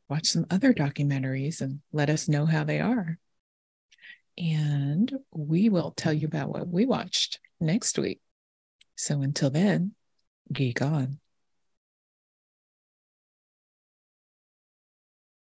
Watch 0.09 0.26
some 0.28 0.47
other 0.51 0.72
documentaries 0.72 1.61
and 1.61 1.80
let 1.92 2.09
us 2.09 2.28
know 2.28 2.47
how 2.47 2.64
they 2.64 2.80
are. 2.80 3.18
And 4.38 5.12
we 5.32 5.68
will 5.68 5.92
tell 5.92 6.12
you 6.12 6.26
about 6.26 6.49
what 6.49 6.66
we 6.66 6.86
watched 6.86 7.40
next 7.61 7.99
week. 7.99 8.20
So 8.97 9.22
until 9.22 9.51
then, 9.51 9.95
geek 10.53 10.80
on. 10.82 11.20